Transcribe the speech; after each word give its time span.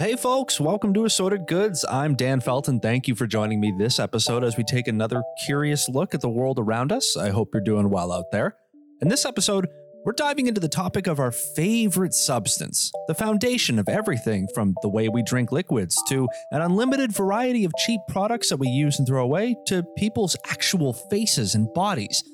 Hey, 0.00 0.16
folks, 0.16 0.58
welcome 0.58 0.94
to 0.94 1.04
Assorted 1.04 1.46
Goods. 1.46 1.84
I'm 1.86 2.14
Dan 2.14 2.40
Felton. 2.40 2.80
Thank 2.80 3.06
you 3.06 3.14
for 3.14 3.26
joining 3.26 3.60
me 3.60 3.70
this 3.76 3.98
episode 3.98 4.42
as 4.42 4.56
we 4.56 4.64
take 4.64 4.88
another 4.88 5.22
curious 5.44 5.90
look 5.90 6.14
at 6.14 6.22
the 6.22 6.28
world 6.30 6.58
around 6.58 6.90
us. 6.90 7.18
I 7.18 7.28
hope 7.28 7.50
you're 7.52 7.62
doing 7.62 7.90
well 7.90 8.10
out 8.10 8.32
there. 8.32 8.56
In 9.02 9.08
this 9.08 9.26
episode, 9.26 9.68
we're 10.06 10.12
diving 10.12 10.46
into 10.46 10.58
the 10.58 10.70
topic 10.70 11.06
of 11.06 11.20
our 11.20 11.30
favorite 11.30 12.14
substance, 12.14 12.90
the 13.08 13.14
foundation 13.14 13.78
of 13.78 13.90
everything 13.90 14.48
from 14.54 14.74
the 14.80 14.88
way 14.88 15.10
we 15.10 15.22
drink 15.22 15.52
liquids 15.52 16.02
to 16.08 16.26
an 16.50 16.62
unlimited 16.62 17.12
variety 17.12 17.66
of 17.66 17.72
cheap 17.84 18.00
products 18.08 18.48
that 18.48 18.56
we 18.56 18.68
use 18.68 18.98
and 18.98 19.06
throw 19.06 19.22
away 19.22 19.54
to 19.66 19.84
people's 19.98 20.34
actual 20.50 20.94
faces 20.94 21.54
and 21.54 21.70
bodies. 21.74 22.24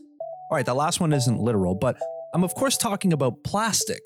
All 0.53 0.57
right, 0.57 0.65
the 0.65 0.73
last 0.73 1.01
one 1.01 1.13
isn't 1.13 1.41
literal, 1.41 1.75
but 1.75 1.97
I'm 2.33 2.45
of 2.45 2.55
course 2.55 2.77
talking 2.77 3.13
about 3.13 3.43
plastic, 3.43 4.03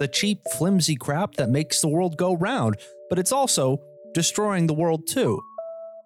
the 0.00 0.08
cheap, 0.08 0.40
flimsy 0.54 0.96
crap 0.96 1.34
that 1.34 1.50
makes 1.50 1.82
the 1.82 1.88
world 1.88 2.16
go 2.16 2.34
round, 2.34 2.76
but 3.12 3.18
it's 3.18 3.30
also 3.30 3.78
destroying 4.14 4.66
the 4.66 4.72
world 4.72 5.06
too. 5.06 5.38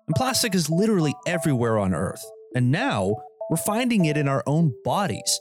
And 0.09 0.17
plastic 0.17 0.57
is 0.57 0.69
literally 0.69 1.15
everywhere 1.25 1.79
on 1.79 1.95
Earth, 1.95 2.21
and 2.57 2.73
now 2.73 3.15
we're 3.49 3.59
finding 3.59 4.07
it 4.07 4.17
in 4.17 4.27
our 4.27 4.43
own 4.49 4.75
bodies. 4.83 5.41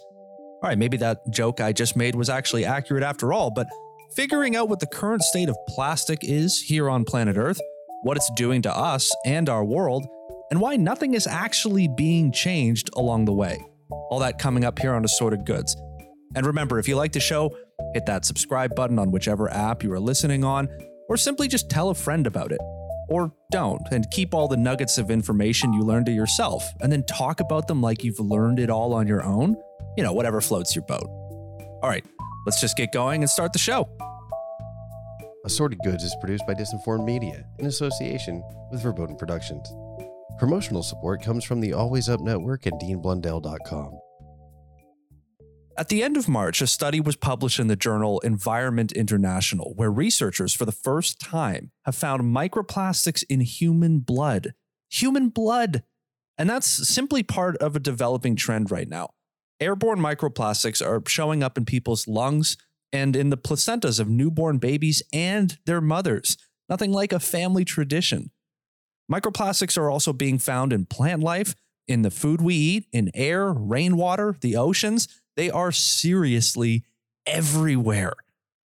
All 0.61 0.69
right, 0.69 0.77
maybe 0.77 0.97
that 0.97 1.17
joke 1.31 1.61
I 1.61 1.73
just 1.73 1.95
made 1.95 2.13
was 2.13 2.29
actually 2.29 2.65
accurate 2.65 3.01
after 3.01 3.33
all, 3.33 3.49
but 3.49 3.65
figuring 4.15 4.55
out 4.55 4.69
what 4.69 4.79
the 4.79 4.85
current 4.85 5.23
state 5.23 5.49
of 5.49 5.57
plastic 5.69 6.19
is 6.21 6.61
here 6.61 6.87
on 6.87 7.03
planet 7.03 7.35
Earth, 7.35 7.59
what 8.03 8.15
it's 8.15 8.29
doing 8.35 8.61
to 8.61 8.77
us 8.77 9.11
and 9.25 9.49
our 9.49 9.65
world, 9.65 10.05
and 10.51 10.61
why 10.61 10.75
nothing 10.75 11.15
is 11.15 11.25
actually 11.25 11.89
being 11.97 12.31
changed 12.31 12.91
along 12.95 13.25
the 13.25 13.33
way. 13.33 13.57
All 14.11 14.19
that 14.19 14.37
coming 14.37 14.65
up 14.65 14.77
here 14.77 14.93
on 14.93 15.03
Assorted 15.03 15.47
Goods. 15.47 15.75
And 16.35 16.45
remember, 16.45 16.77
if 16.77 16.87
you 16.87 16.95
like 16.95 17.13
the 17.13 17.19
show, 17.19 17.57
hit 17.95 18.05
that 18.05 18.23
subscribe 18.23 18.75
button 18.75 18.99
on 18.99 19.09
whichever 19.09 19.51
app 19.51 19.81
you 19.81 19.91
are 19.93 19.99
listening 19.99 20.43
on, 20.43 20.69
or 21.09 21.17
simply 21.17 21.47
just 21.47 21.69
tell 21.69 21.89
a 21.89 21.95
friend 21.95 22.27
about 22.27 22.51
it. 22.51 22.61
Or 23.07 23.31
don't, 23.51 23.81
and 23.91 24.09
keep 24.09 24.33
all 24.33 24.47
the 24.47 24.57
nuggets 24.57 24.97
of 24.97 25.11
information 25.11 25.73
you 25.73 25.83
learned 25.83 26.07
to 26.07 26.11
yourself, 26.11 26.67
and 26.81 26.91
then 26.91 27.03
talk 27.03 27.39
about 27.39 27.67
them 27.67 27.81
like 27.81 28.03
you've 28.03 28.19
learned 28.19 28.59
it 28.59 28.69
all 28.71 28.93
on 28.93 29.07
your 29.07 29.23
own 29.23 29.55
you 29.95 30.03
know, 30.03 30.13
whatever 30.13 30.41
floats 30.41 30.75
your 30.75 30.85
boat. 30.85 31.07
All 31.81 31.89
right, 31.89 32.05
let's 32.45 32.59
just 32.59 32.77
get 32.77 32.91
going 32.91 33.23
and 33.23 33.29
start 33.29 33.53
the 33.53 33.59
show. 33.59 33.87
Assorted 35.45 35.79
Goods 35.83 36.03
is 36.03 36.15
produced 36.19 36.45
by 36.47 36.55
Disinformed 36.55 37.05
Media 37.05 37.45
in 37.59 37.67
association 37.67 38.43
with 38.71 38.81
Verboten 38.81 39.15
Productions. 39.15 39.71
Promotional 40.39 40.83
support 40.83 41.21
comes 41.21 41.43
from 41.43 41.61
the 41.61 41.73
Always 41.73 42.09
Up 42.09 42.19
Network 42.19 42.65
and 42.65 42.81
DeanBlundell.com. 42.81 43.99
At 45.77 45.89
the 45.89 46.03
end 46.03 46.15
of 46.15 46.29
March, 46.29 46.61
a 46.61 46.67
study 46.67 47.01
was 47.01 47.17
published 47.17 47.59
in 47.59 47.67
the 47.67 47.75
journal 47.75 48.21
Environment 48.21 48.93
International, 48.93 49.73
where 49.75 49.91
researchers 49.91 50.53
for 50.53 50.63
the 50.63 50.71
first 50.71 51.19
time 51.19 51.71
have 51.83 51.95
found 51.95 52.23
microplastics 52.23 53.25
in 53.29 53.41
human 53.41 53.99
blood. 53.99 54.53
Human 54.89 55.27
blood! 55.27 55.83
And 56.37 56.49
that's 56.49 56.67
simply 56.67 57.23
part 57.23 57.57
of 57.57 57.75
a 57.75 57.79
developing 57.79 58.37
trend 58.37 58.71
right 58.71 58.87
now. 58.87 59.09
Airborne 59.59 59.99
microplastics 59.99 60.85
are 60.85 61.01
showing 61.07 61.43
up 61.43 61.57
in 61.57 61.65
people's 61.65 62.07
lungs 62.07 62.55
and 62.93 63.13
in 63.13 63.29
the 63.29 63.37
placentas 63.37 63.99
of 63.99 64.07
newborn 64.09 64.59
babies 64.59 65.03
and 65.11 65.57
their 65.65 65.81
mothers. 65.81 66.37
Nothing 66.69 66.93
like 66.93 67.11
a 67.11 67.19
family 67.19 67.65
tradition. 67.65 68.31
Microplastics 69.11 69.77
are 69.77 69.89
also 69.89 70.13
being 70.13 70.39
found 70.39 70.71
in 70.71 70.85
plant 70.85 71.21
life, 71.21 71.53
in 71.85 72.01
the 72.01 72.11
food 72.11 72.41
we 72.41 72.55
eat, 72.55 72.87
in 72.93 73.11
air, 73.13 73.51
rainwater, 73.51 74.37
the 74.39 74.55
oceans. 74.55 75.07
They 75.35 75.49
are 75.49 75.71
seriously 75.71 76.85
everywhere. 77.25 78.13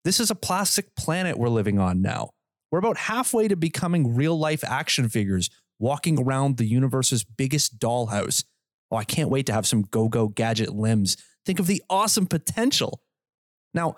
This 0.03 0.19
is 0.19 0.31
a 0.31 0.35
plastic 0.35 0.95
planet 0.95 1.37
we're 1.37 1.49
living 1.49 1.79
on 1.79 2.01
now. 2.01 2.31
We're 2.71 2.79
about 2.79 2.97
halfway 2.97 3.47
to 3.47 3.55
becoming 3.55 4.15
real 4.15 4.37
life 4.37 4.63
action 4.63 5.09
figures 5.09 5.49
walking 5.79 6.19
around 6.19 6.57
the 6.57 6.65
universe's 6.65 7.23
biggest 7.23 7.79
dollhouse. 7.79 8.43
Oh, 8.91 8.97
I 8.97 9.03
can't 9.03 9.29
wait 9.29 9.45
to 9.47 9.53
have 9.53 9.67
some 9.67 9.83
go 9.83 10.07
go 10.07 10.27
gadget 10.27 10.73
limbs. 10.73 11.17
Think 11.45 11.59
of 11.59 11.67
the 11.67 11.83
awesome 11.89 12.27
potential. 12.27 13.01
Now, 13.73 13.95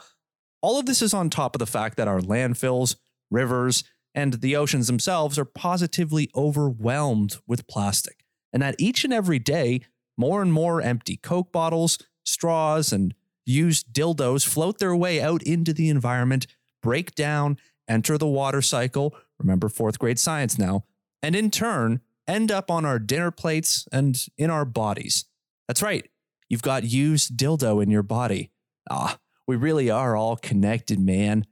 all 0.61 0.79
of 0.79 0.85
this 0.85 1.01
is 1.01 1.13
on 1.13 1.29
top 1.29 1.55
of 1.55 1.59
the 1.59 1.65
fact 1.65 1.97
that 1.97 2.07
our 2.07 2.21
landfills, 2.21 2.95
rivers, 3.29 3.83
and 4.15 4.35
the 4.35 4.55
oceans 4.55 4.87
themselves 4.87 5.37
are 5.37 5.45
positively 5.45 6.29
overwhelmed 6.35 7.37
with 7.47 7.67
plastic, 7.67 8.23
and 8.53 8.61
that 8.61 8.75
each 8.77 9.03
and 9.03 9.11
every 9.11 9.39
day, 9.39 9.81
more 10.17 10.41
and 10.41 10.53
more 10.53 10.81
empty 10.81 11.17
Coke 11.17 11.51
bottles, 11.51 11.97
straws, 12.23 12.91
and 12.91 13.13
used 13.45 13.93
dildos 13.93 14.47
float 14.47 14.79
their 14.79 14.95
way 14.95 15.21
out 15.21 15.43
into 15.43 15.73
the 15.73 15.89
environment, 15.89 16.47
break 16.81 17.15
down, 17.15 17.57
enter 17.87 18.17
the 18.17 18.27
water 18.27 18.61
cycle. 18.61 19.15
Remember 19.39 19.69
fourth 19.69 19.99
grade 19.99 20.19
science 20.19 20.57
now, 20.57 20.85
and 21.21 21.35
in 21.35 21.51
turn, 21.51 22.01
end 22.27 22.51
up 22.51 22.71
on 22.71 22.85
our 22.85 22.99
dinner 22.99 23.31
plates 23.31 23.87
and 23.91 24.25
in 24.37 24.49
our 24.49 24.65
bodies. 24.65 25.25
That's 25.67 25.81
right, 25.81 26.09
you've 26.49 26.61
got 26.61 26.83
used 26.83 27.35
dildo 27.37 27.81
in 27.83 27.89
your 27.89 28.03
body. 28.03 28.51
Ah, 28.89 29.19
we 29.47 29.55
really 29.55 29.89
are 29.89 30.15
all 30.15 30.37
connected, 30.37 30.99
man. 30.99 31.45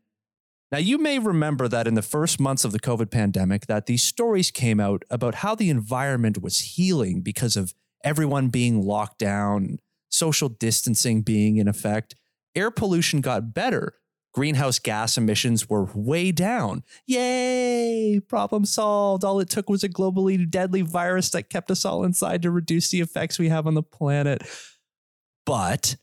Now, 0.72 0.78
you 0.78 0.98
may 0.98 1.20
remember 1.20 1.68
that 1.68 1.86
in 1.86 1.96
the 1.96 2.02
first 2.02 2.40
months 2.40 2.64
of 2.64 2.72
the 2.72 2.80
COVID 2.80 3.12
pandemic 3.12 3.66
that 3.66 3.88
these 3.88 4.04
stories 4.04 4.52
came 4.52 4.80
out 4.80 5.04
about 5.10 5.36
how 5.36 5.54
the 5.54 5.70
environment 5.70 6.42
was 6.42 6.60
healing 6.60 7.22
because 7.22 7.58
of 7.58 7.74
everyone 8.06 8.48
being 8.48 8.82
locked 8.82 9.20
down, 9.20 9.80
social 10.12 10.50
distancing 10.50 11.22
being 11.22 11.58
in 11.58 11.68
effect. 11.68 12.16
Air 12.56 12.70
pollution 12.70 13.22
got 13.22 13.54
better 13.54 13.96
greenhouse 14.34 14.80
gas 14.80 15.18
emissions 15.18 15.70
were 15.70 15.86
way 15.94 16.32
down. 16.32 16.84
Yay! 17.06 18.20
Problem 18.28 18.66
solved. 18.66 19.24
All 19.24 19.40
it 19.40 19.50
took 19.50 19.70
was 19.70 19.84
a 19.84 19.90
globally 19.90 20.50
deadly 20.50 20.82
virus 20.82 21.30
that 21.32 21.50
kept 21.50 21.72
us 21.72 21.86
all 21.86 22.04
inside 22.04 22.42
to 22.44 22.52
reduce 22.52 22.90
the 22.90 23.02
effects 23.02 23.40
we 23.40 23.50
have 23.50 23.68
on 23.68 23.74
the 23.74 23.84
planet. 23.84 24.42
But, 25.46 25.98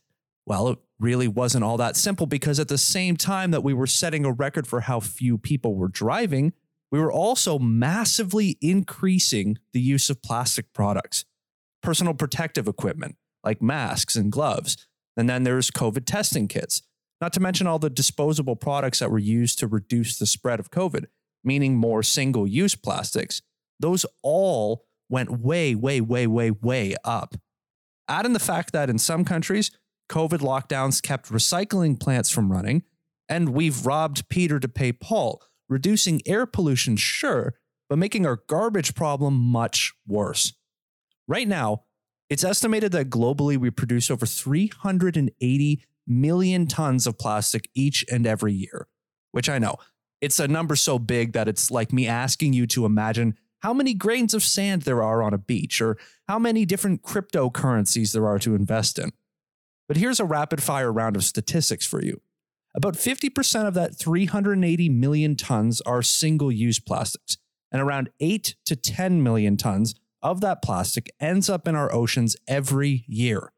well, 0.45 0.69
it 0.69 0.79
really 0.99 1.27
wasn't 1.27 1.63
all 1.63 1.77
that 1.77 1.95
simple 1.95 2.27
because 2.27 2.59
at 2.59 2.67
the 2.67 2.77
same 2.77 3.15
time 3.15 3.51
that 3.51 3.63
we 3.63 3.73
were 3.73 3.87
setting 3.87 4.25
a 4.25 4.31
record 4.31 4.67
for 4.67 4.81
how 4.81 4.99
few 4.99 5.37
people 5.37 5.75
were 5.75 5.87
driving, 5.87 6.53
we 6.91 6.99
were 6.99 7.11
also 7.11 7.57
massively 7.57 8.57
increasing 8.61 9.57
the 9.73 9.79
use 9.79 10.09
of 10.09 10.21
plastic 10.21 10.73
products, 10.73 11.25
personal 11.81 12.13
protective 12.13 12.67
equipment 12.67 13.15
like 13.43 13.61
masks 13.61 14.15
and 14.15 14.31
gloves. 14.31 14.87
And 15.17 15.29
then 15.29 15.43
there's 15.43 15.71
COVID 15.71 16.05
testing 16.05 16.47
kits 16.47 16.81
not 17.21 17.33
to 17.33 17.39
mention 17.39 17.67
all 17.67 17.79
the 17.79 17.89
disposable 17.89 18.55
products 18.55 18.99
that 18.99 19.11
were 19.11 19.19
used 19.19 19.59
to 19.59 19.67
reduce 19.67 20.17
the 20.17 20.25
spread 20.25 20.59
of 20.59 20.71
COVID, 20.71 21.05
meaning 21.43 21.75
more 21.75 22.03
single 22.03 22.47
use 22.47 22.75
plastics. 22.75 23.41
Those 23.79 24.05
all 24.23 24.85
went 25.09 25.41
way, 25.41 25.75
way, 25.75 26.01
way, 26.01 26.27
way, 26.27 26.51
way 26.51 26.95
up. 27.03 27.35
Add 28.07 28.25
in 28.25 28.33
the 28.33 28.39
fact 28.39 28.71
that 28.71 28.89
in 28.89 28.97
some 28.97 29.25
countries, 29.25 29.71
COVID 30.09 30.39
lockdowns 30.39 31.01
kept 31.01 31.29
recycling 31.29 31.99
plants 31.99 32.29
from 32.29 32.51
running, 32.51 32.83
and 33.27 33.49
we've 33.49 33.85
robbed 33.85 34.29
Peter 34.29 34.59
to 34.59 34.67
pay 34.67 34.91
Paul, 34.91 35.41
reducing 35.67 36.21
air 36.25 36.45
pollution, 36.45 36.95
sure, 36.95 37.53
but 37.89 37.99
making 37.99 38.25
our 38.25 38.41
garbage 38.47 38.95
problem 38.95 39.35
much 39.35 39.93
worse. 40.07 40.53
Right 41.27 41.47
now, 41.47 41.83
it's 42.29 42.43
estimated 42.43 42.91
that 42.91 43.09
globally 43.09 43.57
we 43.57 43.69
produce 43.69 44.11
over 44.11 44.25
380 44.25 45.83
million 46.07 46.67
tons 46.67 47.07
of 47.07 47.17
plastic 47.17 47.69
each 47.73 48.05
and 48.11 48.25
every 48.27 48.53
year, 48.53 48.87
which 49.31 49.49
I 49.49 49.59
know 49.59 49.77
it's 50.21 50.39
a 50.39 50.47
number 50.47 50.75
so 50.75 50.99
big 50.99 51.33
that 51.33 51.47
it's 51.47 51.71
like 51.71 51.93
me 51.93 52.07
asking 52.07 52.53
you 52.53 52.67
to 52.67 52.85
imagine 52.85 53.37
how 53.59 53.73
many 53.73 53.93
grains 53.93 54.33
of 54.33 54.43
sand 54.43 54.83
there 54.83 55.03
are 55.03 55.21
on 55.21 55.33
a 55.33 55.37
beach 55.37 55.81
or 55.81 55.97
how 56.27 56.39
many 56.39 56.65
different 56.65 57.01
cryptocurrencies 57.03 58.13
there 58.13 58.27
are 58.27 58.39
to 58.39 58.55
invest 58.55 58.99
in. 58.99 59.11
But 59.87 59.97
here's 59.97 60.19
a 60.19 60.25
rapid 60.25 60.61
fire 60.61 60.91
round 60.91 61.15
of 61.15 61.23
statistics 61.23 61.85
for 61.85 62.03
you. 62.03 62.21
About 62.75 62.93
50% 62.93 63.67
of 63.67 63.73
that 63.73 63.95
380 63.95 64.89
million 64.89 65.35
tons 65.35 65.81
are 65.81 66.03
single 66.03 66.51
use 66.51 66.79
plastics, 66.79 67.37
and 67.71 67.81
around 67.81 68.09
8 68.19 68.55
to 68.65 68.75
10 68.75 69.23
million 69.23 69.57
tons 69.57 69.95
of 70.21 70.41
that 70.41 70.61
plastic 70.61 71.11
ends 71.19 71.49
up 71.49 71.67
in 71.67 71.75
our 71.75 71.93
oceans 71.93 72.35
every 72.47 73.05
year. 73.07 73.51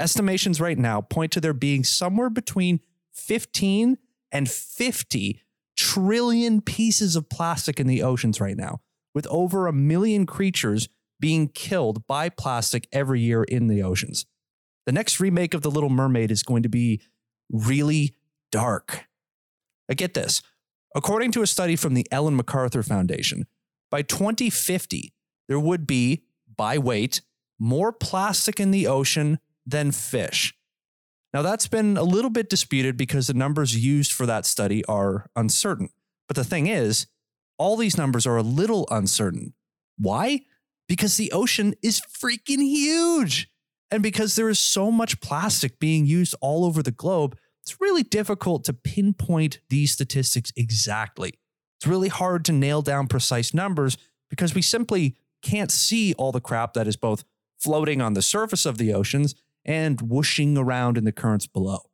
Estimations 0.00 0.60
right 0.60 0.78
now 0.78 1.00
point 1.00 1.32
to 1.32 1.40
there 1.40 1.52
being 1.52 1.84
somewhere 1.84 2.30
between 2.30 2.80
15 3.12 3.96
and 4.32 4.50
50 4.50 5.40
trillion 5.76 6.60
pieces 6.60 7.16
of 7.16 7.28
plastic 7.28 7.78
in 7.80 7.86
the 7.86 8.02
oceans 8.02 8.40
right 8.40 8.56
now, 8.56 8.80
with 9.14 9.26
over 9.28 9.66
a 9.66 9.72
million 9.72 10.26
creatures 10.26 10.88
being 11.20 11.48
killed 11.48 12.06
by 12.06 12.28
plastic 12.28 12.88
every 12.92 13.20
year 13.20 13.44
in 13.44 13.68
the 13.68 13.82
oceans. 13.82 14.26
The 14.86 14.92
next 14.92 15.20
remake 15.20 15.54
of 15.54 15.62
The 15.62 15.70
Little 15.70 15.90
Mermaid 15.90 16.30
is 16.30 16.42
going 16.42 16.62
to 16.64 16.68
be 16.68 17.00
really 17.50 18.14
dark. 18.50 19.06
I 19.88 19.94
get 19.94 20.14
this. 20.14 20.42
According 20.94 21.32
to 21.32 21.42
a 21.42 21.46
study 21.46 21.76
from 21.76 21.94
the 21.94 22.06
Ellen 22.10 22.36
MacArthur 22.36 22.82
Foundation, 22.82 23.46
by 23.90 24.02
2050, 24.02 25.12
there 25.48 25.60
would 25.60 25.86
be, 25.86 26.24
by 26.56 26.78
weight, 26.78 27.20
more 27.58 27.92
plastic 27.92 28.60
in 28.60 28.70
the 28.70 28.86
ocean 28.86 29.38
than 29.66 29.92
fish. 29.92 30.54
Now, 31.32 31.42
that's 31.42 31.66
been 31.66 31.96
a 31.96 32.04
little 32.04 32.30
bit 32.30 32.48
disputed 32.48 32.96
because 32.96 33.26
the 33.26 33.34
numbers 33.34 33.84
used 33.84 34.12
for 34.12 34.24
that 34.26 34.46
study 34.46 34.84
are 34.84 35.30
uncertain. 35.34 35.88
But 36.28 36.36
the 36.36 36.44
thing 36.44 36.68
is, 36.68 37.06
all 37.58 37.76
these 37.76 37.98
numbers 37.98 38.26
are 38.26 38.36
a 38.36 38.42
little 38.42 38.86
uncertain. 38.90 39.54
Why? 39.98 40.42
Because 40.88 41.16
the 41.16 41.32
ocean 41.32 41.74
is 41.82 42.00
freaking 42.00 42.60
huge. 42.60 43.48
And 43.90 44.02
because 44.02 44.36
there 44.36 44.48
is 44.48 44.58
so 44.58 44.90
much 44.90 45.20
plastic 45.20 45.78
being 45.78 46.06
used 46.06 46.34
all 46.40 46.64
over 46.64 46.82
the 46.82 46.90
globe, 46.90 47.36
it's 47.62 47.80
really 47.80 48.02
difficult 48.02 48.64
to 48.64 48.72
pinpoint 48.72 49.60
these 49.70 49.92
statistics 49.92 50.52
exactly. 50.56 51.34
It's 51.78 51.86
really 51.86 52.08
hard 52.08 52.44
to 52.46 52.52
nail 52.52 52.82
down 52.82 53.06
precise 53.06 53.54
numbers 53.54 53.96
because 54.30 54.54
we 54.54 54.62
simply 54.62 55.16
can't 55.44 55.70
see 55.70 56.14
all 56.14 56.32
the 56.32 56.40
crap 56.40 56.74
that 56.74 56.88
is 56.88 56.96
both 56.96 57.24
floating 57.60 58.00
on 58.00 58.14
the 58.14 58.22
surface 58.22 58.66
of 58.66 58.78
the 58.78 58.92
oceans 58.92 59.34
and 59.64 60.00
whooshing 60.00 60.58
around 60.58 60.98
in 60.98 61.04
the 61.04 61.12
currents 61.12 61.46
below. 61.46 61.90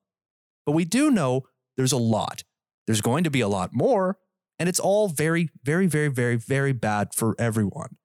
But 0.65 0.73
we 0.73 0.85
do 0.85 1.11
know 1.11 1.43
there's 1.77 1.93
a 1.93 1.99
lot. 1.99 2.43
There's 2.87 3.01
going 3.01 3.25
to 3.25 3.31
be 3.31 3.41
a 3.41 3.49
lot 3.49 3.71
more, 3.73 4.19
and 4.59 4.69
it's 4.69 4.81
all 4.81 5.09
very, 5.09 5.51
very, 5.63 5.87
very, 5.87 6.09
very, 6.09 6.37
very 6.37 6.73
bad 6.73 7.15
for 7.15 7.35
everyone. 7.39 7.97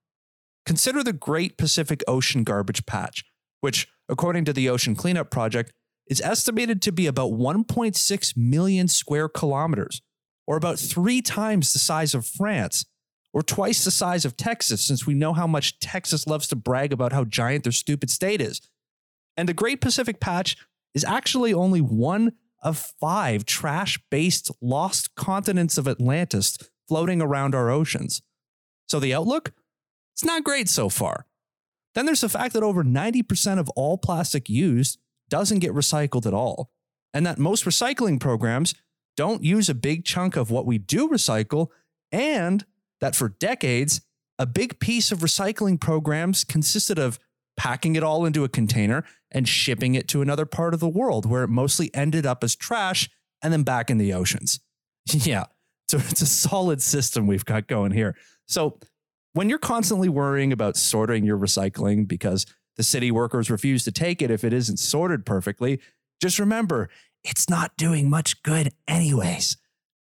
Consider 0.65 1.03
the 1.03 1.13
Great 1.13 1.57
Pacific 1.57 2.03
Ocean 2.07 2.43
Garbage 2.43 2.85
Patch, 2.85 3.23
which, 3.61 3.87
according 4.09 4.45
to 4.45 4.53
the 4.53 4.69
Ocean 4.69 4.95
Cleanup 4.95 5.29
Project, 5.29 5.71
is 6.07 6.21
estimated 6.21 6.81
to 6.83 6.91
be 6.91 7.07
about 7.07 7.31
1.6 7.31 8.37
million 8.37 8.87
square 8.87 9.27
kilometers, 9.27 10.01
or 10.47 10.57
about 10.57 10.77
three 10.77 11.21
times 11.21 11.73
the 11.73 11.79
size 11.79 12.13
of 12.13 12.25
France, 12.25 12.85
or 13.35 13.43
twice 13.43 13.83
the 13.83 13.91
size 13.91 14.23
of 14.23 14.37
Texas, 14.37 14.81
since 14.81 15.05
we 15.05 15.13
know 15.13 15.33
how 15.33 15.45
much 15.45 15.77
Texas 15.79 16.25
loves 16.25 16.47
to 16.47 16.55
brag 16.55 16.93
about 16.93 17.11
how 17.11 17.25
giant 17.25 17.65
their 17.65 17.73
stupid 17.73 18.09
state 18.09 18.39
is. 18.39 18.61
And 19.35 19.49
the 19.49 19.53
Great 19.53 19.81
Pacific 19.81 20.21
Patch 20.21 20.55
is 20.93 21.03
actually 21.03 21.53
only 21.53 21.81
one 21.81 22.31
of 22.63 22.93
five 23.01 23.45
trash 23.45 23.99
based 24.09 24.49
lost 24.61 25.15
continents 25.15 25.77
of 25.77 25.85
Atlantis 25.85 26.57
floating 26.87 27.21
around 27.21 27.53
our 27.53 27.69
oceans. 27.69 28.21
So 28.87 29.01
the 29.01 29.13
outlook? 29.13 29.51
It's 30.13 30.23
not 30.23 30.45
great 30.45 30.69
so 30.69 30.87
far. 30.87 31.25
Then 31.93 32.05
there's 32.05 32.21
the 32.21 32.29
fact 32.29 32.53
that 32.53 32.63
over 32.63 32.85
90% 32.85 33.59
of 33.59 33.67
all 33.71 33.97
plastic 33.97 34.49
used 34.49 34.97
doesn't 35.27 35.59
get 35.59 35.73
recycled 35.73 36.25
at 36.25 36.33
all, 36.33 36.71
and 37.13 37.25
that 37.25 37.37
most 37.37 37.65
recycling 37.65 38.17
programs 38.17 38.75
don't 39.17 39.43
use 39.43 39.67
a 39.67 39.75
big 39.75 40.05
chunk 40.05 40.37
of 40.37 40.51
what 40.51 40.65
we 40.65 40.77
do 40.77 41.09
recycle, 41.09 41.67
and 42.13 42.65
that 43.01 43.15
for 43.15 43.29
decades, 43.29 44.01
a 44.37 44.45
big 44.45 44.79
piece 44.79 45.11
of 45.11 45.19
recycling 45.19 45.79
programs 45.79 46.43
consisted 46.43 46.99
of 46.99 47.19
packing 47.57 47.95
it 47.95 48.03
all 48.03 48.25
into 48.25 48.43
a 48.43 48.49
container 48.49 49.03
and 49.31 49.47
shipping 49.47 49.95
it 49.95 50.07
to 50.09 50.21
another 50.21 50.45
part 50.45 50.73
of 50.73 50.79
the 50.79 50.89
world 50.89 51.25
where 51.25 51.43
it 51.43 51.49
mostly 51.49 51.93
ended 51.93 52.25
up 52.25 52.43
as 52.43 52.55
trash 52.55 53.09
and 53.41 53.53
then 53.53 53.63
back 53.63 53.89
in 53.89 53.97
the 53.97 54.13
oceans. 54.13 54.59
yeah, 55.07 55.45
so 55.87 55.97
it's 55.97 56.21
a 56.21 56.25
solid 56.25 56.81
system 56.81 57.27
we've 57.27 57.45
got 57.45 57.67
going 57.67 57.91
here. 57.91 58.15
So 58.47 58.79
when 59.33 59.49
you're 59.49 59.59
constantly 59.59 60.09
worrying 60.09 60.51
about 60.51 60.77
sorting 60.77 61.25
your 61.25 61.37
recycling 61.37 62.07
because 62.07 62.45
the 62.77 62.83
city 62.83 63.11
workers 63.11 63.49
refuse 63.49 63.83
to 63.85 63.91
take 63.91 64.21
it 64.21 64.31
if 64.31 64.43
it 64.43 64.53
isn't 64.53 64.77
sorted 64.77 65.25
perfectly, 65.25 65.79
just 66.21 66.39
remember 66.39 66.89
it's 67.23 67.49
not 67.49 67.75
doing 67.77 68.09
much 68.09 68.43
good, 68.43 68.71
anyways. 68.87 69.57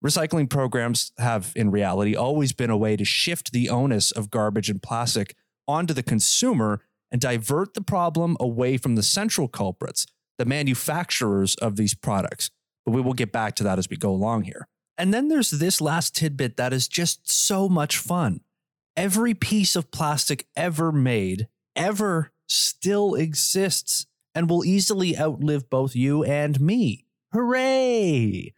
Recycling 0.05 0.47
programs 0.51 1.11
have, 1.17 1.51
in 1.55 1.71
reality, 1.71 2.15
always 2.15 2.53
been 2.53 2.69
a 2.69 2.77
way 2.77 2.95
to 2.95 3.03
shift 3.03 3.51
the 3.51 3.69
onus 3.69 4.11
of 4.11 4.29
garbage 4.29 4.69
and 4.69 4.79
plastic 4.79 5.35
onto 5.67 5.95
the 5.95 6.03
consumer 6.03 6.81
and 7.11 7.19
divert 7.19 7.73
the 7.73 7.81
problem 7.81 8.37
away 8.39 8.77
from 8.77 8.93
the 8.93 9.01
central 9.01 9.47
culprits, 9.47 10.05
the 10.37 10.45
manufacturers 10.45 11.55
of 11.55 11.75
these 11.75 11.95
products. 11.95 12.51
But 12.85 12.91
we 12.91 13.01
will 13.01 13.13
get 13.13 13.31
back 13.31 13.55
to 13.55 13.63
that 13.63 13.79
as 13.79 13.89
we 13.89 13.97
go 13.97 14.11
along 14.11 14.43
here. 14.43 14.67
And 14.95 15.11
then 15.11 15.27
there's 15.27 15.49
this 15.49 15.81
last 15.81 16.15
tidbit 16.15 16.55
that 16.57 16.71
is 16.71 16.87
just 16.87 17.27
so 17.27 17.67
much 17.67 17.97
fun. 17.97 18.41
Every 18.95 19.33
piece 19.33 19.75
of 19.75 19.89
plastic 19.89 20.45
ever 20.55 20.91
made, 20.91 21.47
ever 21.75 22.31
still 22.47 23.15
exists 23.15 24.05
and 24.35 24.51
will 24.51 24.63
easily 24.63 25.17
outlive 25.17 25.67
both 25.67 25.95
you 25.95 26.23
and 26.23 26.61
me. 26.61 27.05
Hooray! 27.33 28.53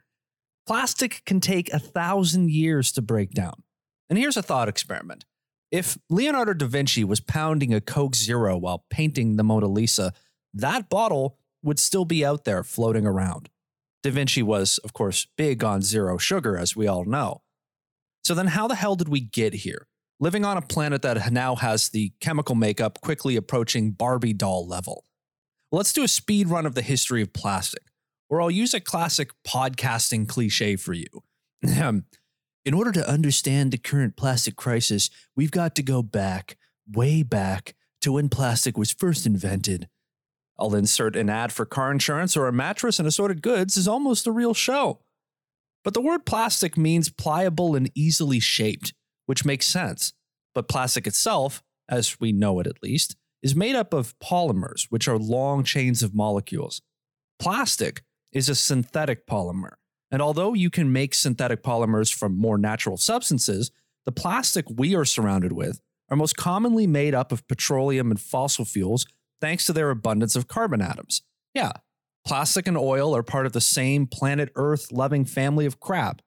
Plastic 0.67 1.23
can 1.25 1.39
take 1.39 1.71
a 1.71 1.79
thousand 1.79 2.51
years 2.51 2.91
to 2.93 3.01
break 3.01 3.31
down. 3.31 3.63
And 4.09 4.19
here's 4.19 4.37
a 4.37 4.41
thought 4.41 4.67
experiment. 4.67 5.25
If 5.71 5.97
Leonardo 6.09 6.53
da 6.53 6.67
Vinci 6.67 7.03
was 7.03 7.19
pounding 7.19 7.73
a 7.73 7.81
Coke 7.81 8.15
Zero 8.15 8.57
while 8.57 8.85
painting 8.89 9.35
the 9.35 9.43
Mona 9.43 9.67
Lisa, 9.67 10.13
that 10.53 10.89
bottle 10.89 11.37
would 11.63 11.79
still 11.79 12.05
be 12.05 12.23
out 12.25 12.45
there 12.45 12.63
floating 12.63 13.05
around. 13.05 13.49
Da 14.03 14.11
Vinci 14.11 14.43
was, 14.43 14.77
of 14.79 14.93
course, 14.93 15.27
big 15.37 15.63
on 15.63 15.81
zero 15.81 16.17
sugar, 16.17 16.57
as 16.57 16.75
we 16.75 16.87
all 16.87 17.03
know. 17.03 17.41
So 18.23 18.35
then, 18.35 18.47
how 18.47 18.67
the 18.67 18.75
hell 18.75 18.95
did 18.95 19.09
we 19.09 19.19
get 19.19 19.53
here? 19.53 19.87
living 20.19 20.43
on 20.43 20.57
a 20.57 20.61
planet 20.61 21.01
that 21.03 21.31
now 21.31 21.55
has 21.55 21.89
the 21.89 22.11
chemical 22.19 22.55
makeup 22.55 22.99
quickly 23.01 23.35
approaching 23.35 23.91
Barbie 23.91 24.33
doll 24.33 24.67
level. 24.67 25.05
Let's 25.71 25.93
do 25.93 26.03
a 26.03 26.07
speed 26.07 26.47
run 26.47 26.65
of 26.65 26.75
the 26.75 26.81
history 26.81 27.21
of 27.21 27.33
plastic, 27.33 27.83
or 28.29 28.41
I'll 28.41 28.51
use 28.51 28.74
a 28.74 28.79
classic 28.79 29.31
podcasting 29.45 30.27
cliche 30.27 30.75
for 30.75 30.94
you. 30.94 31.07
In 32.65 32.74
order 32.74 32.91
to 32.91 33.09
understand 33.09 33.71
the 33.71 33.77
current 33.77 34.18
plastic 34.18 34.56
crisis, 34.56 35.09
we've 35.35 35.51
got 35.51 35.75
to 35.75 35.83
go 35.83 36.03
back, 36.03 36.57
way 36.91 37.24
back, 37.24 37.75
to 38.01 38.13
when 38.13 38.29
plastic 38.29 38.77
was 38.77 38.91
first 38.91 39.25
invented. 39.25 39.88
I'll 40.59 40.75
insert 40.75 41.15
an 41.15 41.29
ad 41.29 41.51
for 41.53 41.65
car 41.65 41.91
insurance 41.91 42.35
or 42.35 42.47
a 42.47 42.53
mattress 42.53 43.00
and 43.00 43.07
assorted 43.07 43.41
goods 43.41 43.77
is 43.77 43.88
almost 43.88 44.27
a 44.27 44.31
real 44.31 44.53
show. 44.53 45.00
But 45.83 45.94
the 45.94 46.01
word 46.01 46.25
plastic 46.25 46.77
means 46.77 47.09
pliable 47.09 47.75
and 47.75 47.89
easily 47.95 48.39
shaped 48.39 48.94
which 49.27 49.45
makes 49.45 49.68
sense. 49.68 50.13
But 50.56 50.68
plastic 50.68 51.06
itself, 51.06 51.62
as 51.88 52.19
we 52.19 52.31
know 52.31 52.59
it 52.59 52.65
at 52.65 52.81
least, 52.81 53.15
is 53.44 53.56
made 53.56 53.75
up 53.75 53.94
of 53.94 54.18
polymers, 54.18 54.88
which 54.89 55.07
are 55.07 55.19
long 55.19 55.63
chains 55.63 56.01
of 56.01 56.15
molecules. 56.15 56.81
Plastic 57.38 58.01
is 58.38 58.50
a 58.50 58.56
synthetic 58.56 59.25
polymer. 59.28 59.74
And 60.12 60.22
although 60.22 60.54
you 60.54 60.69
can 60.69 60.92
make 60.92 61.13
synthetic 61.13 61.63
polymers 61.63 62.13
from 62.13 62.38
more 62.38 62.57
natural 62.57 62.98
substances, 62.98 63.72
the 64.06 64.12
plastic 64.12 64.66
we 64.69 64.95
are 64.95 65.06
surrounded 65.06 65.51
with 65.51 65.81
are 66.10 66.16
most 66.16 66.38
commonly 66.38 66.88
made 66.88 67.13
up 67.13 67.31
of 67.31 67.48
petroleum 67.48 68.10
and 68.10 68.19
fossil 68.19 68.63
fuels 68.63 69.06
thanks 69.42 69.66
to 69.66 69.74
their 69.74 69.89
abundance 69.89 70.36
of 70.36 70.48
carbon 70.48 70.81
atoms. 70.81 71.22
Yeah, 71.54 71.74
plastic 72.25 72.67
and 72.67 72.77
oil 72.77 73.15
are 73.15 73.24
part 73.24 73.46
of 73.46 73.53
the 73.53 73.62
same 73.62 74.08
planet 74.08 74.51
Earth 74.56 74.91
loving 74.91 75.25
family 75.25 75.65
of 75.65 75.79
crap. 75.79 76.22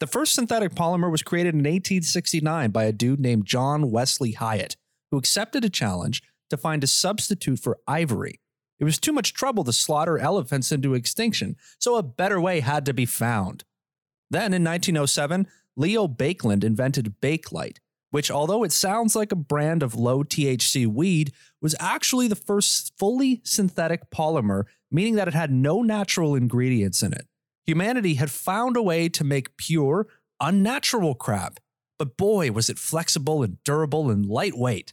The 0.00 0.06
first 0.06 0.34
synthetic 0.34 0.72
polymer 0.72 1.10
was 1.10 1.22
created 1.22 1.54
in 1.54 1.60
1869 1.60 2.70
by 2.70 2.84
a 2.84 2.92
dude 2.92 3.20
named 3.20 3.46
John 3.46 3.90
Wesley 3.90 4.32
Hyatt, 4.32 4.76
who 5.10 5.18
accepted 5.18 5.64
a 5.64 5.70
challenge 5.70 6.22
to 6.50 6.56
find 6.56 6.82
a 6.82 6.88
substitute 6.88 7.58
for 7.58 7.78
ivory. 7.86 8.40
It 8.78 8.84
was 8.84 8.98
too 8.98 9.12
much 9.12 9.32
trouble 9.32 9.64
to 9.64 9.72
slaughter 9.72 10.18
elephants 10.18 10.72
into 10.72 10.94
extinction, 10.94 11.56
so 11.78 11.96
a 11.96 12.02
better 12.02 12.40
way 12.40 12.60
had 12.60 12.84
to 12.86 12.94
be 12.94 13.06
found. 13.06 13.64
Then 14.30 14.52
in 14.52 14.64
1907, 14.64 15.46
Leo 15.76 16.08
Baekeland 16.08 16.64
invented 16.64 17.20
Bakelite, 17.20 17.78
which, 18.10 18.30
although 18.30 18.62
it 18.62 18.72
sounds 18.72 19.16
like 19.16 19.32
a 19.32 19.36
brand 19.36 19.82
of 19.82 19.94
low 19.94 20.22
THC 20.22 20.86
weed, 20.86 21.32
was 21.60 21.74
actually 21.80 22.28
the 22.28 22.36
first 22.36 22.92
fully 22.98 23.40
synthetic 23.44 24.10
polymer, 24.10 24.64
meaning 24.90 25.16
that 25.16 25.28
it 25.28 25.34
had 25.34 25.50
no 25.50 25.82
natural 25.82 26.34
ingredients 26.34 27.02
in 27.02 27.12
it. 27.12 27.26
Humanity 27.66 28.14
had 28.14 28.30
found 28.30 28.76
a 28.76 28.82
way 28.82 29.08
to 29.08 29.24
make 29.24 29.56
pure, 29.56 30.06
unnatural 30.40 31.14
crap, 31.14 31.58
but 31.98 32.16
boy, 32.16 32.50
was 32.50 32.68
it 32.68 32.78
flexible 32.78 33.42
and 33.42 33.62
durable 33.64 34.10
and 34.10 34.26
lightweight. 34.26 34.92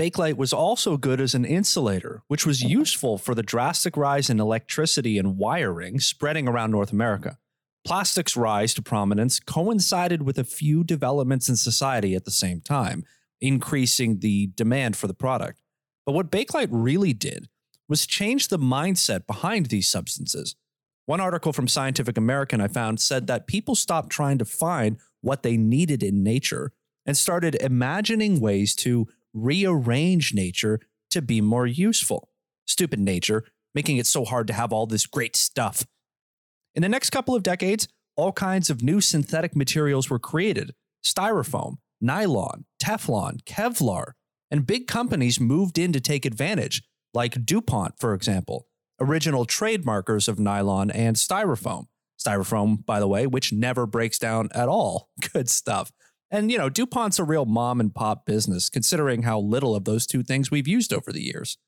Bakelite 0.00 0.38
was 0.38 0.54
also 0.54 0.96
good 0.96 1.20
as 1.20 1.34
an 1.34 1.44
insulator, 1.44 2.22
which 2.26 2.46
was 2.46 2.62
uh-huh. 2.62 2.70
useful 2.70 3.18
for 3.18 3.34
the 3.34 3.42
drastic 3.42 3.98
rise 3.98 4.30
in 4.30 4.40
electricity 4.40 5.18
and 5.18 5.36
wiring 5.36 6.00
spreading 6.00 6.48
around 6.48 6.70
North 6.70 6.90
America. 6.90 7.36
Plastic's 7.84 8.34
rise 8.34 8.72
to 8.74 8.82
prominence 8.82 9.38
coincided 9.38 10.22
with 10.22 10.38
a 10.38 10.44
few 10.44 10.84
developments 10.84 11.50
in 11.50 11.56
society 11.56 12.14
at 12.14 12.24
the 12.24 12.30
same 12.30 12.62
time, 12.62 13.04
increasing 13.42 14.20
the 14.20 14.46
demand 14.54 14.96
for 14.96 15.06
the 15.06 15.12
product. 15.12 15.60
But 16.06 16.12
what 16.12 16.30
Bakelite 16.30 16.68
really 16.70 17.12
did 17.12 17.50
was 17.86 18.06
change 18.06 18.48
the 18.48 18.58
mindset 18.58 19.26
behind 19.26 19.66
these 19.66 19.88
substances. 19.88 20.56
One 21.04 21.20
article 21.20 21.52
from 21.52 21.68
Scientific 21.68 22.16
American 22.16 22.62
I 22.62 22.68
found 22.68 23.02
said 23.02 23.26
that 23.26 23.46
people 23.46 23.74
stopped 23.74 24.08
trying 24.08 24.38
to 24.38 24.46
find 24.46 24.96
what 25.20 25.42
they 25.42 25.58
needed 25.58 26.02
in 26.02 26.22
nature 26.22 26.72
and 27.04 27.18
started 27.18 27.54
imagining 27.56 28.40
ways 28.40 28.74
to 28.76 29.08
rearrange 29.32 30.34
nature 30.34 30.80
to 31.10 31.22
be 31.22 31.40
more 31.40 31.66
useful. 31.66 32.30
Stupid 32.66 33.00
nature, 33.00 33.44
making 33.74 33.96
it 33.96 34.06
so 34.06 34.24
hard 34.24 34.46
to 34.46 34.52
have 34.52 34.72
all 34.72 34.86
this 34.86 35.06
great 35.06 35.36
stuff. 35.36 35.86
In 36.74 36.82
the 36.82 36.88
next 36.88 37.10
couple 37.10 37.34
of 37.34 37.42
decades, 37.42 37.88
all 38.16 38.32
kinds 38.32 38.70
of 38.70 38.82
new 38.82 39.00
synthetic 39.00 39.56
materials 39.56 40.10
were 40.10 40.18
created 40.18 40.74
styrofoam, 41.04 41.76
nylon, 42.00 42.66
Teflon, 42.82 43.42
Kevlar, 43.44 44.12
and 44.50 44.66
big 44.66 44.86
companies 44.86 45.40
moved 45.40 45.78
in 45.78 45.92
to 45.92 46.00
take 46.00 46.26
advantage, 46.26 46.82
like 47.14 47.44
DuPont, 47.44 47.94
for 47.98 48.14
example, 48.14 48.66
original 49.00 49.46
trademarkers 49.46 50.28
of 50.28 50.38
nylon 50.38 50.90
and 50.90 51.16
styrofoam. 51.16 51.86
Styrofoam, 52.20 52.84
by 52.84 53.00
the 53.00 53.08
way, 53.08 53.26
which 53.26 53.52
never 53.52 53.86
breaks 53.86 54.18
down 54.18 54.48
at 54.54 54.68
all. 54.68 55.08
Good 55.32 55.48
stuff. 55.48 55.90
And, 56.30 56.50
you 56.50 56.58
know, 56.58 56.68
DuPont's 56.68 57.18
a 57.18 57.24
real 57.24 57.44
mom 57.44 57.80
and 57.80 57.94
pop 57.94 58.24
business, 58.24 58.68
considering 58.68 59.22
how 59.22 59.40
little 59.40 59.74
of 59.74 59.84
those 59.84 60.06
two 60.06 60.22
things 60.22 60.50
we've 60.50 60.68
used 60.68 60.92
over 60.92 61.12
the 61.12 61.22
years. 61.22 61.58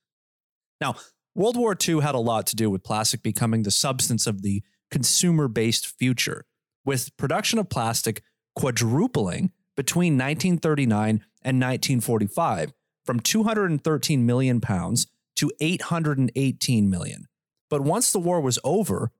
Now, 0.80 0.94
World 1.34 1.56
War 1.56 1.76
II 1.76 2.00
had 2.00 2.14
a 2.14 2.18
lot 2.18 2.46
to 2.48 2.56
do 2.56 2.70
with 2.70 2.84
plastic 2.84 3.22
becoming 3.22 3.62
the 3.62 3.70
substance 3.70 4.26
of 4.26 4.42
the 4.42 4.62
consumer 4.90 5.48
based 5.48 5.86
future, 5.86 6.44
with 6.84 7.16
production 7.16 7.58
of 7.58 7.70
plastic 7.70 8.22
quadrupling 8.54 9.50
between 9.76 10.14
1939 10.14 11.24
and 11.42 11.60
1945 11.60 12.72
from 13.04 13.18
213 13.18 14.26
million 14.26 14.60
pounds 14.60 15.06
to 15.36 15.50
818 15.60 16.90
million. 16.90 17.26
But 17.68 17.80
once 17.80 18.12
the 18.12 18.20
war 18.20 18.40
was 18.40 18.58
over, 18.62 19.10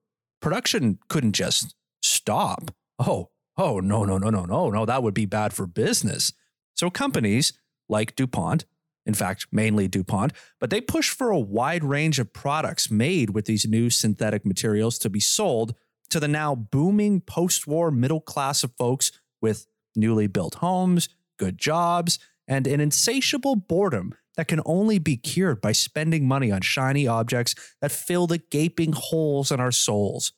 production 0.41 0.99
couldn't 1.09 1.33
just 1.33 1.75
stop. 2.03 2.71
Oh, 2.99 3.31
oh, 3.57 3.81
no, 3.81 4.05
no, 4.05 4.19
no, 4.19 4.31
no, 4.31 4.45
no, 4.45 4.71
no, 4.71 4.87
that 4.87 5.03
would 5.03 5.15
be 5.15 5.27
bad 5.27 5.53
for 5.53 5.67
business. 5.67 6.33
So 6.75 6.91
companies 6.91 7.53
like 7.89 8.17
DuPont, 8.17 8.65
in 9.05 9.15
fact, 9.15 9.47
mainly 9.53 9.89
DuPont, 9.89 10.33
but 10.61 10.71
they 10.71 10.81
push 10.81 11.11
for 11.11 11.31
a 11.31 11.39
wide 11.39 11.85
range 11.85 12.19
of 12.19 12.33
products 12.33 12.91
made 12.91 13.31
with 13.31 13.45
these 13.45 13.67
new 13.67 13.91
synthetic 13.91 14.47
materials 14.47 14.99
to 14.99 15.11
be 15.11 15.21
sold 15.21 15.75
to 16.11 16.21
the 16.21 16.29
now 16.29 16.55
booming 16.55 17.21
post 17.21 17.67
war 17.67 17.91
middle 17.91 18.21
class 18.21 18.63
of 18.63 18.73
folks 18.77 19.13
with 19.41 19.67
newly 19.97 20.27
built 20.27 20.57
homes, 20.57 21.09
good 21.39 21.59
jobs, 21.59 22.19
and 22.47 22.67
an 22.67 22.81
insatiable 22.81 23.57
boredom 23.57 24.15
that 24.37 24.49
can 24.49 24.61
only 24.65 24.99
be 24.99 25.17
cured 25.17 25.61
by 25.61 25.73
spending 25.73 26.27
money 26.27 26.51
on 26.51 26.61
shiny 26.61 27.07
objects 27.07 27.55
that 27.81 27.93
fill 27.93 28.27
the 28.27 28.39
gaping 28.39 28.93
holes 28.93 29.53
in 29.53 29.61
our 29.61 29.73
souls. 29.73 30.33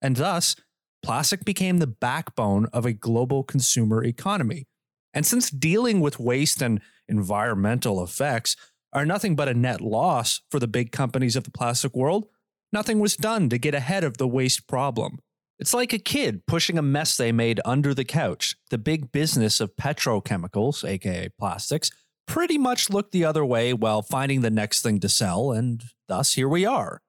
And 0.00 0.16
thus, 0.16 0.56
plastic 1.04 1.44
became 1.44 1.78
the 1.78 1.86
backbone 1.86 2.66
of 2.72 2.86
a 2.86 2.92
global 2.92 3.42
consumer 3.42 4.02
economy. 4.02 4.66
And 5.12 5.26
since 5.26 5.50
dealing 5.50 6.00
with 6.00 6.18
waste 6.18 6.62
and 6.62 6.80
environmental 7.08 8.02
effects 8.02 8.56
are 8.92 9.04
nothing 9.04 9.36
but 9.36 9.48
a 9.48 9.54
net 9.54 9.80
loss 9.80 10.40
for 10.50 10.58
the 10.58 10.66
big 10.66 10.92
companies 10.92 11.36
of 11.36 11.44
the 11.44 11.50
plastic 11.50 11.94
world, 11.94 12.26
nothing 12.72 13.00
was 13.00 13.16
done 13.16 13.48
to 13.50 13.58
get 13.58 13.74
ahead 13.74 14.02
of 14.02 14.16
the 14.16 14.26
waste 14.26 14.66
problem. 14.66 15.18
It's 15.58 15.74
like 15.74 15.92
a 15.92 15.98
kid 15.98 16.46
pushing 16.46 16.78
a 16.78 16.82
mess 16.82 17.16
they 17.16 17.32
made 17.32 17.60
under 17.64 17.94
the 17.94 18.04
couch. 18.04 18.56
The 18.70 18.78
big 18.78 19.12
business 19.12 19.60
of 19.60 19.76
petrochemicals, 19.76 20.88
aka 20.88 21.28
plastics, 21.38 21.90
pretty 22.26 22.58
much 22.58 22.90
looked 22.90 23.12
the 23.12 23.24
other 23.24 23.44
way 23.44 23.72
while 23.72 24.02
finding 24.02 24.40
the 24.40 24.50
next 24.50 24.82
thing 24.82 24.98
to 25.00 25.08
sell, 25.08 25.52
and 25.52 25.84
thus 26.08 26.32
here 26.34 26.48
we 26.48 26.64
are. 26.64 27.02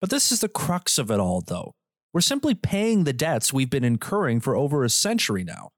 But 0.00 0.10
this 0.10 0.32
is 0.32 0.40
the 0.40 0.48
crux 0.48 0.98
of 0.98 1.10
it 1.10 1.20
all, 1.20 1.40
though. 1.40 1.74
We're 2.14 2.20
simply 2.20 2.54
paying 2.54 3.02
the 3.02 3.12
debts 3.12 3.52
we've 3.52 3.68
been 3.68 3.82
incurring 3.82 4.38
for 4.38 4.54
over 4.54 4.84
a 4.84 4.88
century 4.88 5.42
now. 5.42 5.72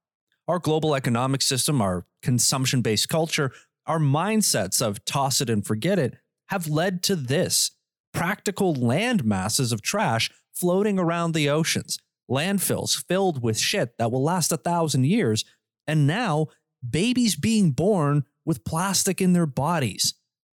Our 0.46 0.58
global 0.58 0.94
economic 0.94 1.40
system, 1.40 1.80
our 1.80 2.04
consumption 2.22 2.82
based 2.82 3.08
culture, 3.08 3.52
our 3.86 3.98
mindsets 3.98 4.86
of 4.86 5.02
toss 5.06 5.40
it 5.40 5.48
and 5.48 5.66
forget 5.66 5.98
it 5.98 6.18
have 6.48 6.68
led 6.68 7.02
to 7.04 7.16
this 7.16 7.70
practical 8.12 8.74
land 8.74 9.24
masses 9.24 9.72
of 9.72 9.80
trash 9.80 10.30
floating 10.52 10.98
around 10.98 11.32
the 11.32 11.48
oceans, 11.48 11.98
landfills 12.30 13.02
filled 13.08 13.42
with 13.42 13.58
shit 13.58 13.96
that 13.98 14.12
will 14.12 14.22
last 14.22 14.52
a 14.52 14.58
thousand 14.58 15.06
years, 15.06 15.44
and 15.86 16.06
now 16.06 16.48
babies 16.88 17.34
being 17.34 17.70
born 17.70 18.24
with 18.44 18.64
plastic 18.64 19.22
in 19.22 19.32
their 19.32 19.46
bodies. 19.46 20.14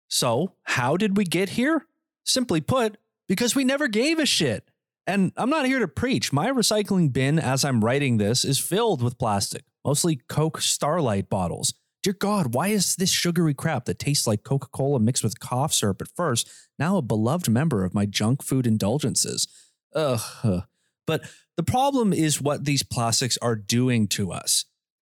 So, 0.09 0.55
how 0.63 0.97
did 0.97 1.15
we 1.15 1.23
get 1.23 1.49
here? 1.49 1.85
Simply 2.25 2.59
put, 2.59 2.97
because 3.29 3.55
we 3.55 3.63
never 3.63 3.87
gave 3.87 4.19
a 4.19 4.25
shit. 4.25 4.69
And 5.09 5.31
I'm 5.37 5.49
not 5.49 5.65
here 5.65 5.79
to 5.79 5.87
preach. 5.87 6.31
My 6.31 6.51
recycling 6.51 7.11
bin, 7.11 7.39
as 7.39 7.65
I'm 7.65 7.83
writing 7.83 8.17
this, 8.17 8.45
is 8.45 8.59
filled 8.59 9.01
with 9.01 9.17
plastic, 9.17 9.63
mostly 9.83 10.21
Coke 10.29 10.61
Starlight 10.61 11.31
bottles. 11.31 11.73
Dear 12.03 12.13
God, 12.13 12.53
why 12.53 12.67
is 12.67 12.95
this 12.95 13.09
sugary 13.09 13.55
crap 13.55 13.85
that 13.85 13.97
tastes 13.97 14.27
like 14.27 14.43
Coca 14.43 14.67
Cola 14.71 14.99
mixed 14.99 15.23
with 15.23 15.39
cough 15.39 15.73
syrup 15.73 15.99
at 16.03 16.09
first 16.15 16.47
now 16.77 16.97
a 16.97 17.01
beloved 17.01 17.49
member 17.49 17.83
of 17.83 17.95
my 17.95 18.05
junk 18.05 18.43
food 18.43 18.67
indulgences? 18.67 19.47
Ugh. 19.95 20.63
But 21.07 21.23
the 21.57 21.63
problem 21.63 22.13
is 22.13 22.39
what 22.39 22.65
these 22.65 22.83
plastics 22.83 23.35
are 23.41 23.55
doing 23.55 24.07
to 24.09 24.31
us. 24.31 24.65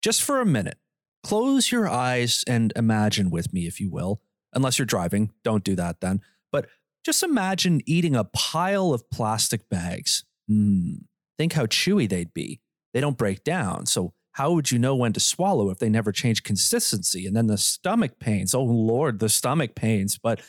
Just 0.03 0.21
for 0.21 0.39
a 0.39 0.45
minute, 0.45 0.77
close 1.23 1.71
your 1.71 1.89
eyes 1.89 2.43
and 2.47 2.71
imagine 2.75 3.31
with 3.31 3.51
me, 3.51 3.65
if 3.65 3.81
you 3.81 3.89
will. 3.89 4.21
Unless 4.53 4.77
you're 4.77 4.85
driving, 4.85 5.31
don't 5.43 5.63
do 5.63 5.75
that 5.75 6.01
then. 6.01 6.21
But 6.51 6.67
just 7.03 7.23
imagine 7.23 7.81
eating 7.85 8.15
a 8.15 8.25
pile 8.25 8.93
of 8.93 9.09
plastic 9.09 9.69
bags. 9.69 10.25
Hmm. 10.47 10.95
Think 11.37 11.53
how 11.53 11.65
chewy 11.65 12.09
they'd 12.09 12.33
be. 12.33 12.59
They 12.93 13.01
don't 13.01 13.17
break 13.17 13.43
down, 13.43 13.85
so 13.85 14.13
how 14.37 14.51
would 14.51 14.71
you 14.71 14.77
know 14.77 14.95
when 14.95 15.13
to 15.13 15.19
swallow 15.19 15.71
if 15.71 15.79
they 15.79 15.89
never 15.89 16.11
change 16.11 16.43
consistency? 16.43 17.25
And 17.25 17.35
then 17.35 17.47
the 17.47 17.57
stomach 17.57 18.19
pains. 18.19 18.53
Oh, 18.53 18.63
Lord, 18.63 19.19
the 19.19 19.29
stomach 19.29 19.73
pains. 19.73 20.17
But 20.17 20.41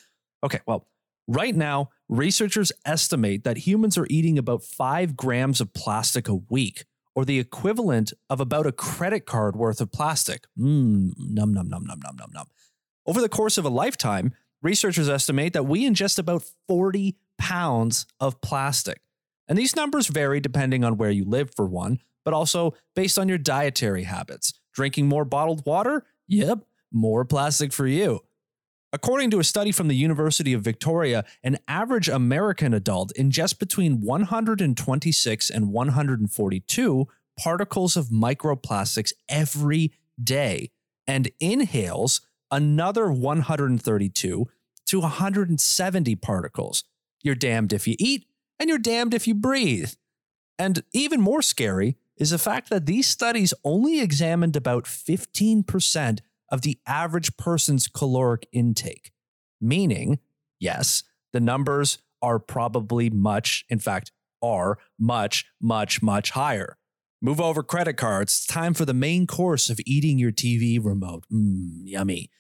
okay, 0.45 0.61
well, 0.67 0.89
right 1.27 1.55
now, 1.55 1.89
researchers 2.07 2.71
estimate 2.85 3.45
that 3.45 3.59
humans 3.59 3.97
are 3.97 4.07
eating 4.11 4.37
about 4.37 4.63
five 4.63 5.17
grams 5.17 5.61
of 5.61 5.73
plastic 5.73 6.29
a 6.29 6.35
week, 6.35 6.85
or 7.15 7.25
the 7.25 7.39
equivalent 7.39 8.13
of 8.29 8.41
about 8.41 8.67
a 8.67 8.73
credit 8.73 9.25
card 9.25 9.57
worth 9.57 9.81
of 9.81 9.91
plastic. 9.91 10.45
Mmm, 10.59 11.13
num, 11.19 11.55
num, 11.55 11.69
num, 11.69 11.85
num, 11.87 12.01
num, 12.01 12.17
num, 12.17 12.31
num. 12.35 12.47
Over 13.07 13.23
the 13.23 13.29
course 13.31 13.57
of 13.57 13.65
a 13.65 13.71
lifetime, 13.71 14.35
researchers 14.63 15.09
estimate 15.09 15.53
that 15.53 15.67
we 15.67 15.89
ingest 15.89 16.19
about 16.19 16.45
40 16.67 17.17
pounds 17.39 18.07
of 18.21 18.41
plastic. 18.41 19.01
And 19.49 19.57
these 19.57 19.77
numbers 19.77 20.09
vary 20.09 20.41
depending 20.41 20.85
on 20.85 20.97
where 20.97 21.11
you 21.11 21.25
live, 21.25 21.55
for 21.55 21.67
one, 21.67 22.01
but 22.25 22.35
also 22.35 22.75
based 22.95 23.19
on 23.19 23.29
your 23.29 23.39
dietary 23.39 24.05
habits. 24.05 24.53
Drinking 24.75 25.09
more 25.09 25.25
bottled 25.25 25.65
water? 25.65 26.05
Yep, 26.27 26.65
more 26.93 27.25
plastic 27.25 27.73
for 27.73 27.87
you. 27.87 28.21
According 28.93 29.31
to 29.33 29.39
a 29.39 29.45
study 29.45 29.71
from 29.71 29.89
the 29.89 29.97
University 29.97 30.55
of 30.55 30.63
Victoria, 30.63 31.25
an 31.43 31.59
average 31.69 32.09
American 32.09 32.73
adult 32.73 33.13
ingests 33.19 33.59
between 33.59 34.01
126 34.01 35.51
and 35.51 35.73
142 35.73 37.09
particles 37.39 37.97
of 37.97 38.07
microplastics 38.07 39.13
every 39.29 39.93
day 40.23 40.71
and 41.07 41.31
inhales 41.39 42.23
another 42.51 43.11
132 43.11 44.49
to 44.87 45.01
170 45.01 46.17
particles. 46.17 46.85
You're 47.23 47.35
damned 47.35 47.73
if 47.73 47.87
you 47.87 47.97
eat, 47.99 48.27
and 48.59 48.69
you're 48.69 48.79
damned 48.79 49.15
if 49.15 49.27
you 49.27 49.35
breathe. 49.35 49.93
And 50.59 50.83
even 50.93 51.21
more 51.21 51.43
scary, 51.43 51.97
is 52.19 52.31
the 52.31 52.39
fact 52.39 52.69
that 52.69 52.87
these 52.87 53.07
studies 53.07 53.55
only 53.65 54.01
examined 54.01 54.57
about 54.57 54.85
15% 54.85 56.19
of 56.51 56.63
the 56.63 56.79
average 56.87 57.37
person's 57.37 57.89
caloric 57.89 58.49
intake. 58.53 59.13
Meaning, 59.61 60.19
yes, 60.59 61.05
the 61.33 61.41
numbers 61.41 61.99
are 62.21 62.39
probably 62.39 63.11
much, 63.11 63.65
in 63.69 63.79
fact, 63.79 64.13
are 64.43 64.79
much, 64.99 65.47
much, 65.61 66.03
much 66.03 66.31
higher. 66.31 66.77
Move 67.21 67.41
over 67.41 67.63
credit 67.63 67.95
cards. 67.95 68.33
It's 68.33 68.47
time 68.47 68.75
for 68.75 68.85
the 68.85 68.95
main 68.95 69.27
course 69.27 69.69
of 69.71 69.81
eating 69.85 70.19
your 70.19 70.33
TV 70.33 70.79
remote. 70.83 71.25
Mmm, 71.33 71.83
yummy. 71.85 72.31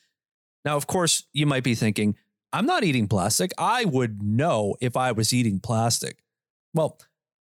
Now, 0.65 0.77
of 0.77 0.87
course, 0.87 1.25
you 1.33 1.47
might 1.47 1.65
be 1.65 1.75
thinking, 1.75 2.17
I'm 2.53 2.67
not 2.67 2.85
eating 2.85 3.09
plastic. 3.09 3.53
I 3.59 3.85
would 3.85 4.23
know 4.23 4.77
if 4.81 4.97
I 4.97 5.12
was 5.12 5.33
eating 5.33 5.61
plastic. 5.61 6.23
Well, 6.75 6.99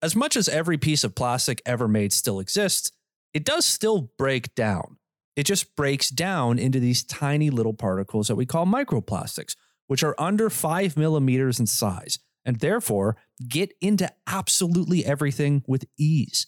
as 0.01 0.15
much 0.15 0.35
as 0.37 0.49
every 0.49 0.77
piece 0.77 1.03
of 1.03 1.15
plastic 1.15 1.61
ever 1.65 1.87
made 1.87 2.13
still 2.13 2.39
exists, 2.39 2.91
it 3.33 3.45
does 3.45 3.65
still 3.65 4.11
break 4.17 4.55
down. 4.55 4.97
It 5.35 5.43
just 5.43 5.75
breaks 5.75 6.09
down 6.09 6.59
into 6.59 6.79
these 6.79 7.03
tiny 7.03 7.49
little 7.49 7.73
particles 7.73 8.27
that 8.27 8.35
we 8.35 8.45
call 8.45 8.65
microplastics, 8.65 9.55
which 9.87 10.03
are 10.03 10.15
under 10.17 10.49
five 10.49 10.97
millimeters 10.97 11.59
in 11.59 11.65
size 11.65 12.19
and 12.45 12.59
therefore 12.59 13.17
get 13.47 13.73
into 13.81 14.11
absolutely 14.27 15.05
everything 15.05 15.63
with 15.67 15.85
ease. 15.97 16.47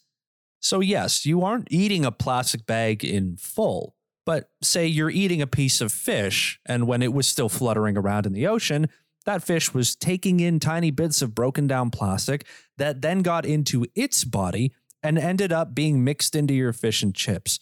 So, 0.59 0.79
yes, 0.79 1.25
you 1.25 1.43
aren't 1.43 1.71
eating 1.71 2.05
a 2.05 2.11
plastic 2.11 2.65
bag 2.65 3.03
in 3.03 3.37
full, 3.37 3.95
but 4.31 4.49
say 4.61 4.87
you're 4.87 5.09
eating 5.09 5.41
a 5.41 5.45
piece 5.45 5.81
of 5.81 5.91
fish, 5.91 6.57
and 6.65 6.87
when 6.87 7.01
it 7.01 7.11
was 7.11 7.27
still 7.27 7.49
fluttering 7.49 7.97
around 7.97 8.25
in 8.25 8.31
the 8.31 8.47
ocean, 8.47 8.87
that 9.25 9.43
fish 9.43 9.73
was 9.73 9.93
taking 9.93 10.39
in 10.39 10.57
tiny 10.57 10.89
bits 10.89 11.21
of 11.21 11.35
broken 11.35 11.67
down 11.67 11.89
plastic 11.89 12.45
that 12.77 13.01
then 13.01 13.23
got 13.23 13.45
into 13.45 13.85
its 13.93 14.23
body 14.23 14.71
and 15.03 15.17
ended 15.17 15.51
up 15.51 15.75
being 15.75 16.05
mixed 16.05 16.33
into 16.33 16.53
your 16.53 16.71
fish 16.71 17.03
and 17.03 17.13
chips. 17.13 17.59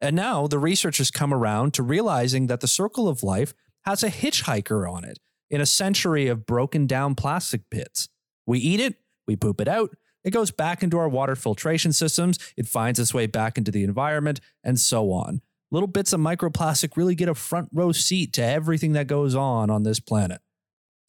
And 0.00 0.16
now 0.16 0.46
the 0.46 0.58
researchers 0.58 1.10
come 1.10 1.34
around 1.34 1.74
to 1.74 1.82
realizing 1.82 2.46
that 2.46 2.60
the 2.60 2.68
circle 2.68 3.06
of 3.06 3.22
life 3.22 3.52
has 3.82 4.02
a 4.02 4.08
hitchhiker 4.08 4.90
on 4.90 5.04
it 5.04 5.18
in 5.50 5.60
a 5.60 5.66
century 5.66 6.26
of 6.26 6.46
broken 6.46 6.86
down 6.86 7.16
plastic 7.16 7.68
bits. 7.70 8.08
We 8.46 8.60
eat 8.60 8.80
it, 8.80 8.94
we 9.26 9.36
poop 9.36 9.60
it 9.60 9.68
out, 9.68 9.94
it 10.24 10.30
goes 10.30 10.52
back 10.52 10.82
into 10.82 10.96
our 10.96 11.10
water 11.10 11.36
filtration 11.36 11.92
systems, 11.92 12.38
it 12.56 12.66
finds 12.66 12.98
its 12.98 13.12
way 13.12 13.26
back 13.26 13.58
into 13.58 13.70
the 13.70 13.84
environment, 13.84 14.40
and 14.64 14.80
so 14.80 15.12
on. 15.12 15.42
Little 15.70 15.86
bits 15.86 16.12
of 16.12 16.20
microplastic 16.20 16.96
really 16.96 17.14
get 17.14 17.28
a 17.28 17.34
front 17.34 17.68
row 17.72 17.92
seat 17.92 18.32
to 18.34 18.42
everything 18.42 18.92
that 18.92 19.06
goes 19.06 19.34
on 19.34 19.68
on 19.68 19.82
this 19.82 20.00
planet. 20.00 20.40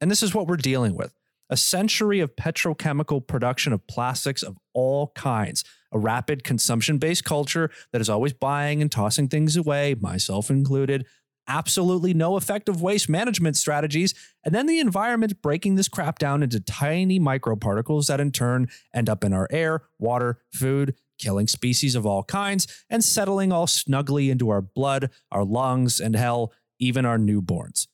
And 0.01 0.11
this 0.11 0.21
is 0.21 0.33
what 0.33 0.47
we're 0.47 0.57
dealing 0.57 0.95
with. 0.95 1.13
A 1.49 1.57
century 1.57 2.19
of 2.19 2.35
petrochemical 2.35 3.25
production 3.25 3.73
of 3.73 3.87
plastics 3.87 4.43
of 4.43 4.57
all 4.73 5.11
kinds, 5.15 5.63
a 5.91 5.97
rapid 5.97 6.43
consumption 6.43 6.97
based 6.97 7.23
culture 7.23 7.71
that 7.91 8.01
is 8.01 8.09
always 8.09 8.33
buying 8.33 8.81
and 8.81 8.91
tossing 8.91 9.27
things 9.27 9.55
away, 9.55 9.95
myself 9.99 10.49
included, 10.49 11.05
absolutely 11.47 12.13
no 12.13 12.37
effective 12.37 12.81
waste 12.81 13.09
management 13.09 13.57
strategies, 13.57 14.13
and 14.45 14.53
then 14.53 14.67
the 14.67 14.79
environment 14.79 15.41
breaking 15.41 15.75
this 15.75 15.87
crap 15.87 16.19
down 16.19 16.43
into 16.43 16.59
tiny 16.59 17.19
microparticles 17.19 18.07
that 18.07 18.19
in 18.19 18.31
turn 18.31 18.67
end 18.93 19.09
up 19.09 19.23
in 19.23 19.33
our 19.33 19.47
air, 19.49 19.81
water, 19.97 20.39
food, 20.53 20.95
killing 21.19 21.47
species 21.47 21.93
of 21.93 22.05
all 22.05 22.23
kinds, 22.23 22.83
and 22.89 23.03
settling 23.03 23.51
all 23.51 23.67
snugly 23.67 24.29
into 24.29 24.49
our 24.49 24.61
blood, 24.61 25.11
our 25.31 25.43
lungs, 25.43 25.99
and 25.99 26.15
hell, 26.15 26.51
even 26.79 27.05
our 27.05 27.17
newborns. 27.17 27.87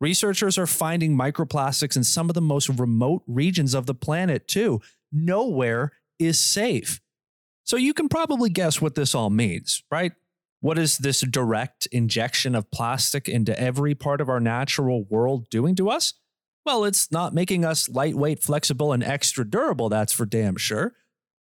Researchers 0.00 0.58
are 0.58 0.66
finding 0.66 1.16
microplastics 1.16 1.96
in 1.96 2.04
some 2.04 2.28
of 2.28 2.34
the 2.34 2.40
most 2.40 2.68
remote 2.68 3.22
regions 3.26 3.72
of 3.72 3.86
the 3.86 3.94
planet, 3.94 4.48
too. 4.48 4.80
Nowhere 5.12 5.92
is 6.18 6.38
safe. 6.38 7.00
So 7.64 7.76
you 7.76 7.94
can 7.94 8.08
probably 8.08 8.50
guess 8.50 8.80
what 8.80 8.96
this 8.96 9.14
all 9.14 9.30
means, 9.30 9.84
right? 9.90 10.12
What 10.60 10.78
is 10.78 10.98
this 10.98 11.20
direct 11.20 11.86
injection 11.92 12.54
of 12.54 12.70
plastic 12.70 13.28
into 13.28 13.58
every 13.58 13.94
part 13.94 14.20
of 14.20 14.28
our 14.28 14.40
natural 14.40 15.04
world 15.04 15.48
doing 15.50 15.74
to 15.76 15.88
us? 15.88 16.14
Well, 16.64 16.84
it's 16.84 17.10
not 17.10 17.34
making 17.34 17.64
us 17.64 17.88
lightweight, 17.88 18.40
flexible, 18.40 18.92
and 18.92 19.02
extra 19.02 19.48
durable, 19.48 19.88
that's 19.88 20.12
for 20.12 20.26
damn 20.26 20.56
sure. 20.56 20.94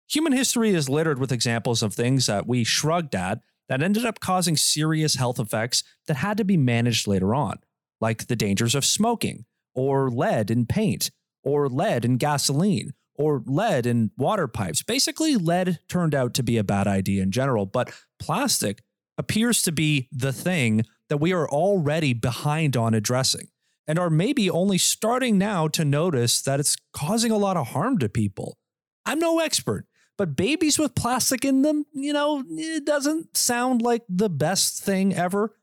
Human 0.09 0.33
history 0.33 0.71
is 0.71 0.89
littered 0.89 1.19
with 1.19 1.33
examples 1.33 1.83
of 1.83 1.95
things 1.95 2.27
that 2.27 2.47
we 2.47 2.65
shrugged 2.65 3.15
at 3.15 3.41
that 3.69 3.83
ended 3.83 4.07
up 4.07 4.21
causing 4.21 4.57
serious 4.57 5.17
health 5.17 5.41
effects 5.41 5.83
that 6.07 6.19
had 6.19 6.37
to 6.37 6.45
be 6.45 6.57
managed 6.57 7.07
later 7.07 7.35
on 7.35 7.59
like 8.01 8.27
the 8.27 8.37
dangers 8.37 8.75
of 8.75 8.85
smoking, 8.85 9.45
or 9.75 10.11
lead 10.11 10.51
in 10.51 10.67
paint, 10.67 11.11
or 11.43 11.69
lead 11.69 12.05
in 12.05 12.17
gasoline, 12.17 12.93
or 13.15 13.43
lead 13.47 13.87
in 13.87 14.11
water 14.17 14.47
pipes. 14.47 14.83
Basically, 14.83 15.37
lead 15.37 15.79
turned 15.89 16.15
out 16.15 16.35
to 16.35 16.43
be 16.43 16.59
a 16.59 16.65
bad 16.65 16.87
idea 16.87 17.23
in 17.23 17.31
general, 17.31 17.67
but 17.67 17.93
plastic 18.19 18.83
appears 19.19 19.63
to 19.63 19.73
be 19.73 20.09
the 20.13 20.33
thing 20.33 20.85
that 21.09 21.17
we 21.19 21.33
are 21.33 21.49
already 21.49 22.13
behind 22.13 22.77
on 22.77 22.93
addressing 22.93 23.49
and 23.87 23.99
are 23.99 24.11
maybe 24.11 24.51
only 24.51 24.77
starting 24.77 25.39
now 25.39 25.69
to 25.69 25.85
notice 25.85 26.43
that 26.43 26.61
it's 26.61 26.77
causing 26.93 27.31
a 27.31 27.39
lot 27.39 27.57
of 27.57 27.69
harm 27.69 27.99
to 27.99 28.09
people. 28.09 28.59
I'm 29.07 29.21
no 29.21 29.39
expert, 29.39 29.87
but 30.19 30.37
babies 30.37 30.79
with 30.79 30.95
plastic 30.95 31.45
in 31.45 31.63
them, 31.63 31.85
you 31.93 32.13
know, 32.13 32.43
it 32.49 32.85
doesn't 32.85 33.37
sound 33.37 33.83
like 33.83 34.03
the 34.09 34.31
best 34.31 34.83
thing 34.83 35.15
ever. 35.15 35.55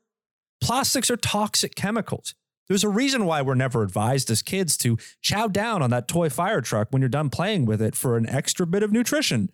Plastics 0.62 1.10
are 1.10 1.18
toxic 1.18 1.76
chemicals. 1.76 2.36
There's 2.68 2.84
a 2.84 2.90
reason 2.90 3.26
why 3.26 3.42
we're 3.42 3.56
never 3.56 3.84
advised 3.84 4.32
as 4.32 4.42
kids 4.42 4.78
to 4.78 4.98
chow 5.22 5.48
down 5.48 5.82
on 5.82 5.90
that 5.90 6.08
toy 6.08 6.30
fire 6.30 6.62
truck 6.62 6.88
when 6.92 7.02
you're 7.02 7.10
done 7.10 7.30
playing 7.30 7.66
with 7.66 7.82
it 7.82 7.96
for 7.96 8.16
an 8.16 8.30
extra 8.30 8.66
bit 8.66 8.84
of 8.84 8.92
nutrition. 8.92 9.50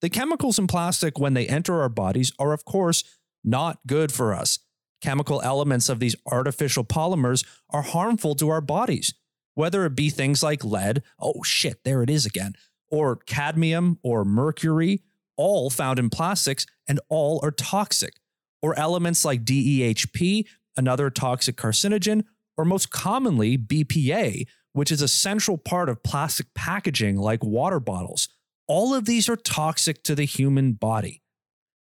The 0.00 0.10
chemicals 0.10 0.58
in 0.58 0.66
plastic, 0.66 1.18
when 1.18 1.34
they 1.34 1.46
enter 1.46 1.80
our 1.80 1.88
bodies, 1.88 2.32
are 2.38 2.52
of 2.52 2.64
course 2.64 3.02
not 3.42 3.80
good 3.86 4.12
for 4.12 4.34
us. 4.34 4.60
Chemical 5.00 5.42
elements 5.42 5.88
of 5.88 5.98
these 5.98 6.16
artificial 6.26 6.84
polymers 6.84 7.44
are 7.70 7.82
harmful 7.82 8.34
to 8.36 8.48
our 8.48 8.60
bodies, 8.60 9.14
whether 9.54 9.84
it 9.84 9.96
be 9.96 10.08
things 10.08 10.42
like 10.42 10.64
lead, 10.64 11.02
oh 11.18 11.42
shit, 11.42 11.82
there 11.84 12.02
it 12.02 12.10
is 12.10 12.24
again, 12.24 12.54
or 12.90 13.16
cadmium 13.16 13.98
or 14.02 14.24
mercury, 14.24 15.02
all 15.36 15.70
found 15.70 15.98
in 15.98 16.10
plastics 16.10 16.66
and 16.86 17.00
all 17.08 17.40
are 17.42 17.50
toxic 17.50 18.14
or 18.62 18.78
elements 18.78 19.24
like 19.24 19.44
DEHP, 19.44 20.46
another 20.76 21.10
toxic 21.10 21.56
carcinogen, 21.56 22.24
or 22.56 22.64
most 22.64 22.90
commonly 22.90 23.58
BPA, 23.58 24.46
which 24.72 24.90
is 24.90 25.02
a 25.02 25.08
central 25.08 25.58
part 25.58 25.88
of 25.88 26.02
plastic 26.02 26.46
packaging 26.54 27.16
like 27.16 27.44
water 27.44 27.80
bottles. 27.80 28.28
All 28.66 28.94
of 28.94 29.04
these 29.04 29.28
are 29.28 29.36
toxic 29.36 30.02
to 30.04 30.14
the 30.14 30.24
human 30.24 30.72
body. 30.72 31.22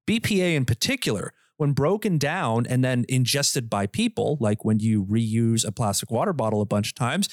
BPA, 0.09 0.55
in 0.55 0.65
particular, 0.65 1.33
when 1.57 1.71
broken 1.71 2.17
down 2.17 2.65
and 2.67 2.83
then 2.83 3.05
ingested 3.07 3.69
by 3.69 3.87
people, 3.87 4.37
like 4.41 4.65
when 4.65 4.79
you 4.79 5.05
reuse 5.05 5.65
a 5.65 5.71
plastic 5.71 6.11
water 6.11 6.33
bottle 6.33 6.61
a 6.61 6.65
bunch 6.65 6.89
of 6.89 6.95
times, 6.95 7.29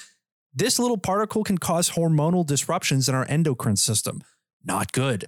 this 0.52 0.78
little 0.78 0.98
particle 0.98 1.44
can 1.44 1.58
cause 1.58 1.90
hormonal 1.90 2.44
disruptions 2.44 3.08
in 3.08 3.14
our 3.14 3.26
endocrine 3.28 3.76
system. 3.76 4.22
Not 4.64 4.92
good. 4.92 5.26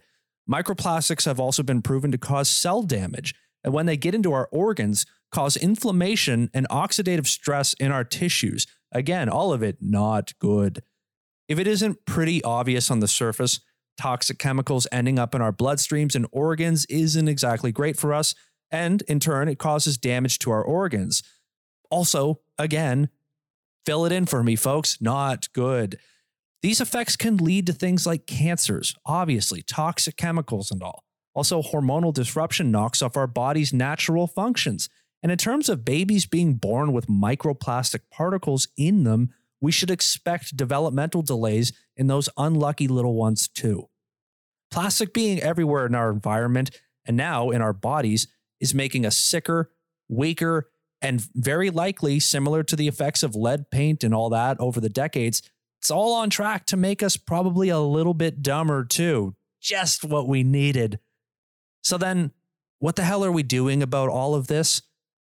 Microplastics 0.50 1.24
have 1.24 1.38
also 1.38 1.62
been 1.62 1.82
proven 1.82 2.10
to 2.10 2.18
cause 2.18 2.48
cell 2.48 2.82
damage, 2.82 3.34
and 3.62 3.72
when 3.72 3.86
they 3.86 3.96
get 3.96 4.14
into 4.14 4.32
our 4.32 4.48
organs, 4.50 5.06
cause 5.30 5.56
inflammation 5.56 6.50
and 6.52 6.68
oxidative 6.68 7.26
stress 7.26 7.72
in 7.74 7.92
our 7.92 8.04
tissues. 8.04 8.66
Again, 8.90 9.28
all 9.28 9.52
of 9.52 9.62
it 9.62 9.78
not 9.80 10.32
good. 10.38 10.82
If 11.48 11.58
it 11.58 11.66
isn't 11.66 12.04
pretty 12.06 12.42
obvious 12.42 12.90
on 12.90 13.00
the 13.00 13.08
surface, 13.08 13.60
toxic 13.96 14.38
chemicals 14.38 14.86
ending 14.90 15.18
up 15.18 15.34
in 15.34 15.40
our 15.40 15.52
bloodstreams 15.52 16.14
and 16.14 16.26
organs 16.32 16.84
isn't 16.86 17.28
exactly 17.28 17.72
great 17.72 17.96
for 17.96 18.12
us, 18.12 18.34
and 18.70 19.02
in 19.02 19.20
turn, 19.20 19.48
it 19.48 19.58
causes 19.58 19.96
damage 19.96 20.38
to 20.40 20.50
our 20.50 20.62
organs. 20.62 21.22
Also, 21.90 22.40
again, 22.58 23.08
fill 23.84 24.04
it 24.04 24.12
in 24.12 24.26
for 24.26 24.42
me, 24.42 24.56
folks, 24.56 25.00
not 25.00 25.52
good. 25.52 25.98
These 26.62 26.80
effects 26.80 27.16
can 27.16 27.38
lead 27.38 27.66
to 27.66 27.72
things 27.72 28.06
like 28.06 28.26
cancers, 28.26 28.94
obviously, 29.04 29.62
toxic 29.62 30.16
chemicals 30.16 30.70
and 30.70 30.82
all. 30.82 31.04
Also, 31.34 31.62
hormonal 31.62 32.12
disruption 32.12 32.70
knocks 32.70 33.02
off 33.02 33.16
our 33.16 33.26
body's 33.26 33.72
natural 33.72 34.26
functions. 34.26 34.88
And 35.22 35.32
in 35.32 35.38
terms 35.38 35.68
of 35.68 35.84
babies 35.84 36.26
being 36.26 36.54
born 36.54 36.92
with 36.92 37.06
microplastic 37.06 38.00
particles 38.10 38.68
in 38.76 39.04
them, 39.04 39.30
we 39.60 39.72
should 39.72 39.90
expect 39.90 40.56
developmental 40.56 41.22
delays 41.22 41.72
in 41.96 42.08
those 42.08 42.28
unlucky 42.36 42.88
little 42.88 43.14
ones 43.14 43.48
too. 43.48 43.88
Plastic 44.70 45.14
being 45.14 45.40
everywhere 45.40 45.86
in 45.86 45.94
our 45.94 46.10
environment 46.10 46.70
and 47.06 47.16
now 47.16 47.50
in 47.50 47.62
our 47.62 47.72
bodies 47.72 48.26
is 48.60 48.74
making 48.74 49.06
us 49.06 49.16
sicker, 49.16 49.70
weaker, 50.08 50.70
and 51.02 51.26
very 51.34 51.68
likely 51.68 52.20
similar 52.20 52.62
to 52.62 52.76
the 52.76 52.88
effects 52.88 53.22
of 53.22 53.34
lead 53.34 53.70
paint 53.70 54.04
and 54.04 54.14
all 54.14 54.30
that 54.30 54.58
over 54.60 54.80
the 54.80 54.88
decades. 54.88 55.42
It's 55.80 55.90
all 55.90 56.14
on 56.14 56.30
track 56.30 56.64
to 56.66 56.76
make 56.76 57.02
us 57.02 57.16
probably 57.16 57.68
a 57.68 57.80
little 57.80 58.14
bit 58.14 58.40
dumber 58.40 58.84
too. 58.84 59.34
Just 59.60 60.04
what 60.04 60.28
we 60.28 60.44
needed. 60.44 61.00
So 61.82 61.98
then, 61.98 62.30
what 62.78 62.96
the 62.96 63.02
hell 63.02 63.24
are 63.24 63.32
we 63.32 63.42
doing 63.42 63.82
about 63.82 64.08
all 64.08 64.34
of 64.34 64.46
this? 64.46 64.82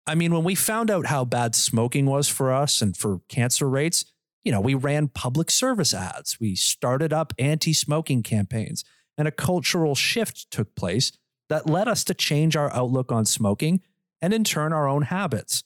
I 0.06 0.14
mean, 0.14 0.32
when 0.32 0.44
we 0.44 0.54
found 0.54 0.90
out 0.90 1.06
how 1.06 1.24
bad 1.24 1.56
smoking 1.56 2.06
was 2.06 2.28
for 2.28 2.52
us 2.52 2.80
and 2.80 2.96
for 2.96 3.20
cancer 3.28 3.68
rates, 3.68 4.04
you 4.44 4.52
know, 4.52 4.60
we 4.60 4.74
ran 4.74 5.08
public 5.08 5.50
service 5.50 5.92
ads, 5.92 6.38
we 6.38 6.54
started 6.54 7.12
up 7.12 7.32
anti 7.38 7.72
smoking 7.72 8.22
campaigns, 8.22 8.84
and 9.18 9.26
a 9.26 9.32
cultural 9.32 9.96
shift 9.96 10.48
took 10.52 10.76
place 10.76 11.10
that 11.48 11.68
led 11.68 11.88
us 11.88 12.04
to 12.04 12.14
change 12.14 12.56
our 12.56 12.72
outlook 12.72 13.10
on 13.10 13.24
smoking 13.24 13.80
and 14.20 14.32
in 14.32 14.44
turn 14.44 14.72
our 14.72 14.88
own 14.88 15.02
habits. 15.02 15.62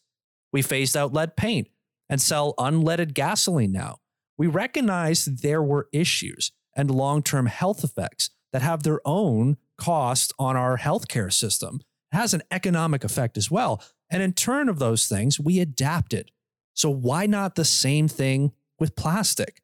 We 0.52 0.62
phased 0.62 0.96
out 0.96 1.12
lead 1.12 1.36
paint 1.36 1.68
and 2.08 2.20
sell 2.20 2.54
unleaded 2.58 3.14
gasoline 3.14 3.72
now. 3.72 3.98
We 4.36 4.46
recognized 4.46 5.42
there 5.42 5.62
were 5.62 5.88
issues 5.92 6.52
and 6.76 6.90
long 6.90 7.22
term 7.22 7.46
health 7.46 7.84
effects 7.84 8.30
that 8.52 8.62
have 8.62 8.82
their 8.82 9.00
own 9.04 9.56
cost 9.78 10.32
on 10.38 10.56
our 10.56 10.78
healthcare 10.78 11.32
system. 11.32 11.80
It 12.12 12.16
has 12.16 12.34
an 12.34 12.42
economic 12.50 13.04
effect 13.04 13.36
as 13.36 13.50
well. 13.50 13.82
And 14.10 14.22
in 14.22 14.32
turn 14.32 14.68
of 14.68 14.78
those 14.78 15.06
things, 15.06 15.38
we 15.38 15.60
adapted. 15.60 16.32
So 16.74 16.90
why 16.90 17.26
not 17.26 17.54
the 17.54 17.64
same 17.64 18.08
thing 18.08 18.52
with 18.78 18.96
plastic? 18.96 19.62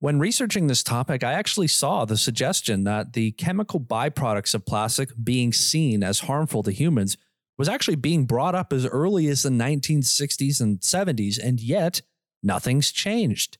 When 0.00 0.18
researching 0.18 0.66
this 0.66 0.82
topic, 0.82 1.24
I 1.24 1.32
actually 1.32 1.68
saw 1.68 2.04
the 2.04 2.16
suggestion 2.16 2.84
that 2.84 3.14
the 3.14 3.32
chemical 3.32 3.80
byproducts 3.80 4.54
of 4.54 4.66
plastic 4.66 5.10
being 5.22 5.52
seen 5.52 6.02
as 6.02 6.20
harmful 6.20 6.62
to 6.62 6.72
humans 6.72 7.16
was 7.58 7.68
actually 7.68 7.96
being 7.96 8.26
brought 8.26 8.54
up 8.54 8.72
as 8.72 8.86
early 8.86 9.28
as 9.28 9.42
the 9.42 9.50
1960s 9.50 10.60
and 10.60 10.80
70s, 10.80 11.38
and 11.38 11.60
yet 11.60 12.02
nothing's 12.42 12.90
changed. 12.92 13.58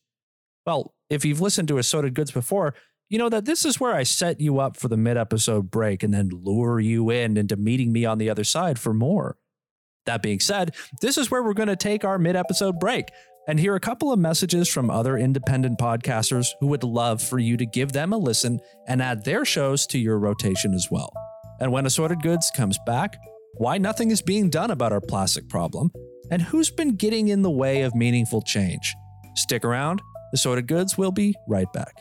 Well, 0.65 0.93
if 1.09 1.23
you've 1.23 1.41
listened 1.41 1.67
to 1.69 1.77
Assorted 1.77 2.13
Goods 2.13 2.31
before, 2.31 2.75
you 3.09 3.19
know 3.19 3.29
that 3.29 3.45
this 3.45 3.65
is 3.65 3.79
where 3.79 3.93
I 3.93 4.03
set 4.03 4.41
you 4.41 4.59
up 4.59 4.77
for 4.77 4.87
the 4.87 4.97
mid 4.97 5.15
episode 5.15 5.69
break 5.69 6.01
and 6.01 6.13
then 6.13 6.29
lure 6.29 6.79
you 6.79 7.09
in 7.11 7.37
into 7.37 7.55
meeting 7.55 7.93
me 7.93 8.03
on 8.05 8.17
the 8.17 8.29
other 8.29 8.43
side 8.43 8.79
for 8.79 8.93
more. 8.93 9.37
That 10.05 10.21
being 10.21 10.39
said, 10.39 10.75
this 11.01 11.17
is 11.17 11.29
where 11.29 11.43
we're 11.43 11.53
going 11.53 11.69
to 11.69 11.75
take 11.75 12.03
our 12.03 12.17
mid 12.17 12.35
episode 12.35 12.79
break 12.79 13.09
and 13.47 13.59
hear 13.59 13.75
a 13.75 13.79
couple 13.79 14.11
of 14.11 14.17
messages 14.17 14.67
from 14.67 14.89
other 14.89 15.17
independent 15.17 15.77
podcasters 15.77 16.47
who 16.59 16.67
would 16.67 16.83
love 16.83 17.21
for 17.21 17.37
you 17.37 17.57
to 17.57 17.65
give 17.65 17.91
them 17.91 18.11
a 18.11 18.17
listen 18.17 18.59
and 18.87 19.01
add 19.01 19.23
their 19.23 19.45
shows 19.45 19.85
to 19.87 19.99
your 19.99 20.17
rotation 20.17 20.73
as 20.73 20.87
well. 20.89 21.13
And 21.59 21.71
when 21.71 21.85
Assorted 21.85 22.21
Goods 22.21 22.51
comes 22.55 22.79
back, 22.87 23.17
why 23.57 23.77
nothing 23.77 24.11
is 24.11 24.21
being 24.21 24.49
done 24.49 24.71
about 24.71 24.91
our 24.91 25.01
plastic 25.01 25.47
problem, 25.49 25.91
and 26.29 26.41
who's 26.41 26.69
been 26.69 26.95
getting 26.95 27.29
in 27.29 27.41
the 27.41 27.51
way 27.51 27.81
of 27.81 27.95
meaningful 27.95 28.41
change. 28.41 28.93
Stick 29.35 29.63
around, 29.63 30.01
Assorted 30.33 30.67
Goods 30.67 30.97
will 30.97 31.11
be 31.11 31.33
right 31.47 31.71
back. 31.71 31.93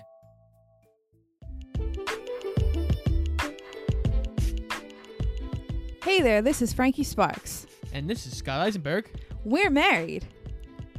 Hey 6.03 6.21
there, 6.21 6.43
this 6.43 6.61
is 6.61 6.73
Frankie 6.73 7.05
Sparks. 7.05 7.67
And 7.93 8.11
this 8.11 8.27
is 8.27 8.37
Scott 8.37 8.61
Eisenberg. 8.61 9.09
We're 9.45 9.71
married. 9.71 10.27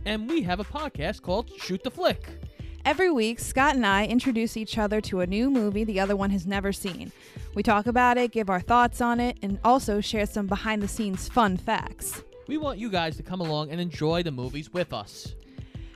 And 0.05 0.29
we 0.29 0.41
have 0.43 0.59
a 0.59 0.63
podcast 0.63 1.21
called 1.21 1.51
Shoot 1.57 1.83
the 1.83 1.91
Flick. 1.91 2.29
Every 2.85 3.09
week, 3.09 3.39
Scott 3.39 3.73
and 3.75 3.83
I 3.83 4.05
introduce 4.05 4.55
each 4.55 4.77
other 4.77 5.01
to 5.01 5.21
a 5.21 5.25
new 5.25 5.49
movie 5.49 5.83
the 5.83 5.99
other 5.99 6.15
one 6.15 6.29
has 6.29 6.45
never 6.45 6.71
seen. 6.71 7.11
We 7.55 7.63
talk 7.63 7.87
about 7.87 8.19
it, 8.19 8.31
give 8.31 8.47
our 8.47 8.59
thoughts 8.59 9.01
on 9.01 9.19
it, 9.19 9.39
and 9.41 9.57
also 9.63 10.01
share 10.01 10.27
some 10.27 10.45
behind 10.45 10.83
the 10.83 10.87
scenes 10.87 11.27
fun 11.27 11.57
facts. 11.57 12.23
We 12.47 12.57
want 12.57 12.77
you 12.77 12.91
guys 12.91 13.17
to 13.17 13.23
come 13.23 13.41
along 13.41 13.71
and 13.71 13.81
enjoy 13.81 14.21
the 14.21 14.31
movies 14.31 14.71
with 14.71 14.93
us. 14.93 15.33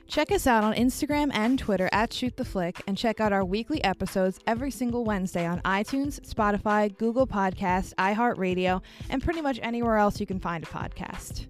Check 0.08 0.32
us 0.32 0.48
out 0.48 0.64
on 0.64 0.74
Instagram 0.74 1.30
and 1.32 1.60
Twitter 1.60 1.88
at 1.92 2.12
Shoot 2.12 2.36
the 2.36 2.44
Flick, 2.44 2.82
and 2.88 2.98
check 2.98 3.20
out 3.20 3.32
our 3.32 3.44
weekly 3.44 3.82
episodes 3.84 4.40
every 4.48 4.72
single 4.72 5.04
Wednesday 5.04 5.46
on 5.46 5.60
iTunes, 5.60 6.18
Spotify, 6.28 6.98
Google 6.98 7.28
Podcasts, 7.28 7.94
iHeartRadio, 7.94 8.82
and 9.10 9.22
pretty 9.22 9.40
much 9.40 9.60
anywhere 9.62 9.96
else 9.96 10.18
you 10.18 10.26
can 10.26 10.40
find 10.40 10.64
a 10.64 10.66
podcast. 10.66 11.46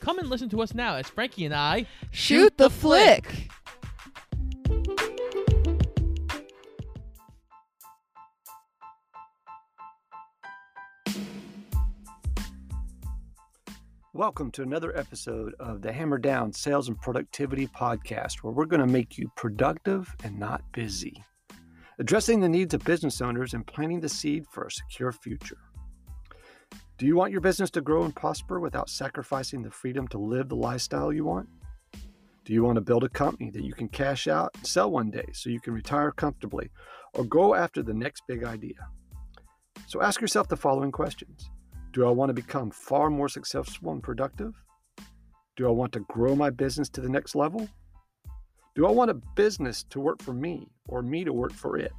Come 0.00 0.18
and 0.18 0.28
listen 0.28 0.48
to 0.48 0.60
us 0.60 0.74
now 0.74 0.96
as 0.96 1.08
Frankie 1.08 1.44
and 1.44 1.54
I 1.54 1.86
Shoot 2.10 2.58
the 2.58 2.68
Flick! 2.68 3.48
Welcome 14.16 14.50
to 14.52 14.62
another 14.62 14.96
episode 14.96 15.52
of 15.60 15.82
the 15.82 15.92
Hammer 15.92 16.16
Down 16.16 16.50
Sales 16.50 16.88
and 16.88 16.98
Productivity 16.98 17.66
Podcast, 17.66 18.36
where 18.36 18.54
we're 18.54 18.64
going 18.64 18.80
to 18.80 18.86
make 18.86 19.18
you 19.18 19.30
productive 19.36 20.16
and 20.24 20.38
not 20.38 20.62
busy, 20.72 21.22
addressing 21.98 22.40
the 22.40 22.48
needs 22.48 22.72
of 22.72 22.82
business 22.82 23.20
owners 23.20 23.52
and 23.52 23.66
planting 23.66 24.00
the 24.00 24.08
seed 24.08 24.46
for 24.50 24.64
a 24.64 24.70
secure 24.70 25.12
future. 25.12 25.58
Do 26.96 27.04
you 27.04 27.14
want 27.14 27.30
your 27.30 27.42
business 27.42 27.68
to 27.72 27.82
grow 27.82 28.04
and 28.04 28.16
prosper 28.16 28.58
without 28.58 28.88
sacrificing 28.88 29.62
the 29.62 29.70
freedom 29.70 30.08
to 30.08 30.18
live 30.18 30.48
the 30.48 30.56
lifestyle 30.56 31.12
you 31.12 31.26
want? 31.26 31.50
Do 32.46 32.54
you 32.54 32.64
want 32.64 32.76
to 32.76 32.80
build 32.80 33.04
a 33.04 33.10
company 33.10 33.50
that 33.50 33.64
you 33.64 33.74
can 33.74 33.90
cash 33.90 34.28
out 34.28 34.50
and 34.54 34.66
sell 34.66 34.90
one 34.90 35.10
day 35.10 35.26
so 35.34 35.50
you 35.50 35.60
can 35.60 35.74
retire 35.74 36.10
comfortably 36.10 36.70
or 37.12 37.24
go 37.24 37.54
after 37.54 37.82
the 37.82 37.92
next 37.92 38.22
big 38.26 38.44
idea? 38.44 38.88
So 39.86 40.00
ask 40.00 40.22
yourself 40.22 40.48
the 40.48 40.56
following 40.56 40.90
questions. 40.90 41.50
Do 41.96 42.06
I 42.06 42.10
want 42.10 42.28
to 42.28 42.34
become 42.34 42.70
far 42.70 43.08
more 43.08 43.26
successful 43.26 43.90
and 43.90 44.02
productive? 44.02 44.52
Do 45.56 45.66
I 45.66 45.70
want 45.70 45.92
to 45.92 46.00
grow 46.00 46.36
my 46.36 46.50
business 46.50 46.90
to 46.90 47.00
the 47.00 47.08
next 47.08 47.34
level? 47.34 47.66
Do 48.74 48.86
I 48.86 48.90
want 48.90 49.10
a 49.10 49.18
business 49.34 49.82
to 49.84 50.00
work 50.00 50.20
for 50.20 50.34
me 50.34 50.68
or 50.88 51.00
me 51.00 51.24
to 51.24 51.32
work 51.32 51.54
for 51.54 51.78
it? 51.78 51.94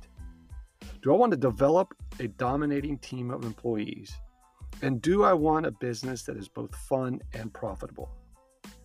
Do 1.01 1.12
I 1.12 1.17
want 1.17 1.31
to 1.31 1.38
develop 1.38 1.95
a 2.19 2.27
dominating 2.27 2.99
team 2.99 3.31
of 3.31 3.43
employees? 3.43 4.15
And 4.83 5.01
do 5.01 5.23
I 5.23 5.33
want 5.33 5.65
a 5.65 5.71
business 5.71 6.21
that 6.25 6.38
is 6.38 6.47
both 6.47 6.75
fun 6.75 7.19
and 7.33 7.51
profitable? 7.51 8.12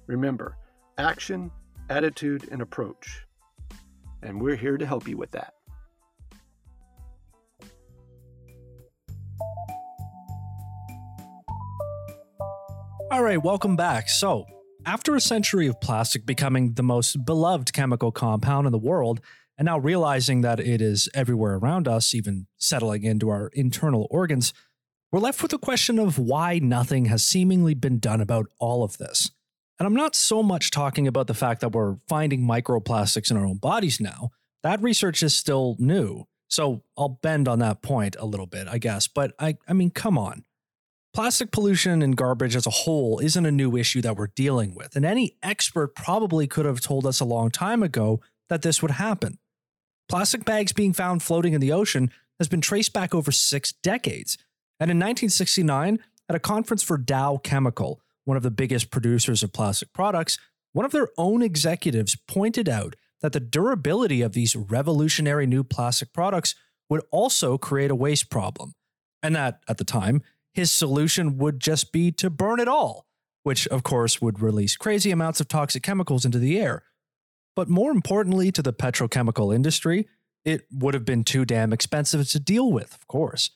Remember, 0.07 0.57
action, 0.97 1.51
attitude, 1.91 2.49
and 2.51 2.63
approach. 2.63 3.27
And 4.23 4.41
we're 4.41 4.57
here 4.57 4.79
to 4.79 4.87
help 4.87 5.07
you 5.07 5.19
with 5.19 5.33
that. 5.33 5.53
All 13.13 13.23
right, 13.23 13.43
welcome 13.43 13.77
back. 13.77 14.09
So, 14.09 14.47
after 14.87 15.15
a 15.15 15.21
century 15.21 15.67
of 15.67 15.79
plastic 15.83 16.25
becoming 16.25 16.73
the 16.73 16.83
most 16.83 17.27
beloved 17.27 17.71
chemical 17.75 18.11
compound 18.11 18.67
in 18.67 18.73
the 18.73 18.79
world, 18.79 19.21
and 19.59 19.67
now 19.67 19.79
realizing 19.79 20.41
that 20.41 20.59
it 20.59 20.81
is 20.81 21.11
everywhere 21.13 21.57
around 21.57 21.87
us, 21.87 22.15
even 22.15 22.47
settling 22.57 23.05
into 23.05 23.29
our 23.29 23.51
internal 23.53 24.09
organs, 24.11 24.55
we're 25.13 25.21
left 25.21 25.43
with 25.43 25.51
the 25.51 25.59
question 25.59 25.99
of 25.99 26.19
why 26.19 26.59
nothing 26.59 27.05
has 27.05 27.23
seemingly 27.23 27.75
been 27.75 27.99
done 27.99 28.23
about 28.23 28.47
all 28.59 28.83
of 28.83 28.97
this. 28.97 29.31
And 29.79 29.87
I'm 29.87 29.93
not 29.93 30.15
so 30.15 30.43
much 30.43 30.71
talking 30.71 31.07
about 31.07 31.27
the 31.27 31.35
fact 31.35 31.61
that 31.61 31.73
we're 31.73 31.99
finding 32.09 32.41
microplastics 32.41 33.31
in 33.31 33.37
our 33.37 33.45
own 33.45 33.59
bodies 33.59 34.01
now. 34.01 34.31
That 34.63 34.81
research 34.81 35.23
is 35.23 35.35
still 35.37 35.77
new. 35.79 36.25
So 36.49 36.83
I'll 36.97 37.21
bend 37.21 37.47
on 37.47 37.59
that 37.59 37.83
point 37.83 38.17
a 38.19 38.25
little 38.25 38.47
bit, 38.47 38.69
I 38.69 38.79
guess. 38.79 39.07
But 39.07 39.35
I, 39.39 39.59
I 39.69 39.75
mean, 39.75 39.91
come 39.91 40.17
on. 40.17 40.45
Plastic 41.15 41.51
pollution 41.51 42.01
and 42.01 42.17
garbage 42.17 42.57
as 42.57 42.67
a 42.67 42.71
whole 42.71 43.19
isn't 43.19 43.45
a 43.45 43.53
new 43.53 43.77
issue 43.77 44.01
that 44.01 44.17
we're 44.17 44.29
dealing 44.29 44.75
with, 44.75 44.97
and 44.97 45.05
any 45.05 45.37
expert 45.43 45.95
probably 45.95 46.47
could 46.47 46.65
have 46.65 46.81
told 46.81 47.07
us 47.07 47.21
a 47.21 47.27
long 47.27 47.51
time 47.51 47.83
ago 47.83 48.23
that 48.49 48.63
this 48.63 48.81
would 48.81 48.93
happen. 48.93 49.39
Plastic 50.09 50.47
bags 50.47 50.73
being 50.73 50.95
found 50.95 51.23
floating 51.23 51.53
in 51.53 51.61
the 51.61 51.71
ocean 51.71 52.11
has 52.39 52.49
been 52.49 52.63
traced 52.63 52.95
back 52.95 53.15
over 53.15 53.31
six 53.31 53.73
decades. 53.83 54.39
And 54.81 54.91
in 54.91 54.97
1969, 54.97 55.99
at 56.31 56.37
a 56.37 56.41
conference 56.41 56.83
for 56.83 56.97
Dow 56.97 57.37
Chemical, 57.37 58.01
one 58.25 58.39
of 58.39 58.43
the 58.43 58.51
biggest 58.51 58.91
producers 58.91 59.43
of 59.43 59.53
plastic 59.53 59.93
products, 59.93 60.39
one 60.73 60.87
of 60.87 60.93
their 60.93 61.09
own 61.19 61.43
executives 61.43 62.17
pointed 62.27 62.71
out 62.71 62.97
that 63.21 63.35
the 63.35 63.41
durability 63.41 64.23
of 64.23 64.33
these 64.33 64.57
revolutionary 64.57 65.47
new 65.47 65.63
plastic 65.63 66.15
products 66.15 66.55
would 66.89 67.03
also 67.11 67.59
create 67.59 67.91
a 67.91 67.95
waste 67.95 68.31
problem. 68.31 68.73
And 69.23 69.37
that, 69.37 69.61
at 69.69 69.77
the 69.77 69.85
time, 69.85 70.23
his 70.53 70.71
solution 70.71 71.39
would 71.39 71.61
just 71.61 71.93
be 71.93 72.11
to 72.13 72.31
burn 72.31 72.61
it 72.61 72.69
all, 72.69 73.07
which 73.43 73.67
of 73.69 73.83
course 73.83 74.21
would 74.21 74.41
release 74.41 74.77
crazy 74.77 75.11
amounts 75.11 75.41
of 75.41 75.49
toxic 75.49 75.83
chemicals 75.83 76.25
into 76.25 76.39
the 76.39 76.59
air. 76.59 76.85
But 77.55 77.69
more 77.69 77.91
importantly 77.91 78.51
to 78.53 78.63
the 78.63 78.73
petrochemical 78.73 79.55
industry, 79.55 80.09
it 80.45 80.67
would 80.73 80.95
have 80.95 81.05
been 81.05 81.25
too 81.25 81.45
damn 81.45 81.73
expensive 81.73 82.29
to 82.31 82.41
deal 82.41 82.73
with, 82.73 82.95
of 82.95 83.07
course. 83.07 83.51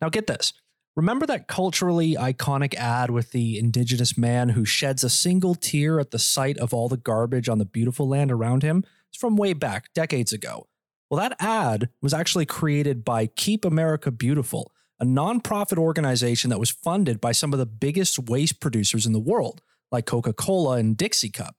Now 0.00 0.08
get 0.08 0.26
this. 0.26 0.52
Remember 0.94 1.24
that 1.26 1.48
culturally 1.48 2.16
iconic 2.16 2.74
ad 2.74 3.10
with 3.10 3.30
the 3.30 3.58
indigenous 3.58 4.18
man 4.18 4.50
who 4.50 4.64
sheds 4.66 5.02
a 5.02 5.08
single 5.08 5.54
tear 5.54 5.98
at 5.98 6.10
the 6.10 6.18
sight 6.18 6.58
of 6.58 6.74
all 6.74 6.88
the 6.88 6.98
garbage 6.98 7.48
on 7.48 7.58
the 7.58 7.64
beautiful 7.64 8.06
land 8.06 8.30
around 8.30 8.62
him? 8.62 8.84
It's 9.08 9.18
from 9.18 9.36
way 9.36 9.54
back, 9.54 9.92
decades 9.94 10.32
ago. 10.34 10.66
Well, 11.08 11.20
that 11.20 11.36
ad 11.40 11.88
was 12.02 12.12
actually 12.12 12.46
created 12.46 13.04
by 13.04 13.26
Keep 13.26 13.64
America 13.64 14.10
Beautiful, 14.10 14.72
a 15.02 15.04
nonprofit 15.04 15.78
organization 15.78 16.48
that 16.50 16.60
was 16.60 16.70
funded 16.70 17.20
by 17.20 17.32
some 17.32 17.52
of 17.52 17.58
the 17.58 17.66
biggest 17.66 18.20
waste 18.20 18.60
producers 18.60 19.04
in 19.04 19.12
the 19.12 19.18
world, 19.18 19.60
like 19.90 20.06
Coca 20.06 20.32
Cola 20.32 20.76
and 20.76 20.96
Dixie 20.96 21.28
Cup. 21.28 21.56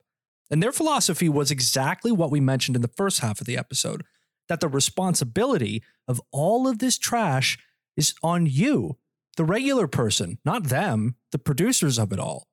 And 0.50 0.64
their 0.64 0.72
philosophy 0.72 1.28
was 1.28 1.52
exactly 1.52 2.10
what 2.10 2.32
we 2.32 2.40
mentioned 2.40 2.78
in 2.78 2.82
the 2.82 2.88
first 2.88 3.20
half 3.20 3.42
of 3.42 3.46
the 3.46 3.58
episode 3.58 4.06
that 4.48 4.62
the 4.62 4.70
responsibility 4.70 5.84
of 6.08 6.22
all 6.32 6.70
of 6.70 6.80
this 6.80 6.98
trash 6.98 7.58
is 7.98 8.14
on 8.24 8.46
you, 8.46 8.98
the 9.36 9.44
regular 9.44 9.88
person, 9.88 10.38
not 10.46 10.66
them, 10.66 11.16
the 11.34 11.40
producers 11.40 12.00
of 12.00 12.14
it 12.14 12.20
all. 12.20 12.48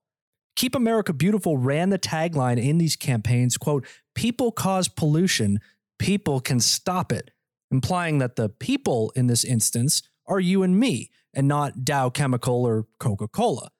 Keep 0.57 0.75
America 0.75 1.13
Beautiful 1.13 1.57
ran 1.57 1.91
the 1.91 1.99
tagline 2.01 2.61
in 2.61 2.79
these 2.79 2.97
campaigns, 2.97 3.57
quote, 3.57 3.87
people 4.17 4.51
cause 4.51 4.89
pollution, 4.89 5.61
people 6.01 6.41
can 6.41 6.59
stop 6.59 7.13
it, 7.13 7.31
implying 7.71 8.19
that 8.19 8.35
the 8.35 8.49
people 8.49 9.13
in 9.15 9.29
this 9.29 9.45
instance 9.45 10.03
are 10.31 10.41
you 10.41 10.63
and 10.63 10.79
me 10.79 11.11
and 11.35 11.47
not 11.47 11.85
Dow 11.85 12.11
Chemical 12.11 12.65
or 12.65 12.87
Coca 12.99 13.29
Cola. 13.29 13.71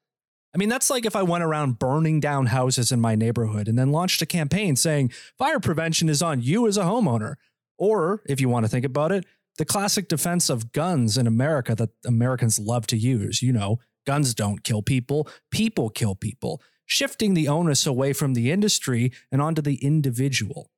I 0.55 0.59
mean, 0.59 0.69
that's 0.69 0.91
like 0.91 1.07
if 1.07 1.15
I 1.15 1.23
went 1.23 1.45
around 1.45 1.79
burning 1.79 2.19
down 2.19 2.47
houses 2.47 2.91
in 2.91 3.01
my 3.01 3.15
neighborhood 3.15 3.69
and 3.69 3.79
then 3.79 3.93
launched 3.93 4.21
a 4.21 4.27
campaign 4.27 4.75
saying 4.77 5.13
fire 5.39 5.61
prevention 5.61 6.09
is 6.09 6.23
on 6.23 6.43
you 6.43 6.67
as 6.67 6.77
a 6.77 6.83
homeowner. 6.83 7.37
Or, 7.79 8.23
if 8.27 8.41
you 8.41 8.49
want 8.49 8.67
to 8.67 8.69
think 8.69 8.85
about 8.85 9.13
it, 9.13 9.25
the 9.59 9.65
classic 9.65 10.09
defense 10.09 10.51
of 10.51 10.73
guns 10.73 11.17
in 11.17 11.27
America 11.27 11.75
that 11.77 11.91
Americans 12.05 12.59
love 12.59 12.87
to 12.89 12.97
use. 12.97 13.43
You 13.43 13.53
know, 13.53 13.79
guns 14.07 14.35
don't 14.35 14.65
kill 14.65 14.83
people, 14.83 15.29
people 15.51 15.89
kill 15.89 16.15
people, 16.15 16.61
shifting 16.85 17.35
the 17.35 17.49
onus 17.49 17.87
away 17.87 18.13
from 18.13 18.35
the 18.35 18.51
industry 18.51 19.13
and 19.31 19.41
onto 19.41 19.63
the 19.63 19.77
individual. 19.77 20.71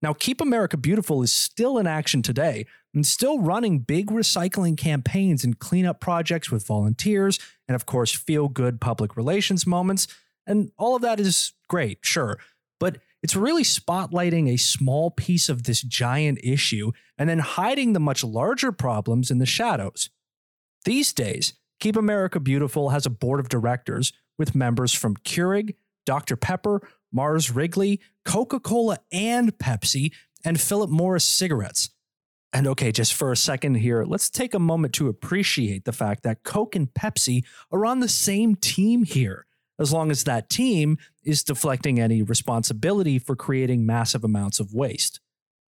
Now, 0.00 0.12
Keep 0.12 0.40
America 0.40 0.76
Beautiful 0.76 1.22
is 1.22 1.32
still 1.32 1.78
in 1.78 1.86
action 1.86 2.22
today 2.22 2.66
and 2.94 3.04
still 3.04 3.40
running 3.40 3.80
big 3.80 4.08
recycling 4.08 4.76
campaigns 4.76 5.44
and 5.44 5.58
cleanup 5.58 6.00
projects 6.00 6.50
with 6.50 6.66
volunteers 6.66 7.38
and, 7.66 7.74
of 7.74 7.86
course, 7.86 8.12
feel 8.12 8.48
good 8.48 8.80
public 8.80 9.16
relations 9.16 9.66
moments. 9.66 10.06
And 10.46 10.70
all 10.78 10.94
of 10.96 11.02
that 11.02 11.18
is 11.18 11.52
great, 11.68 11.98
sure. 12.02 12.38
But 12.78 12.98
it's 13.22 13.34
really 13.34 13.64
spotlighting 13.64 14.48
a 14.48 14.56
small 14.56 15.10
piece 15.10 15.48
of 15.48 15.64
this 15.64 15.82
giant 15.82 16.38
issue 16.42 16.92
and 17.18 17.28
then 17.28 17.40
hiding 17.40 17.92
the 17.92 18.00
much 18.00 18.22
larger 18.22 18.70
problems 18.70 19.30
in 19.30 19.38
the 19.38 19.46
shadows. 19.46 20.10
These 20.84 21.12
days, 21.12 21.54
Keep 21.80 21.96
America 21.96 22.38
Beautiful 22.38 22.90
has 22.90 23.04
a 23.04 23.10
board 23.10 23.40
of 23.40 23.48
directors 23.48 24.12
with 24.38 24.54
members 24.54 24.92
from 24.92 25.16
Keurig, 25.16 25.74
Dr. 26.06 26.36
Pepper, 26.36 26.80
Mars 27.12 27.50
Wrigley, 27.50 28.00
Coca 28.24 28.60
Cola, 28.60 28.98
and 29.12 29.56
Pepsi, 29.58 30.12
and 30.44 30.60
Philip 30.60 30.90
Morris 30.90 31.24
cigarettes. 31.24 31.90
And 32.52 32.66
okay, 32.66 32.92
just 32.92 33.14
for 33.14 33.30
a 33.30 33.36
second 33.36 33.76
here, 33.76 34.04
let's 34.04 34.30
take 34.30 34.54
a 34.54 34.58
moment 34.58 34.94
to 34.94 35.08
appreciate 35.08 35.84
the 35.84 35.92
fact 35.92 36.22
that 36.22 36.44
Coke 36.44 36.74
and 36.74 36.92
Pepsi 36.92 37.44
are 37.70 37.84
on 37.84 38.00
the 38.00 38.08
same 38.08 38.54
team 38.54 39.04
here, 39.04 39.46
as 39.78 39.92
long 39.92 40.10
as 40.10 40.24
that 40.24 40.48
team 40.48 40.96
is 41.22 41.44
deflecting 41.44 42.00
any 42.00 42.22
responsibility 42.22 43.18
for 43.18 43.36
creating 43.36 43.84
massive 43.84 44.24
amounts 44.24 44.60
of 44.60 44.72
waste. 44.72 45.20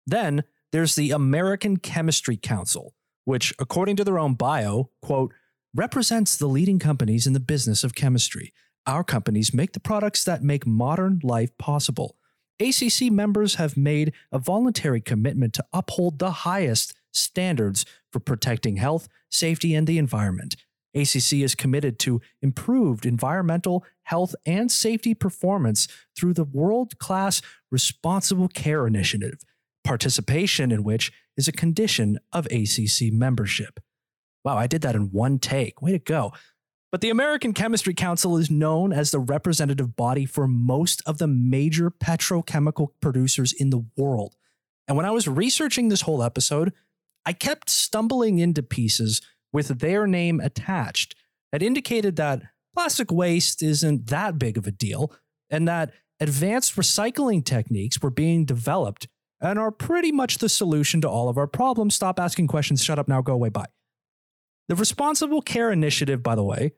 Then 0.07 0.42
there's 0.73 0.97
the 0.97 1.12
American 1.12 1.77
Chemistry 1.77 2.37
Council, 2.37 2.94
which, 3.25 3.55
according 3.59 3.97
to 3.97 4.05
their 4.05 4.18
own 4.18 4.35
bio, 4.35 4.90
quote, 5.01 5.33
represents 5.75 6.37
the 6.37 6.49
leading 6.49 6.79
companies 6.79 7.27
in 7.27 7.33
the 7.33 7.40
business 7.40 7.85
of 7.85 7.94
chemistry. 7.94 8.53
Our 8.87 9.03
companies 9.03 9.55
make 9.55 9.73
the 9.73 9.81
products 9.81 10.25
that 10.25 10.42
make 10.42 10.66
modern 10.66 11.20
life 11.23 11.57
possible. 11.57 12.16
ACC 12.61 13.11
members 13.11 13.55
have 13.57 13.77
made 13.77 14.12
a 14.31 14.38
voluntary 14.38 15.01
commitment 15.01 15.55
to 15.55 15.64
uphold 15.73 16.18
the 16.18 16.31
highest 16.31 16.92
standards 17.11 17.87
for 18.12 18.20
protecting 18.20 18.77
health, 18.77 19.09
safety, 19.31 19.75
and 19.75 19.87
the 19.87 19.99
environment. 19.99 20.57
ACC 20.94 21.40
is 21.40 21.55
committed 21.55 21.99
to 22.01 22.20
improved 22.40 23.05
environmental, 23.05 23.85
health, 24.05 24.35
and 24.47 24.70
safety 24.70 25.14
performance 25.14 25.88
through 26.16 26.35
the 26.35 26.44
world 26.44 26.99
class 26.99 27.42
Responsible 27.70 28.49
Care 28.49 28.87
Initiative, 28.87 29.40
participation 29.83 30.70
in 30.70 30.85
which 30.85 31.11
is 31.37 31.49
a 31.49 31.53
condition 31.53 32.18
of 32.33 32.47
ACC 32.47 33.12
membership. 33.12 33.81
Wow, 34.44 34.57
I 34.57 34.66
did 34.66 34.83
that 34.83 34.94
in 34.94 35.11
one 35.11 35.38
take. 35.38 35.81
Way 35.81 35.92
to 35.92 35.99
go. 35.99 36.33
But 36.94 37.00
the 37.00 37.11
American 37.11 37.54
Chemistry 37.54 37.92
Council 37.92 38.37
is 38.37 38.52
known 38.52 38.92
as 38.92 39.11
the 39.11 39.18
representative 39.18 39.96
body 39.96 40.26
for 40.26 40.46
most 40.46 41.02
of 41.07 41.18
the 41.18 41.26
major 41.26 41.90
petrochemical 41.90 42.90
producers 43.00 43.52
in 43.52 43.70
the 43.70 43.85
world. 43.96 44.37
And 44.87 44.96
when 44.96 45.04
I 45.04 45.11
was 45.11 45.26
researching 45.26 45.88
this 45.88 46.02
whole 46.02 46.22
episode, 46.22 46.72
I 47.26 47.33
kept 47.33 47.68
stumbling 47.68 48.38
into 48.38 48.62
pieces 48.62 49.20
with 49.52 49.80
their 49.80 50.07
name 50.07 50.38
attached 50.38 51.16
that 51.50 51.64
indicated 51.64 52.14
that 52.14 52.42
plastic 52.76 53.11
waste 53.11 53.61
isn't 53.61 54.07
that 54.07 54.38
big 54.38 54.57
of 54.57 54.68
a 54.68 54.70
deal 54.70 55.12
and 55.50 55.66
that 55.66 55.90
advanced 56.20 56.76
recycling 56.76 57.44
techniques 57.44 58.00
were 58.02 58.11
being 58.11 58.44
developed 58.44 59.09
and 59.40 59.59
are 59.59 59.72
pretty 59.72 60.12
much 60.12 60.38
the 60.38 60.48
solution 60.48 61.00
to 61.00 61.11
all 61.11 61.28
of 61.28 61.38
our 61.38 61.48
problems. 61.48 61.96
Stop 61.96 62.20
asking 62.20 62.46
questions, 62.46 62.85
shut 62.85 63.00
up 63.00 63.09
now, 63.09 63.20
go 63.20 63.33
away, 63.33 63.48
bye. 63.48 63.66
The 64.68 64.76
Responsible 64.76 65.42
Care 65.42 65.72
Initiative, 65.72 66.22
by 66.22 66.37
the 66.37 66.44
way, 66.44 66.70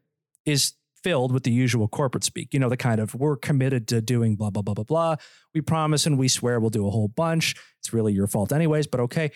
is 0.47 0.73
filled 1.03 1.33
with 1.33 1.45
the 1.45 1.53
usual 1.53 1.89
corporate 1.89 2.25
speak. 2.25 2.53
You 2.53 2.61
know, 2.61 2.69
the 2.69 2.77
kind 2.77 3.01
of 3.01 3.15
we're 3.15 3.37
committed 3.37 3.87
to 3.89 4.01
doing 4.01 4.35
blah, 4.35 4.51
blah, 4.51 4.63
blah, 4.63 4.75
blah, 4.75 4.85
blah. 4.85 5.17
We 5.55 5.61
promise 5.61 6.07
and 6.07 6.19
we 6.19 6.29
swear 6.29 6.59
we'll 6.59 6.71
do 6.71 6.87
a 6.87 6.91
whole 6.91 7.09
bunch. 7.09 7.55
It's 7.79 7.93
really 7.93 8.13
your 8.13 8.27
fault, 8.27 8.53
anyways, 8.53 8.87
but 8.87 9.01
okay. 9.01 9.31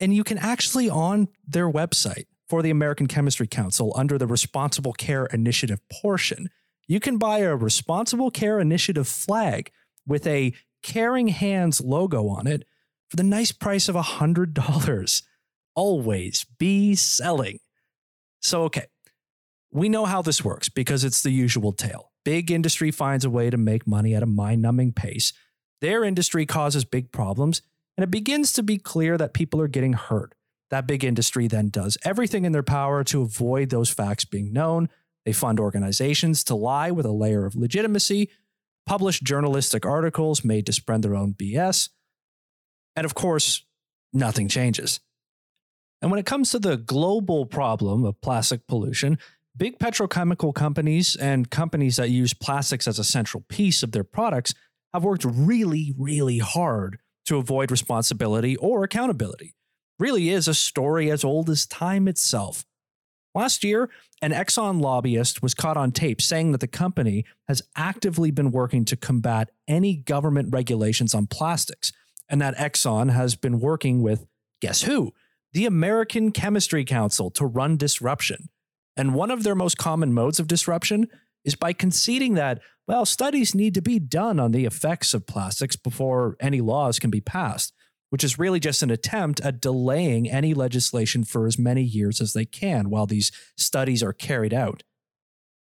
And 0.00 0.14
you 0.14 0.24
can 0.24 0.38
actually, 0.38 0.90
on 0.90 1.28
their 1.46 1.70
website 1.70 2.26
for 2.48 2.62
the 2.62 2.70
American 2.70 3.06
Chemistry 3.06 3.46
Council, 3.46 3.92
under 3.96 4.18
the 4.18 4.26
Responsible 4.26 4.92
Care 4.92 5.26
Initiative 5.26 5.80
portion, 5.90 6.50
you 6.86 7.00
can 7.00 7.16
buy 7.18 7.38
a 7.38 7.56
Responsible 7.56 8.30
Care 8.30 8.60
Initiative 8.60 9.08
flag 9.08 9.70
with 10.06 10.26
a 10.26 10.52
Caring 10.82 11.28
Hands 11.28 11.80
logo 11.80 12.28
on 12.28 12.46
it 12.46 12.64
for 13.08 13.16
the 13.16 13.22
nice 13.22 13.52
price 13.52 13.88
of 13.88 13.94
$100. 13.94 15.22
Always 15.74 16.46
be 16.58 16.94
selling. 16.94 17.58
So, 18.40 18.64
okay, 18.64 18.86
we 19.76 19.88
know 19.88 20.06
how 20.06 20.22
this 20.22 20.44
works 20.44 20.68
because 20.68 21.04
it's 21.04 21.22
the 21.22 21.30
usual 21.30 21.72
tale. 21.72 22.10
Big 22.24 22.50
industry 22.50 22.90
finds 22.90 23.24
a 23.24 23.30
way 23.30 23.50
to 23.50 23.56
make 23.56 23.86
money 23.86 24.14
at 24.14 24.22
a 24.22 24.26
mind 24.26 24.62
numbing 24.62 24.92
pace. 24.92 25.32
Their 25.80 26.02
industry 26.02 26.46
causes 26.46 26.84
big 26.84 27.12
problems, 27.12 27.62
and 27.96 28.02
it 28.02 28.10
begins 28.10 28.52
to 28.54 28.62
be 28.62 28.78
clear 28.78 29.18
that 29.18 29.34
people 29.34 29.60
are 29.60 29.68
getting 29.68 29.92
hurt. 29.92 30.34
That 30.70 30.86
big 30.86 31.04
industry 31.04 31.46
then 31.46 31.68
does 31.68 31.98
everything 32.04 32.44
in 32.44 32.52
their 32.52 32.62
power 32.62 33.04
to 33.04 33.22
avoid 33.22 33.70
those 33.70 33.90
facts 33.90 34.24
being 34.24 34.52
known. 34.52 34.88
They 35.24 35.32
fund 35.32 35.60
organizations 35.60 36.42
to 36.44 36.54
lie 36.54 36.90
with 36.90 37.06
a 37.06 37.12
layer 37.12 37.44
of 37.44 37.54
legitimacy, 37.54 38.30
publish 38.86 39.20
journalistic 39.20 39.84
articles 39.84 40.44
made 40.44 40.66
to 40.66 40.72
spread 40.72 41.02
their 41.02 41.14
own 41.14 41.34
BS. 41.34 41.90
And 42.96 43.04
of 43.04 43.14
course, 43.14 43.64
nothing 44.12 44.48
changes. 44.48 45.00
And 46.02 46.10
when 46.10 46.20
it 46.20 46.26
comes 46.26 46.50
to 46.50 46.58
the 46.58 46.76
global 46.76 47.46
problem 47.46 48.04
of 48.04 48.20
plastic 48.20 48.66
pollution, 48.66 49.18
big 49.56 49.78
petrochemical 49.78 50.54
companies 50.54 51.16
and 51.16 51.50
companies 51.50 51.96
that 51.96 52.10
use 52.10 52.34
plastics 52.34 52.86
as 52.86 52.98
a 52.98 53.04
central 53.04 53.44
piece 53.48 53.82
of 53.82 53.92
their 53.92 54.04
products 54.04 54.54
have 54.92 55.04
worked 55.04 55.24
really, 55.24 55.94
really 55.98 56.38
hard 56.38 56.98
to 57.26 57.38
avoid 57.38 57.70
responsibility 57.70 58.56
or 58.56 58.84
accountability. 58.84 59.54
Really 59.98 60.30
is 60.30 60.46
a 60.46 60.54
story 60.54 61.10
as 61.10 61.24
old 61.24 61.48
as 61.50 61.66
time 61.66 62.06
itself. 62.06 62.64
Last 63.34 63.64
year, 63.64 63.90
an 64.22 64.32
Exxon 64.32 64.80
lobbyist 64.80 65.42
was 65.42 65.54
caught 65.54 65.76
on 65.76 65.92
tape 65.92 66.22
saying 66.22 66.52
that 66.52 66.60
the 66.60 66.66
company 66.66 67.24
has 67.48 67.62
actively 67.76 68.30
been 68.30 68.50
working 68.50 68.84
to 68.86 68.96
combat 68.96 69.50
any 69.68 69.96
government 69.96 70.48
regulations 70.52 71.14
on 71.14 71.26
plastics, 71.26 71.92
and 72.28 72.40
that 72.40 72.56
Exxon 72.56 73.12
has 73.12 73.36
been 73.36 73.60
working 73.60 74.00
with, 74.00 74.26
guess 74.60 74.82
who? 74.82 75.12
The 75.52 75.66
American 75.66 76.32
Chemistry 76.32 76.84
Council 76.84 77.30
to 77.32 77.44
run 77.44 77.76
disruption. 77.76 78.48
And 78.96 79.14
one 79.14 79.30
of 79.30 79.42
their 79.42 79.54
most 79.54 79.78
common 79.78 80.12
modes 80.12 80.40
of 80.40 80.48
disruption 80.48 81.08
is 81.44 81.54
by 81.54 81.72
conceding 81.72 82.34
that, 82.34 82.60
well, 82.88 83.04
studies 83.04 83.54
need 83.54 83.74
to 83.74 83.82
be 83.82 83.98
done 83.98 84.40
on 84.40 84.52
the 84.52 84.64
effects 84.64 85.14
of 85.14 85.26
plastics 85.26 85.76
before 85.76 86.36
any 86.40 86.60
laws 86.60 86.98
can 86.98 87.10
be 87.10 87.20
passed, 87.20 87.72
which 88.10 88.24
is 88.24 88.38
really 88.38 88.60
just 88.60 88.82
an 88.82 88.90
attempt 88.90 89.40
at 89.40 89.60
delaying 89.60 90.30
any 90.30 90.54
legislation 90.54 91.24
for 91.24 91.46
as 91.46 91.58
many 91.58 91.82
years 91.82 92.20
as 92.20 92.32
they 92.32 92.44
can 92.44 92.90
while 92.90 93.06
these 93.06 93.30
studies 93.56 94.02
are 94.02 94.12
carried 94.12 94.54
out. 94.54 94.82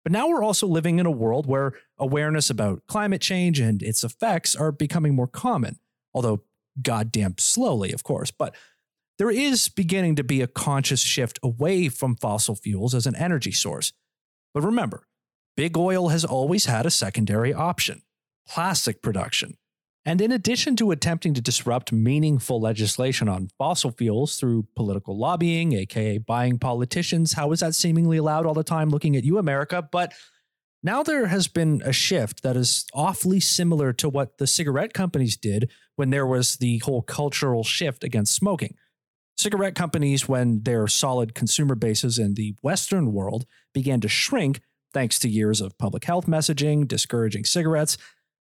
But 0.04 0.12
now 0.12 0.28
we're 0.28 0.44
also 0.44 0.68
living 0.68 1.00
in 1.00 1.06
a 1.06 1.12
world 1.12 1.46
where 1.46 1.74
awareness 1.98 2.50
about 2.50 2.86
climate 2.88 3.22
change 3.22 3.60
and 3.60 3.82
its 3.82 4.04
effects 4.04 4.56
are 4.56 4.72
becoming 4.72 5.16
more 5.16 5.28
common, 5.28 5.80
although 6.14 6.44
goddamn 6.82 7.36
slowly, 7.38 7.94
of 7.94 8.04
course. 8.04 8.32
But 8.32 8.56
there 9.18 9.30
is 9.30 9.70
beginning 9.70 10.16
to 10.16 10.24
be 10.24 10.42
a 10.42 10.48
conscious 10.48 11.02
shift 11.02 11.40
away 11.44 11.90
from 11.90 12.16
fossil 12.16 12.56
fuels 12.56 12.96
as 12.96 13.06
an 13.06 13.16
energy 13.16 13.52
source. 13.52 13.94
But 14.54 14.64
remember, 14.64 15.08
big 15.56 15.78
oil 15.78 16.10
has 16.10 16.26
always 16.26 16.66
had 16.66 16.86
a 16.86 16.92
secondary 16.92 17.54
option 17.54 18.02
plastic 18.46 19.02
production. 19.02 19.58
And 20.06 20.20
in 20.20 20.34
addition 20.34 20.76
to 20.78 20.92
attempting 20.92 21.34
to 21.36 21.42
disrupt 21.42 21.94
meaningful 21.94 22.60
legislation 22.60 23.30
on 23.30 23.50
fossil 23.58 23.92
fuels 23.92 24.36
through 24.36 24.68
political 24.76 25.18
lobbying, 25.18 25.72
aka 25.74 26.18
buying 26.18 26.60
politicians, 26.60 27.34
how 27.34 27.54
is 27.54 27.62
that 27.62 27.74
seemingly 27.74 28.18
allowed 28.18 28.46
all 28.46 28.54
the 28.54 28.66
time 28.66 28.90
looking 28.90 29.16
at 29.16 29.24
you, 29.24 29.38
America? 29.38 29.88
But 29.90 30.14
now 30.84 31.04
there 31.04 31.28
has 31.28 31.48
been 31.48 31.82
a 31.86 31.94
shift 31.94 32.44
that 32.44 32.58
is 32.58 32.86
awfully 32.94 33.40
similar 33.40 33.94
to 33.94 34.10
what 34.10 34.38
the 34.40 34.48
cigarette 34.48 34.94
companies 34.94 35.38
did 35.38 35.72
when 35.96 36.10
there 36.10 36.28
was 36.28 36.58
the 36.58 36.80
whole 36.80 37.02
cultural 37.02 37.64
shift 37.64 38.04
against 38.04 38.36
smoking. 38.36 38.76
Cigarette 39.44 39.76
companies, 39.76 40.26
when 40.26 40.64
their 40.64 40.88
solid 40.88 41.36
consumer 41.36 41.76
bases 41.76 42.18
in 42.18 42.36
the 42.36 42.56
Western 42.62 43.12
world 43.12 43.46
began 43.74 44.00
to 44.00 44.08
shrink 44.08 44.62
thanks 44.94 45.20
to 45.20 45.28
years 45.28 45.60
of 45.60 45.78
public 45.78 46.06
health 46.06 46.28
messaging 46.28 46.88
discouraging 46.88 47.44
cigarettes, 47.44 47.98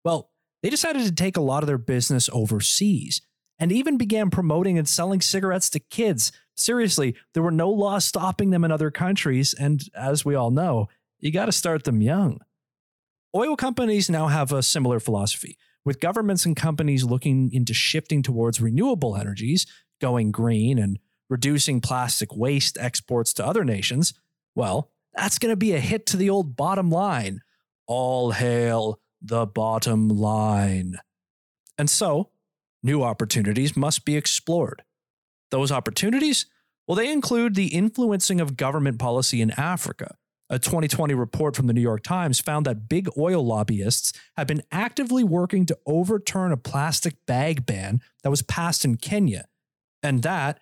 well, 0.07 0.31
they 0.63 0.71
decided 0.71 1.05
to 1.05 1.13
take 1.13 1.37
a 1.37 1.43
lot 1.43 1.63
of 1.63 1.67
their 1.67 1.77
business 1.77 2.31
overseas 2.33 3.21
and 3.59 3.71
even 3.71 3.99
began 3.99 4.31
promoting 4.31 4.79
and 4.79 4.89
selling 4.89 5.21
cigarettes 5.21 5.69
to 5.69 5.81
kids. 5.81 6.33
Seriously, 6.55 7.15
there 7.35 7.43
were 7.43 7.51
no 7.51 7.69
laws 7.69 8.07
stopping 8.07 8.49
them 8.49 8.65
in 8.65 8.73
other 8.73 8.91
countries, 8.91 9.53
and 9.53 9.83
as 9.95 10.25
we 10.25 10.35
all 10.35 10.51
know, 10.51 10.89
you 11.21 11.31
got 11.31 11.45
to 11.45 11.53
start 11.53 11.85
them 11.85 12.01
young. 12.01 12.41
Oil 13.35 13.55
companies 13.55 14.09
now 14.09 14.29
have 14.29 14.51
a 14.51 14.63
similar 14.63 14.99
philosophy, 14.99 15.59
with 15.85 16.01
governments 16.01 16.47
and 16.47 16.57
companies 16.57 17.05
looking 17.05 17.53
into 17.53 17.75
shifting 17.75 18.23
towards 18.23 18.63
renewable 18.63 19.15
energies 19.15 19.67
going 20.01 20.31
green 20.31 20.79
and 20.79 20.99
reducing 21.29 21.81
plastic 21.81 22.37
waste 22.37 22.79
exports 22.79 23.33
to 23.35 23.47
other 23.47 23.65
nations, 23.65 24.15
well, 24.55 24.91
that's 25.15 25.39
going 25.39 25.53
to 25.53 25.57
be 25.57 25.73
a 25.73 25.81
hit 25.81 26.07
to 26.07 26.17
the 26.17 26.31
old 26.31 26.57
bottom 26.57 26.91
line. 26.91 27.41
All 27.87 28.33
hail 28.33 29.01
the 29.23 29.47
bottom 29.47 30.09
line. 30.09 30.97
And 31.79 31.89
so, 31.89 32.31
new 32.83 33.03
opportunities 33.03 33.77
must 33.77 34.05
be 34.05 34.17
explored. 34.17 34.83
Those 35.51 35.73
opportunities? 35.73 36.47
Well, 36.87 36.97
they 36.97 37.11
include 37.11 37.55
the 37.55 37.69
influencing 37.69 38.41
of 38.41 38.57
government 38.57 38.99
policy 38.99 39.41
in 39.41 39.51
Africa. 39.53 40.17
A 40.49 40.61
2020 40.61 41.13
report 41.15 41.57
from 41.57 41.67
the 41.67 41.73
New 41.73 41.81
York 41.81 42.05
Times 42.05 42.39
found 42.39 42.67
that 42.67 42.89
big 42.89 43.09
oil 43.19 43.45
lobbyists 43.45 44.13
have 44.37 44.47
been 44.47 44.63
actively 44.71 45.25
working 45.25 45.67
to 45.67 45.79
overturn 45.87 46.53
a 46.53 46.57
plastic 46.57 47.17
bag 47.27 47.67
ban 47.67 48.01
that 48.23 48.31
was 48.31 48.43
passed 48.43 48.85
in 48.85 48.97
Kenya 48.97 49.47
and 50.07 50.23
that, 50.23 50.61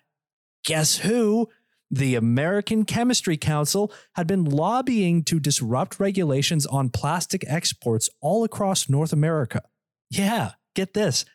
guess 0.65 0.97
who? 0.97 1.49
The 1.91 2.15
American 2.15 2.83
Chemistry 2.83 3.37
Council 3.37 3.93
had 4.15 4.27
been 4.27 4.43
lobbying 4.43 5.23
to 5.25 5.39
disrupt 5.39 5.99
regulations 5.99 6.65
on 6.65 6.89
plastic 6.89 7.45
exports 7.47 8.09
all 8.21 8.43
across 8.43 8.89
North 8.89 9.13
America. 9.13 9.61
Yeah, 10.09 10.53
get 10.73 10.93
this. 10.93 11.25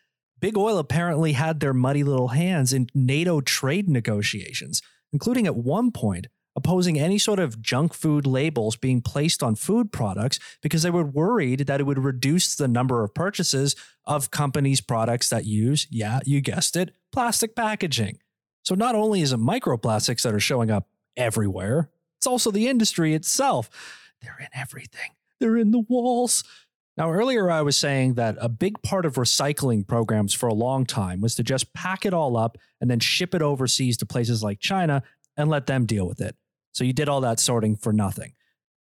Big 0.40 0.58
Oil 0.58 0.78
apparently 0.78 1.32
had 1.32 1.60
their 1.60 1.72
muddy 1.72 2.02
little 2.02 2.28
hands 2.28 2.72
in 2.72 2.88
NATO 2.94 3.40
trade 3.40 3.88
negotiations, 3.88 4.82
including 5.12 5.46
at 5.46 5.56
one 5.56 5.92
point 5.92 6.26
opposing 6.60 6.98
any 6.98 7.16
sort 7.16 7.38
of 7.38 7.62
junk 7.62 7.94
food 7.94 8.26
labels 8.26 8.76
being 8.76 9.00
placed 9.00 9.42
on 9.42 9.54
food 9.54 9.90
products 9.90 10.38
because 10.60 10.82
they 10.82 10.90
were 10.90 11.04
worried 11.04 11.60
that 11.60 11.80
it 11.80 11.84
would 11.84 11.98
reduce 11.98 12.54
the 12.54 12.68
number 12.68 13.02
of 13.02 13.14
purchases 13.14 13.74
of 14.04 14.30
companies' 14.30 14.82
products 14.82 15.30
that 15.30 15.46
use, 15.46 15.86
yeah, 15.90 16.20
you 16.26 16.42
guessed 16.42 16.76
it, 16.76 16.94
plastic 17.12 17.56
packaging. 17.56 18.18
So 18.62 18.74
not 18.74 18.94
only 18.94 19.22
is 19.22 19.32
it 19.32 19.40
microplastics 19.40 20.22
that 20.22 20.34
are 20.34 20.40
showing 20.40 20.70
up 20.70 20.86
everywhere, 21.16 21.88
it's 22.18 22.26
also 22.26 22.50
the 22.50 22.68
industry 22.68 23.14
itself. 23.14 23.70
They're 24.20 24.38
in 24.38 24.48
everything. 24.54 25.12
They're 25.40 25.56
in 25.56 25.70
the 25.70 25.80
walls. 25.88 26.44
Now, 26.98 27.10
earlier 27.10 27.50
I 27.50 27.62
was 27.62 27.78
saying 27.78 28.14
that 28.14 28.36
a 28.38 28.50
big 28.50 28.82
part 28.82 29.06
of 29.06 29.14
recycling 29.14 29.86
programs 29.86 30.34
for 30.34 30.46
a 30.46 30.54
long 30.54 30.84
time 30.84 31.22
was 31.22 31.34
to 31.36 31.42
just 31.42 31.72
pack 31.72 32.04
it 32.04 32.12
all 32.12 32.36
up 32.36 32.58
and 32.82 32.90
then 32.90 33.00
ship 33.00 33.34
it 33.34 33.40
overseas 33.40 33.96
to 33.96 34.06
places 34.06 34.42
like 34.42 34.60
China 34.60 35.02
and 35.38 35.48
let 35.48 35.66
them 35.66 35.86
deal 35.86 36.06
with 36.06 36.20
it. 36.20 36.36
So 36.72 36.84
you 36.84 36.92
did 36.92 37.08
all 37.08 37.20
that 37.22 37.40
sorting 37.40 37.76
for 37.76 37.92
nothing. 37.92 38.34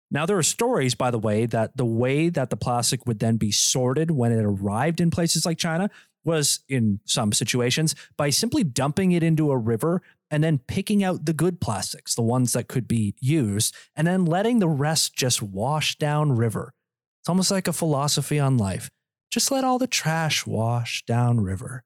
Now, 0.09 0.25
there 0.25 0.37
are 0.37 0.43
stories, 0.43 0.95
by 0.95 1.11
the 1.11 1.19
way, 1.19 1.45
that 1.47 1.75
the 1.75 1.85
way 1.85 2.29
that 2.29 2.49
the 2.49 2.57
plastic 2.57 3.05
would 3.05 3.19
then 3.19 3.35
be 3.37 3.51
sorted 3.51 4.11
when 4.11 4.31
it 4.31 4.43
arrived 4.43 5.01
in 5.01 5.11
places 5.11 5.45
like 5.45 5.57
China 5.57 5.89
was, 6.23 6.59
in 6.69 6.99
some 7.05 7.31
situations, 7.31 7.95
by 8.17 8.29
simply 8.29 8.63
dumping 8.63 9.11
it 9.11 9.23
into 9.23 9.51
a 9.51 9.57
river 9.57 10.01
and 10.29 10.43
then 10.43 10.59
picking 10.59 11.03
out 11.03 11.25
the 11.25 11.33
good 11.33 11.59
plastics, 11.59 12.15
the 12.15 12.21
ones 12.21 12.53
that 12.53 12.67
could 12.67 12.87
be 12.87 13.15
used, 13.19 13.75
and 13.95 14.07
then 14.07 14.25
letting 14.25 14.59
the 14.59 14.67
rest 14.67 15.13
just 15.15 15.41
wash 15.41 15.97
down 15.97 16.33
river. 16.33 16.73
It's 17.21 17.29
almost 17.29 17.51
like 17.51 17.67
a 17.67 17.73
philosophy 17.73 18.39
on 18.39 18.57
life. 18.57 18.89
Just 19.31 19.51
let 19.51 19.63
all 19.63 19.79
the 19.79 19.87
trash 19.87 20.45
wash 20.45 21.03
down 21.05 21.41
river. 21.41 21.83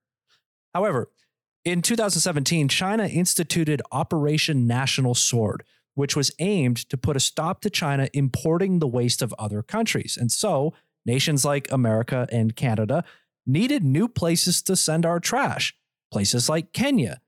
However, 0.74 1.10
in 1.64 1.82
2017, 1.82 2.68
China 2.68 3.08
instituted 3.08 3.82
Operation 3.92 4.66
National 4.66 5.14
Sword, 5.14 5.64
which 5.96 6.16
was 6.16 6.32
aimed 6.40 6.78
to 6.90 6.98
put 6.98 7.16
a 7.16 7.20
stop 7.20 7.62
to 7.62 7.70
China 7.70 8.10
importing 8.14 8.80
the 8.80 8.88
waste 8.88 9.22
of 9.22 9.34
other 9.38 9.62
countries. 9.62 10.18
And 10.20 10.32
so, 10.32 10.74
nations 11.06 11.44
like 11.44 11.72
America 11.72 12.28
and 12.32 12.56
Canada 12.56 13.04
needed 13.46 13.84
new 13.84 14.08
places 14.08 14.62
to 14.64 14.76
send 14.76 15.06
our 15.06 15.20
trash, 15.20 15.76
places 16.12 16.48
like 16.48 16.74
Kenya. 16.74 17.22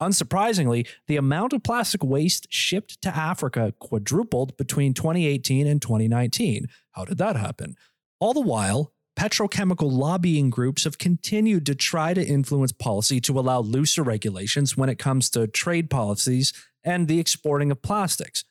Unsurprisingly, 0.00 0.86
the 1.06 1.16
amount 1.16 1.52
of 1.52 1.62
plastic 1.62 2.04
waste 2.04 2.46
shipped 2.50 3.00
to 3.00 3.16
Africa 3.16 3.72
quadrupled 3.78 4.56
between 4.56 4.92
2018 4.92 5.66
and 5.66 5.80
2019. 5.80 6.66
How 6.92 7.04
did 7.04 7.18
that 7.18 7.36
happen? 7.36 7.76
All 8.20 8.34
the 8.34 8.40
while, 8.40 8.92
petrochemical 9.18 9.90
lobbying 9.90 10.50
groups 10.50 10.84
have 10.84 10.98
continued 10.98 11.64
to 11.66 11.74
try 11.74 12.12
to 12.14 12.24
influence 12.24 12.72
policy 12.72 13.20
to 13.22 13.38
allow 13.38 13.60
looser 13.60 14.02
regulations 14.02 14.76
when 14.76 14.88
it 14.88 14.98
comes 14.98 15.30
to 15.30 15.46
trade 15.46 15.88
policies 15.88 16.52
and 16.84 17.08
the 17.08 17.18
exporting 17.18 17.70
of 17.70 17.82
plastics. 17.82 18.44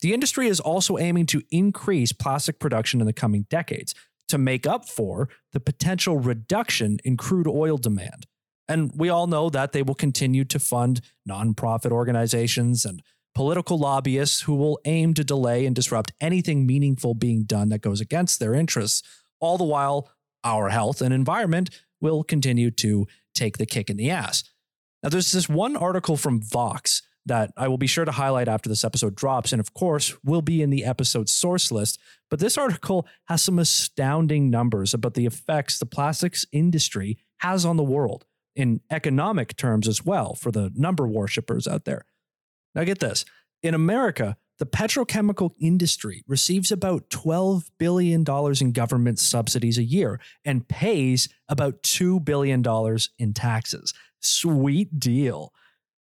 The 0.00 0.14
industry 0.14 0.48
is 0.48 0.60
also 0.60 0.98
aiming 0.98 1.26
to 1.26 1.42
increase 1.50 2.12
plastic 2.12 2.58
production 2.58 3.00
in 3.00 3.06
the 3.06 3.12
coming 3.12 3.46
decades 3.50 3.94
to 4.28 4.38
make 4.38 4.66
up 4.66 4.88
for 4.88 5.28
the 5.52 5.60
potential 5.60 6.18
reduction 6.18 6.98
in 7.04 7.16
crude 7.16 7.48
oil 7.48 7.76
demand. 7.76 8.26
And 8.68 8.92
we 8.94 9.08
all 9.08 9.26
know 9.26 9.50
that 9.50 9.72
they 9.72 9.82
will 9.82 9.94
continue 9.94 10.44
to 10.44 10.58
fund 10.58 11.00
nonprofit 11.28 11.90
organizations 11.90 12.84
and 12.84 13.02
political 13.34 13.78
lobbyists 13.78 14.42
who 14.42 14.54
will 14.54 14.78
aim 14.84 15.12
to 15.14 15.24
delay 15.24 15.66
and 15.66 15.74
disrupt 15.74 16.12
anything 16.20 16.66
meaningful 16.66 17.14
being 17.14 17.42
done 17.44 17.68
that 17.70 17.82
goes 17.82 18.00
against 18.00 18.40
their 18.40 18.54
interests. 18.54 19.02
All 19.44 19.58
the 19.58 19.64
while, 19.64 20.10
our 20.42 20.70
health 20.70 21.02
and 21.02 21.12
environment 21.12 21.70
will 22.00 22.24
continue 22.24 22.70
to 22.72 23.06
take 23.34 23.58
the 23.58 23.66
kick 23.66 23.90
in 23.90 23.96
the 23.96 24.10
ass. 24.10 24.44
Now, 25.02 25.10
there's 25.10 25.32
this 25.32 25.48
one 25.48 25.76
article 25.76 26.16
from 26.16 26.40
Vox 26.40 27.02
that 27.26 27.52
I 27.56 27.68
will 27.68 27.78
be 27.78 27.86
sure 27.86 28.04
to 28.04 28.12
highlight 28.12 28.48
after 28.48 28.68
this 28.68 28.84
episode 28.84 29.14
drops, 29.14 29.52
and 29.52 29.60
of 29.60 29.74
course, 29.74 30.16
will 30.24 30.42
be 30.42 30.62
in 30.62 30.70
the 30.70 30.84
episode 30.84 31.28
source 31.28 31.70
list. 31.70 31.98
But 32.30 32.38
this 32.38 32.56
article 32.58 33.06
has 33.26 33.42
some 33.42 33.58
astounding 33.58 34.50
numbers 34.50 34.94
about 34.94 35.14
the 35.14 35.26
effects 35.26 35.78
the 35.78 35.86
plastics 35.86 36.46
industry 36.52 37.18
has 37.38 37.66
on 37.66 37.76
the 37.76 37.82
world 37.82 38.24
in 38.56 38.80
economic 38.90 39.56
terms 39.56 39.88
as 39.88 40.04
well 40.04 40.34
for 40.34 40.52
the 40.52 40.70
number 40.74 41.06
worshippers 41.06 41.66
out 41.66 41.84
there. 41.84 42.06
Now, 42.74 42.84
get 42.84 42.98
this 42.98 43.24
in 43.62 43.74
America, 43.74 44.36
the 44.58 44.66
petrochemical 44.66 45.52
industry 45.60 46.22
receives 46.26 46.70
about 46.70 47.10
$12 47.10 47.70
billion 47.78 48.24
in 48.60 48.72
government 48.72 49.18
subsidies 49.18 49.78
a 49.78 49.82
year 49.82 50.20
and 50.44 50.68
pays 50.68 51.28
about 51.48 51.82
$2 51.82 52.24
billion 52.24 52.62
in 53.18 53.34
taxes. 53.34 53.92
Sweet 54.20 55.00
deal. 55.00 55.52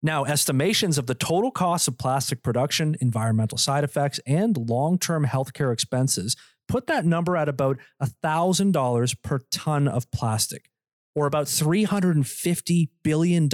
Now, 0.06 0.26
estimations 0.26 0.98
of 0.98 1.08
the 1.08 1.16
total 1.16 1.50
cost 1.50 1.88
of 1.88 1.98
plastic 1.98 2.44
production, 2.44 2.98
environmental 3.00 3.58
side 3.58 3.86
effects, 3.86 4.20
and 4.28 4.58
long 4.58 5.00
term 5.00 5.26
healthcare 5.26 5.72
expenses 5.72 6.36
put 6.68 6.88
that 6.88 7.06
number 7.06 7.38
at 7.38 7.48
about 7.48 7.78
$1,000 8.02 9.22
per 9.24 9.40
ton 9.50 9.88
of 9.88 10.12
plastic, 10.12 10.70
or 11.16 11.26
about 11.26 11.46
$350 11.46 12.90
billion 13.02 13.50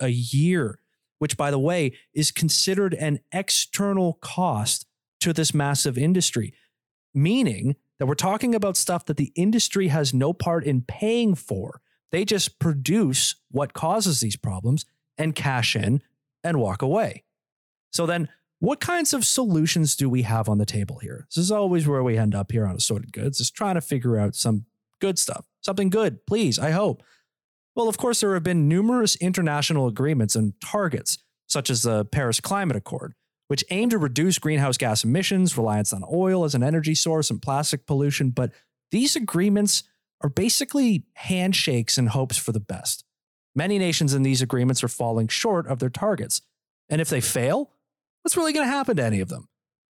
a 0.00 0.08
year, 0.08 0.78
which, 1.24 1.38
by 1.38 1.50
the 1.50 1.58
way, 1.58 1.90
is 2.12 2.30
considered 2.30 2.92
an 2.92 3.18
external 3.32 4.18
cost 4.20 4.84
to 5.20 5.32
this 5.32 5.54
massive 5.54 5.96
industry, 5.96 6.52
meaning 7.14 7.76
that 7.98 8.04
we're 8.04 8.14
talking 8.14 8.54
about 8.54 8.76
stuff 8.76 9.06
that 9.06 9.16
the 9.16 9.32
industry 9.34 9.88
has 9.88 10.12
no 10.12 10.34
part 10.34 10.64
in 10.64 10.82
paying 10.82 11.34
for. 11.34 11.80
They 12.12 12.26
just 12.26 12.58
produce 12.58 13.36
what 13.50 13.72
causes 13.72 14.20
these 14.20 14.36
problems 14.36 14.84
and 15.16 15.34
cash 15.34 15.74
in 15.74 16.02
and 16.42 16.60
walk 16.60 16.82
away. 16.82 17.24
So 17.90 18.04
then, 18.04 18.28
what 18.58 18.80
kinds 18.80 19.14
of 19.14 19.24
solutions 19.24 19.96
do 19.96 20.10
we 20.10 20.24
have 20.24 20.46
on 20.46 20.58
the 20.58 20.66
table 20.66 20.98
here? 20.98 21.26
This 21.30 21.42
is 21.42 21.50
always 21.50 21.88
where 21.88 22.02
we 22.02 22.18
end 22.18 22.34
up 22.34 22.52
here 22.52 22.66
on 22.66 22.76
Assorted 22.76 23.14
Goods, 23.14 23.40
is 23.40 23.50
trying 23.50 23.76
to 23.76 23.80
figure 23.80 24.18
out 24.18 24.34
some 24.34 24.66
good 25.00 25.18
stuff, 25.18 25.46
something 25.62 25.88
good, 25.88 26.26
please, 26.26 26.58
I 26.58 26.72
hope. 26.72 27.02
Well, 27.74 27.88
of 27.88 27.96
course, 27.98 28.20
there 28.20 28.34
have 28.34 28.42
been 28.42 28.68
numerous 28.68 29.16
international 29.16 29.86
agreements 29.86 30.36
and 30.36 30.54
targets, 30.60 31.18
such 31.48 31.70
as 31.70 31.82
the 31.82 32.04
Paris 32.04 32.40
Climate 32.40 32.76
Accord, 32.76 33.14
which 33.48 33.64
aim 33.70 33.90
to 33.90 33.98
reduce 33.98 34.38
greenhouse 34.38 34.76
gas 34.76 35.04
emissions, 35.04 35.58
reliance 35.58 35.92
on 35.92 36.04
oil 36.10 36.44
as 36.44 36.54
an 36.54 36.62
energy 36.62 36.94
source, 36.94 37.30
and 37.30 37.42
plastic 37.42 37.86
pollution. 37.86 38.30
But 38.30 38.52
these 38.90 39.16
agreements 39.16 39.82
are 40.22 40.30
basically 40.30 41.04
handshakes 41.14 41.98
and 41.98 42.08
hopes 42.08 42.36
for 42.36 42.52
the 42.52 42.60
best. 42.60 43.04
Many 43.54 43.78
nations 43.78 44.14
in 44.14 44.22
these 44.22 44.42
agreements 44.42 44.82
are 44.82 44.88
falling 44.88 45.28
short 45.28 45.66
of 45.66 45.78
their 45.78 45.90
targets. 45.90 46.42
And 46.88 47.00
if 47.00 47.08
they 47.08 47.20
fail, 47.20 47.70
what's 48.22 48.36
really 48.36 48.52
going 48.52 48.66
to 48.66 48.72
happen 48.72 48.96
to 48.96 49.04
any 49.04 49.20
of 49.20 49.28
them? 49.28 49.48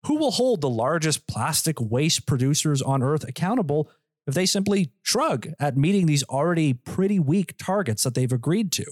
Who 0.06 0.18
will 0.18 0.32
hold 0.32 0.62
the 0.62 0.70
largest 0.70 1.28
plastic 1.28 1.80
waste 1.80 2.26
producers 2.26 2.82
on 2.82 3.04
Earth 3.04 3.28
accountable 3.28 3.90
if 4.30 4.36
they 4.36 4.46
simply 4.46 4.92
shrug 5.02 5.50
at 5.60 5.78
meeting 5.78 6.06
these 6.06 6.24
already 6.24 6.74
pretty 6.74 7.20
weak 7.20 7.56
targets 7.58 8.04
that 8.04 8.14
they've 8.14 8.32
agreed 8.32 8.72
to? 8.74 8.86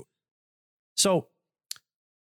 So, 0.95 1.27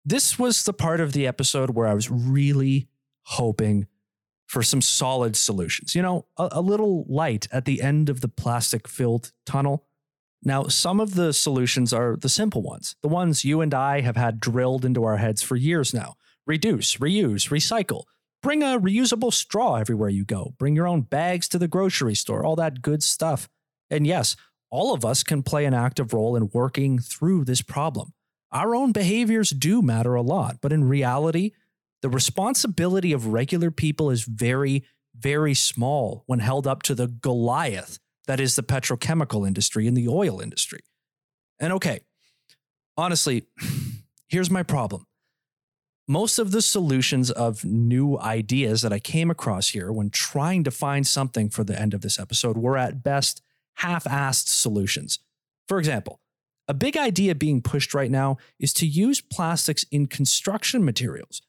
this 0.04 0.40
was 0.40 0.64
the 0.64 0.74
part 0.74 1.00
of 1.00 1.14
the 1.14 1.28
episode 1.28 1.72
where 1.72 1.86
I 1.86 1.94
was 1.94 2.10
really 2.10 2.88
hoping 3.24 3.88
for 4.48 4.64
some 4.64 4.82
solid 4.82 5.36
solutions. 5.36 5.94
You 5.94 6.02
know, 6.02 6.26
a, 6.38 6.50
a 6.54 6.62
little 6.62 7.06
light 7.08 7.48
at 7.52 7.66
the 7.66 7.82
end 7.82 8.10
of 8.10 8.22
the 8.22 8.28
plastic 8.28 8.88
filled 8.88 9.32
tunnel 9.46 9.86
now, 10.44 10.64
some 10.68 11.00
of 11.00 11.14
the 11.14 11.34
solutions 11.34 11.94
are 11.94 12.16
the 12.16 12.30
simple 12.30 12.64
ones, 12.64 12.96
the 13.02 13.08
ones 13.08 13.46
you 13.46 13.62
and 13.62 13.74
I 13.74 14.02
have 14.02 14.18
had 14.18 14.40
drilled 14.40 14.86
into 14.86 15.04
our 15.04 15.18
heads 15.18 15.42
for 15.42 15.56
years 15.56 15.94
now 15.94 16.16
reduce, 16.48 16.98
reuse, 16.98 17.50
recycle. 17.50 18.04
Bring 18.42 18.64
a 18.64 18.80
reusable 18.80 19.34
straw 19.34 19.76
everywhere 19.76 20.10
you 20.10 20.26
go. 20.26 20.54
Bring 20.58 20.76
your 20.76 20.88
own 20.88 21.02
bags 21.02 21.48
to 21.50 21.60
the 21.60 21.68
grocery 21.68 22.16
store, 22.16 22.44
all 22.44 22.56
that 22.56 22.82
good 22.82 23.04
stuff. 23.04 23.48
And 23.90 24.08
yes, 24.08 24.36
all 24.72 24.94
of 24.94 25.06
us 25.06 25.24
can 25.24 25.44
play 25.44 25.66
an 25.66 25.74
active 25.74 26.14
role 26.14 26.36
in 26.36 26.50
working 26.54 26.98
through 26.98 27.46
this 27.46 27.62
problem. 27.62 28.14
Our 28.52 28.76
own 28.76 28.92
behaviors 28.92 29.52
do 29.52 29.82
matter 29.82 30.16
a 30.16 30.22
lot, 30.22 30.58
but 30.62 30.74
in 30.74 30.86
reality, 30.86 31.52
the 32.02 32.10
responsibility 32.10 33.14
of 33.14 33.28
regular 33.28 33.70
people 33.70 34.10
is 34.10 34.24
very, 34.24 34.84
very 35.16 35.54
small 35.54 36.24
when 36.26 36.40
held 36.40 36.66
up 36.66 36.84
to 36.84 36.96
the 36.96 37.08
Goliath 37.08 38.00
that 38.28 38.40
is 38.40 38.56
the 38.56 38.64
petrochemical 38.64 39.46
industry 39.46 39.88
and 39.88 39.96
the 39.96 40.08
oil 40.08 40.40
industry. 40.40 40.82
And 41.60 41.74
okay, 41.74 42.02
honestly, 42.98 43.44
here's 44.28 44.50
my 44.50 44.64
problem. 44.64 45.06
Most 46.08 46.40
of 46.40 46.52
the 46.52 46.62
solutions 46.62 47.32
of 47.32 47.64
new 47.64 48.18
ideas 48.20 48.82
that 48.82 48.92
I 48.92 49.00
came 49.00 49.30
across 49.32 49.70
here 49.70 49.92
when 49.92 50.10
trying 50.10 50.64
to 50.64 50.72
find 50.72 51.06
something 51.06 51.50
for 51.50 51.64
the 51.64 51.80
end 51.80 51.94
of 51.94 52.02
this 52.02 52.20
episode 52.20 52.58
were 52.58 52.78
at 52.78 53.04
best 53.04 53.42
half 53.76 54.04
assed 54.06 54.48
solutions. 54.48 55.20
For 55.68 55.80
example, 55.80 56.20
a 56.68 56.74
big 56.74 56.98
idea 56.98 57.36
being 57.36 57.62
pushed 57.62 57.94
right 57.94 58.12
now 58.12 58.38
is 58.60 58.74
to 58.74 58.86
use 58.86 59.22
plastics 59.22 59.86
in 59.92 60.08
construction 60.08 60.84
materials 60.84 61.42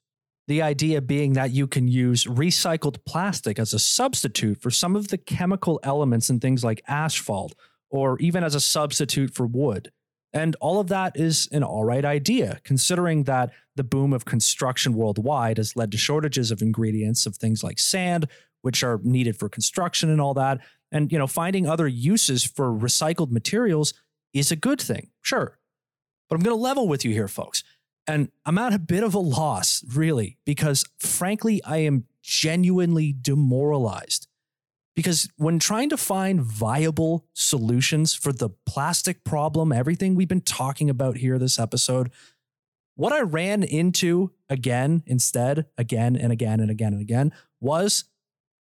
the 0.49 0.63
idea 0.63 1.01
being 1.01 1.35
that 1.35 1.53
you 1.53 1.67
can 1.67 1.89
use 1.89 2.25
recycled 2.25 3.05
plastic 3.07 3.59
as 3.59 3.73
a 3.73 3.79
substitute 3.79 4.61
for 4.61 4.71
some 4.71 4.97
of 4.97 5.09
the 5.09 5.19
chemical 5.19 5.81
elements 5.83 6.29
in 6.31 6.41
things 6.41 6.65
like 6.65 6.83
asphalt, 6.89 7.55
or 7.91 8.19
even 8.19 8.43
as 8.43 8.55
a 8.55 8.61
substitute 8.61 9.33
for 9.35 9.47
wood. 9.47 9.93
And 10.33 10.57
all 10.61 10.81
of 10.81 10.89
that 10.89 11.17
is 11.17 11.49
an 11.53 11.63
all 11.63 11.85
right 11.85 12.05
idea, 12.05 12.61
considering 12.65 13.25
that 13.25 13.51
the 13.77 13.85
boom 13.85 14.13
of 14.13 14.25
construction 14.25 14.95
worldwide 14.95 15.59
has 15.59 15.77
led 15.77 15.91
to 15.93 15.99
shortages 15.99 16.51
of 16.51 16.63
ingredients 16.63 17.27
of 17.27 17.37
things 17.37 17.63
like 17.63 17.79
sand, 17.79 18.29
which 18.63 18.83
are 18.83 19.01
needed 19.03 19.37
for 19.37 19.49
construction 19.49 20.09
and 20.09 20.21
all 20.21 20.35
that. 20.35 20.61
And, 20.91 21.13
you 21.13 21.19
know, 21.19 21.27
finding 21.27 21.67
other 21.67 21.87
uses 21.89 22.45
for 22.45 22.73
recycled 22.73 23.31
materials 23.31 23.95
is 24.33 24.51
a 24.51 24.57
good 24.57 24.81
thing, 24.81 25.11
sure. 25.21 25.59
But 26.29 26.37
I'm 26.37 26.43
going 26.43 26.57
to 26.57 26.63
level 26.63 26.89
with 26.89 27.05
you 27.05 27.13
here, 27.13 27.29
folks. 27.29 27.63
And 28.07 28.31
I'm 28.45 28.59
at 28.59 28.73
a 28.73 28.79
bit 28.79 29.03
of 29.03 29.15
a 29.15 29.19
loss, 29.19 29.85
really, 29.95 30.39
because 30.45 30.85
frankly, 30.99 31.63
I 31.65 31.79
am 31.79 32.07
genuinely 32.23 33.15
demoralized 33.21 34.29
Because 34.95 35.29
when 35.37 35.59
trying 35.59 35.89
to 35.89 35.97
find 35.97 36.43
viable 36.43 37.27
solutions 37.33 38.15
for 38.15 38.33
the 38.33 38.51
plastic 38.67 39.25
problem, 39.25 39.73
everything 39.73 40.15
we've 40.15 40.29
been 40.29 40.43
talking 40.43 40.91
about 40.91 41.17
here 41.17 41.39
this 41.39 41.59
episode, 41.59 42.11
what 42.95 43.13
I 43.13 43.21
ran 43.21 43.63
into 43.63 44.33
again, 44.51 45.03
instead, 45.07 45.67
again 45.79 46.15
and 46.15 46.31
again 46.31 46.61
and 46.61 46.71
again 46.71 46.93
and 46.93 47.01
again, 47.01 47.33
was 47.61 48.05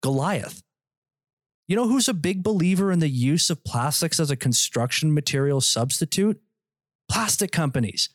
Goliath. 0.02 0.62
You 1.68 1.76
know 1.76 1.88
who's 1.88 2.08
a 2.08 2.14
big 2.14 2.42
believer 2.42 2.90
in 2.90 2.98
the 2.98 3.08
use 3.08 3.50
of 3.50 3.64
plastics 3.64 4.18
as 4.18 4.30
a 4.30 4.36
construction 4.36 5.14
material 5.14 5.60
substitute? 5.60 6.40
Plastic 7.08 7.52
companies. 7.52 8.08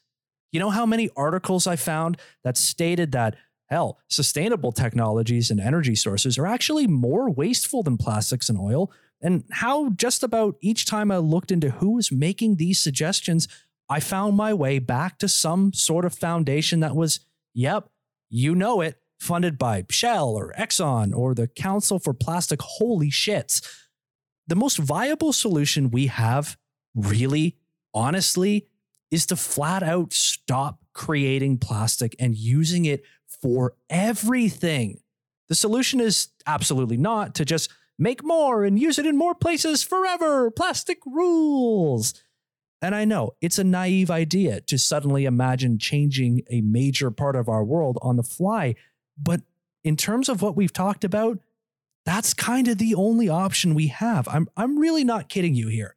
You 0.52 0.60
know 0.60 0.70
how 0.70 0.86
many 0.86 1.10
articles 1.16 1.68
I 1.68 1.76
found 1.76 2.18
that 2.44 2.58
stated 2.58 3.12
that, 3.12 3.36
hell, 3.68 4.00
sustainable 4.10 4.72
technologies 4.72 5.52
and 5.52 5.60
energy 5.60 5.96
sources 5.96 6.38
are 6.38 6.48
actually 6.48 6.88
more 6.88 7.30
wasteful 7.30 7.84
than 7.84 7.98
plastics 7.98 8.50
and 8.50 8.60
oil? 8.60 8.92
And 9.22 9.44
how 9.52 9.90
just 9.92 10.24
about 10.24 10.56
each 10.62 10.86
time 10.86 11.12
I 11.12 11.18
looked 11.18 11.52
into 11.52 11.72
who 11.72 11.96
was 11.96 12.12
making 12.12 12.56
these 12.56 12.80
suggestions, 12.80 13.48
I 13.90 14.00
found 14.00 14.36
my 14.36 14.54
way 14.54 14.80
back 14.80 15.18
to 15.20 15.28
some 15.28 15.74
sort 15.74 16.06
of 16.06 16.14
foundation 16.14 16.82
that 16.82 16.96
was, 16.96 17.22
yep, 17.54 17.90
you 18.30 18.54
know 18.56 18.82
it, 18.82 19.00
funded 19.20 19.58
by 19.58 19.86
Shell 19.90 20.30
or 20.30 20.54
Exxon 20.58 21.16
or 21.16 21.34
the 21.34 21.48
Council 21.48 22.00
for 22.00 22.14
Plastic 22.14 22.62
Holy 22.62 23.10
Shits. 23.10 23.66
The 24.48 24.56
most 24.56 24.78
viable 24.78 25.34
solution 25.34 25.90
we 25.90 26.08
have, 26.08 26.58
really, 26.96 27.58
honestly, 27.94 28.68
is 29.10 29.26
to 29.28 29.36
flat 29.36 29.84
out 29.84 30.14
stop 30.14 30.80
creating 30.94 31.58
plastic 31.58 32.16
and 32.20 32.36
using 32.36 32.86
it 32.86 33.04
for 33.28 33.74
everything. 33.90 35.00
The 35.50 35.56
solution 35.56 36.00
is 36.00 36.30
absolutely 36.46 36.98
not 36.98 37.36
to 37.36 37.46
just 37.46 37.70
make 37.98 38.24
more 38.24 38.64
and 38.64 38.80
use 38.80 39.00
it 39.00 39.06
in 39.06 39.18
more 39.18 39.36
places 39.36 39.84
forever. 39.84 40.52
Plastic 40.52 41.00
rules. 41.06 42.14
And 42.82 42.94
I 42.94 43.06
know 43.06 43.32
it's 43.42 43.58
a 43.58 43.64
naive 43.64 44.12
idea 44.12 44.62
to 44.62 44.78
suddenly 44.78 45.26
imagine 45.26 45.80
changing 45.80 46.44
a 46.50 46.62
major 46.62 47.10
part 47.10 47.36
of 47.36 47.50
our 47.50 47.64
world 47.64 47.98
on 48.02 48.18
the 48.18 48.24
fly. 48.24 48.76
But 49.18 49.42
in 49.84 49.96
terms 49.96 50.30
of 50.30 50.42
what 50.42 50.56
we've 50.56 50.74
talked 50.74 51.04
about, 51.04 51.40
that's 52.06 52.34
kind 52.34 52.68
of 52.68 52.78
the 52.78 52.94
only 52.96 53.30
option 53.30 53.74
we 53.74 53.88
have. 53.88 54.28
I'm, 54.28 54.48
I'm 54.56 54.78
really 54.78 55.04
not 55.04 55.28
kidding 55.28 55.56
you 55.56 55.68
here. 55.70 55.96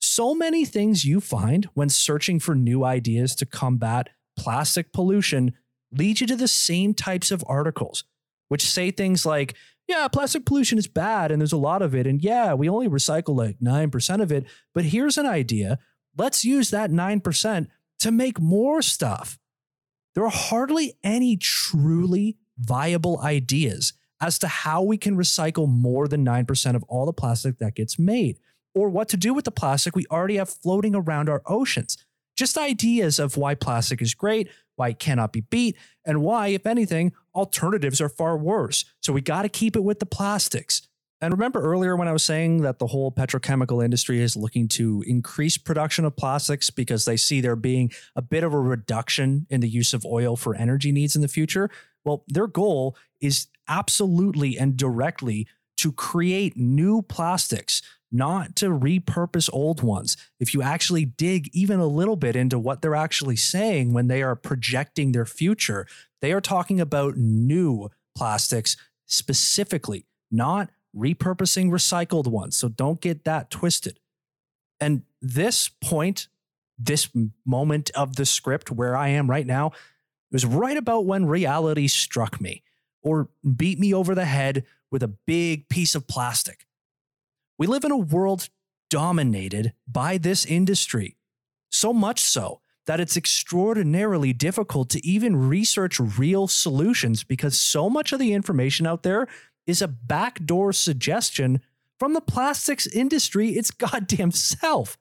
So 0.00 0.34
many 0.34 0.64
things 0.64 1.04
you 1.04 1.20
find 1.20 1.68
when 1.74 1.88
searching 1.88 2.40
for 2.40 2.54
new 2.54 2.84
ideas 2.84 3.34
to 3.36 3.46
combat 3.46 4.10
plastic 4.36 4.92
pollution 4.92 5.52
lead 5.92 6.20
you 6.20 6.26
to 6.26 6.36
the 6.36 6.48
same 6.48 6.94
types 6.94 7.30
of 7.30 7.44
articles, 7.46 8.04
which 8.48 8.68
say 8.68 8.90
things 8.90 9.26
like, 9.26 9.54
yeah, 9.88 10.06
plastic 10.08 10.46
pollution 10.46 10.78
is 10.78 10.86
bad 10.86 11.32
and 11.32 11.40
there's 11.40 11.52
a 11.52 11.56
lot 11.56 11.82
of 11.82 11.94
it. 11.94 12.06
And 12.06 12.22
yeah, 12.22 12.54
we 12.54 12.68
only 12.68 12.88
recycle 12.88 13.34
like 13.36 13.58
9% 13.58 14.22
of 14.22 14.30
it. 14.30 14.46
But 14.72 14.84
here's 14.84 15.18
an 15.18 15.26
idea 15.26 15.78
let's 16.16 16.44
use 16.44 16.70
that 16.70 16.90
9% 16.90 17.66
to 18.00 18.10
make 18.10 18.40
more 18.40 18.82
stuff. 18.82 19.38
There 20.14 20.24
are 20.24 20.30
hardly 20.30 20.94
any 21.02 21.36
truly 21.36 22.36
viable 22.58 23.20
ideas 23.20 23.92
as 24.20 24.38
to 24.38 24.48
how 24.48 24.82
we 24.82 24.98
can 24.98 25.16
recycle 25.16 25.68
more 25.68 26.06
than 26.06 26.24
9% 26.24 26.74
of 26.74 26.82
all 26.84 27.06
the 27.06 27.12
plastic 27.12 27.58
that 27.58 27.74
gets 27.74 27.98
made, 27.98 28.38
or 28.74 28.88
what 28.88 29.08
to 29.08 29.16
do 29.16 29.32
with 29.32 29.44
the 29.44 29.50
plastic 29.50 29.96
we 29.96 30.06
already 30.10 30.36
have 30.36 30.50
floating 30.50 30.94
around 30.94 31.28
our 31.28 31.42
oceans. 31.46 31.96
Just 32.36 32.58
ideas 32.58 33.18
of 33.18 33.36
why 33.36 33.54
plastic 33.54 34.02
is 34.02 34.14
great, 34.14 34.48
why 34.80 34.88
it 34.88 34.98
cannot 34.98 35.30
be 35.30 35.42
beat, 35.42 35.76
and 36.06 36.22
why, 36.22 36.48
if 36.48 36.66
anything, 36.66 37.12
alternatives 37.34 38.00
are 38.00 38.08
far 38.08 38.38
worse. 38.38 38.86
So 39.02 39.12
we 39.12 39.20
got 39.20 39.42
to 39.42 39.50
keep 39.50 39.76
it 39.76 39.84
with 39.84 39.98
the 39.98 40.06
plastics. 40.06 40.88
And 41.20 41.34
remember 41.34 41.60
earlier 41.60 41.96
when 41.96 42.08
I 42.08 42.12
was 42.12 42.22
saying 42.22 42.62
that 42.62 42.78
the 42.78 42.86
whole 42.86 43.12
petrochemical 43.12 43.84
industry 43.84 44.22
is 44.22 44.38
looking 44.38 44.68
to 44.68 45.04
increase 45.06 45.58
production 45.58 46.06
of 46.06 46.16
plastics 46.16 46.70
because 46.70 47.04
they 47.04 47.18
see 47.18 47.42
there 47.42 47.56
being 47.56 47.92
a 48.16 48.22
bit 48.22 48.42
of 48.42 48.54
a 48.54 48.58
reduction 48.58 49.46
in 49.50 49.60
the 49.60 49.68
use 49.68 49.92
of 49.92 50.06
oil 50.06 50.34
for 50.34 50.54
energy 50.54 50.92
needs 50.92 51.14
in 51.14 51.20
the 51.20 51.28
future? 51.28 51.68
Well, 52.02 52.24
their 52.26 52.46
goal 52.46 52.96
is 53.20 53.48
absolutely 53.68 54.58
and 54.58 54.78
directly 54.78 55.46
to 55.76 55.92
create 55.92 56.56
new 56.56 57.02
plastics, 57.02 57.82
not 58.12 58.56
to 58.56 58.66
repurpose 58.66 59.48
old 59.52 59.82
ones. 59.82 60.16
If 60.38 60.52
you 60.52 60.62
actually 60.62 61.04
dig 61.04 61.48
even 61.52 61.78
a 61.78 61.86
little 61.86 62.16
bit 62.16 62.36
into 62.36 62.58
what 62.58 62.82
they're 62.82 62.94
actually 62.94 63.36
saying 63.36 63.92
when 63.92 64.08
they 64.08 64.22
are 64.22 64.36
projecting 64.36 65.12
their 65.12 65.26
future, 65.26 65.86
they 66.20 66.32
are 66.32 66.40
talking 66.40 66.80
about 66.80 67.16
new 67.16 67.90
plastics 68.16 68.76
specifically, 69.06 70.06
not 70.30 70.70
repurposing 70.96 71.70
recycled 71.70 72.26
ones. 72.26 72.56
So 72.56 72.68
don't 72.68 73.00
get 73.00 73.24
that 73.24 73.50
twisted. 73.50 74.00
And 74.80 75.02
this 75.22 75.68
point, 75.68 76.28
this 76.78 77.08
moment 77.44 77.90
of 77.94 78.16
the 78.16 78.26
script 78.26 78.70
where 78.70 78.96
I 78.96 79.08
am 79.08 79.30
right 79.30 79.46
now, 79.46 79.72
was 80.32 80.46
right 80.46 80.76
about 80.76 81.06
when 81.06 81.26
reality 81.26 81.88
struck 81.88 82.40
me 82.40 82.62
or 83.02 83.28
beat 83.56 83.78
me 83.78 83.92
over 83.92 84.14
the 84.14 84.24
head 84.24 84.64
with 84.90 85.02
a 85.02 85.08
big 85.08 85.68
piece 85.68 85.94
of 85.94 86.06
plastic. 86.06 86.66
We 87.60 87.66
live 87.66 87.84
in 87.84 87.92
a 87.92 87.96
world 87.98 88.48
dominated 88.88 89.74
by 89.86 90.16
this 90.16 90.46
industry, 90.46 91.18
so 91.70 91.92
much 91.92 92.18
so 92.18 92.62
that 92.86 93.00
it's 93.00 93.18
extraordinarily 93.18 94.32
difficult 94.32 94.88
to 94.88 95.06
even 95.06 95.36
research 95.36 96.00
real 96.00 96.48
solutions 96.48 97.22
because 97.22 97.60
so 97.60 97.90
much 97.90 98.14
of 98.14 98.18
the 98.18 98.32
information 98.32 98.86
out 98.86 99.02
there 99.02 99.28
is 99.66 99.82
a 99.82 99.88
backdoor 99.88 100.72
suggestion 100.72 101.60
from 101.98 102.14
the 102.14 102.22
plastics 102.22 102.86
industry 102.86 103.50
its 103.50 103.70
goddamn 103.70 104.30
self. 104.30 104.96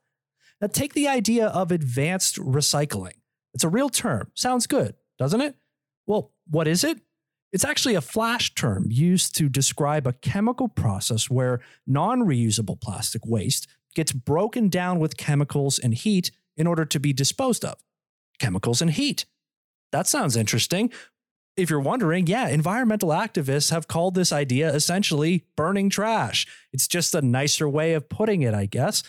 Now, 0.59 0.67
take 0.67 0.93
the 0.93 1.07
idea 1.07 1.47
of 1.47 1.71
advanced 1.71 2.35
recycling. 2.35 3.21
It's 3.53 3.63
a 3.63 3.69
real 3.69 3.87
term. 3.87 4.31
Sounds 4.33 4.67
good, 4.67 4.95
doesn't 5.17 5.39
it? 5.39 5.55
Well, 6.05 6.33
what 6.45 6.67
is 6.67 6.83
it? 6.83 6.99
It's 7.51 7.65
actually 7.65 7.95
a 7.95 8.01
flash 8.01 8.53
term 8.53 8.87
used 8.89 9.35
to 9.37 9.49
describe 9.49 10.05
a 10.05 10.13
chemical 10.13 10.67
process 10.67 11.29
where 11.29 11.61
non 11.87 12.21
reusable 12.21 12.79
plastic 12.79 13.25
waste 13.25 13.67
gets 13.95 14.11
broken 14.11 14.69
down 14.69 14.99
with 14.99 15.17
chemicals 15.17 15.79
and 15.79 15.93
heat 15.93 16.31
in 16.55 16.67
order 16.67 16.85
to 16.85 16.99
be 16.99 17.13
disposed 17.13 17.65
of. 17.65 17.77
Chemicals 18.39 18.81
and 18.81 18.91
heat. 18.91 19.25
That 19.91 20.05
sounds 20.05 20.35
interesting 20.35 20.91
if 21.59 21.69
you're 21.69 21.79
wondering, 21.79 22.25
yeah, 22.27 22.47
environmental 22.47 23.09
activists 23.09 23.71
have 23.71 23.87
called 23.87 24.15
this 24.15 24.31
idea 24.31 24.73
essentially 24.73 25.45
burning 25.55 25.89
trash. 25.89 26.47
It's 26.71 26.87
just 26.87 27.13
a 27.13 27.21
nicer 27.21 27.67
way 27.67 27.93
of 27.93 28.09
putting 28.09 28.41
it, 28.41 28.53
I 28.53 28.65
guess. 28.65 29.03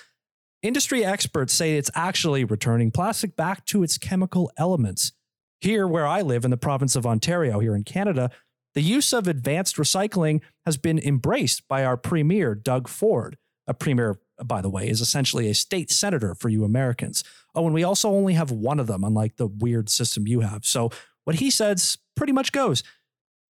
Industry 0.62 1.05
experts 1.05 1.55
say 1.55 1.76
it's 1.76 1.91
actually 1.95 2.45
returning 2.45 2.91
plastic 2.91 3.36
back 3.36 3.64
to 3.66 3.82
its 3.82 3.97
chemical 3.97 4.51
elements. 4.57 5.12
Here, 5.61 5.87
where 5.87 6.07
I 6.07 6.23
live 6.23 6.45
in 6.45 6.51
the 6.51 6.57
province 6.57 6.97
of 6.97 7.07
Ontario, 7.07 7.61
here 7.61 7.77
in 7.77 7.85
Canada, 7.85 8.31
the 8.75 8.81
use 8.81 9.13
of 9.13 9.29
advanced 9.29 9.77
recycling 9.77 10.41
has 10.65 10.79
been 10.79 10.99
embraced 10.99 11.69
by 11.69 11.85
our 11.85 11.97
premier, 11.97 12.55
Doug 12.55 12.89
Ford. 12.89 13.37
A 13.67 13.75
premier, 13.75 14.21
by 14.43 14.63
the 14.63 14.71
way, 14.71 14.89
is 14.89 15.03
essentially 15.03 15.51
a 15.51 15.55
state 15.55 15.91
senator 15.91 16.35
for 16.35 16.49
you 16.49 16.65
Americans. 16.65 17.23
Oh, 17.55 17.67
and 17.67 17.75
we 17.75 17.85
also 17.85 18.09
only 18.09 18.35
have 18.35 18.51
one 18.51 18.81
of 18.81 18.87
them, 18.87 19.05
unlike 19.05 19.37
the 19.37 19.49
weird 19.49 19.91
system 19.91 20.27
you 20.27 20.41
have. 20.41 20.65
So 20.65 20.91
what 21.25 21.37
he 21.37 21.51
says 21.51 21.99
pretty 22.17 22.33
much 22.33 22.53
goes. 22.53 22.83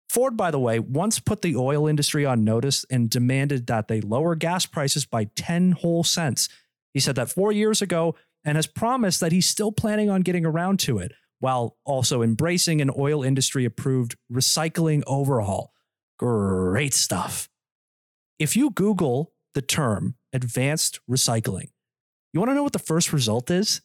Ford, 0.08 0.36
by 0.36 0.52
the 0.52 0.60
way, 0.60 0.78
once 0.78 1.18
put 1.18 1.42
the 1.42 1.56
oil 1.56 1.88
industry 1.88 2.24
on 2.24 2.44
notice 2.44 2.84
and 2.88 3.10
demanded 3.10 3.66
that 3.66 3.88
they 3.88 4.00
lower 4.00 4.36
gas 4.36 4.64
prices 4.64 5.04
by 5.04 5.24
10 5.34 5.72
whole 5.72 6.04
cents. 6.04 6.48
He 6.94 7.00
said 7.00 7.16
that 7.16 7.30
four 7.30 7.50
years 7.50 7.82
ago 7.82 8.14
and 8.44 8.56
has 8.56 8.68
promised 8.68 9.18
that 9.20 9.32
he's 9.32 9.48
still 9.48 9.72
planning 9.72 10.08
on 10.08 10.20
getting 10.20 10.46
around 10.46 10.78
to 10.80 10.98
it 10.98 11.12
while 11.38 11.76
also 11.84 12.22
embracing 12.22 12.80
an 12.80 12.90
oil 12.96 13.22
industry 13.22 13.64
approved 13.64 14.16
recycling 14.32 15.02
overhaul. 15.06 15.72
Great 16.18 16.94
stuff. 16.94 17.48
If 18.38 18.56
you 18.56 18.70
Google 18.70 19.32
the 19.54 19.62
term 19.62 20.16
advanced 20.32 21.00
recycling, 21.10 21.70
you 22.32 22.40
want 22.40 22.50
to 22.50 22.54
know 22.54 22.62
what 22.62 22.72
the 22.72 22.78
first 22.78 23.12
result 23.12 23.50
is? 23.50 23.80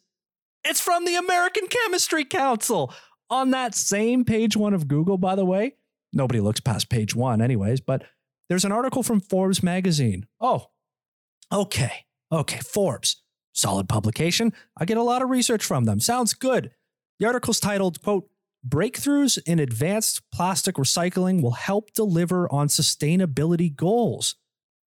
It's 0.64 0.80
from 0.80 1.04
the 1.04 1.16
American 1.16 1.66
Chemistry 1.66 2.24
Council 2.24 2.92
on 3.30 3.50
that 3.50 3.74
same 3.74 4.24
page 4.24 4.56
one 4.56 4.74
of 4.74 4.88
Google, 4.88 5.18
by 5.18 5.34
the 5.34 5.44
way, 5.44 5.76
nobody 6.12 6.40
looks 6.40 6.60
past 6.60 6.88
page 6.88 7.14
one, 7.14 7.40
anyways, 7.40 7.80
but 7.80 8.04
there's 8.48 8.64
an 8.64 8.72
article 8.72 9.02
from 9.02 9.20
Forbes 9.20 9.62
magazine. 9.62 10.26
Oh, 10.40 10.66
okay. 11.50 12.04
Okay. 12.30 12.60
Forbes, 12.60 13.22
solid 13.52 13.88
publication. 13.88 14.52
I 14.76 14.84
get 14.84 14.98
a 14.98 15.02
lot 15.02 15.22
of 15.22 15.30
research 15.30 15.64
from 15.64 15.84
them. 15.84 16.00
Sounds 16.00 16.34
good. 16.34 16.72
The 17.22 17.28
article's 17.28 17.60
titled, 17.60 18.02
quote, 18.02 18.28
Breakthroughs 18.68 19.38
in 19.46 19.60
advanced 19.60 20.28
plastic 20.32 20.74
recycling 20.74 21.40
will 21.40 21.52
help 21.52 21.92
deliver 21.92 22.52
on 22.52 22.66
sustainability 22.66 23.72
goals. 23.72 24.34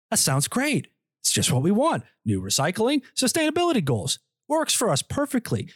That 0.10 0.20
sounds 0.20 0.48
great. 0.48 0.88
It's 1.20 1.34
just 1.34 1.52
what 1.52 1.62
we 1.62 1.72
want. 1.72 2.06
New 2.24 2.42
recycling, 2.42 3.02
sustainability 3.18 3.84
goals. 3.84 4.20
Works 4.48 4.74
for 4.74 4.90
us 4.90 5.02
perfectly. 5.02 5.68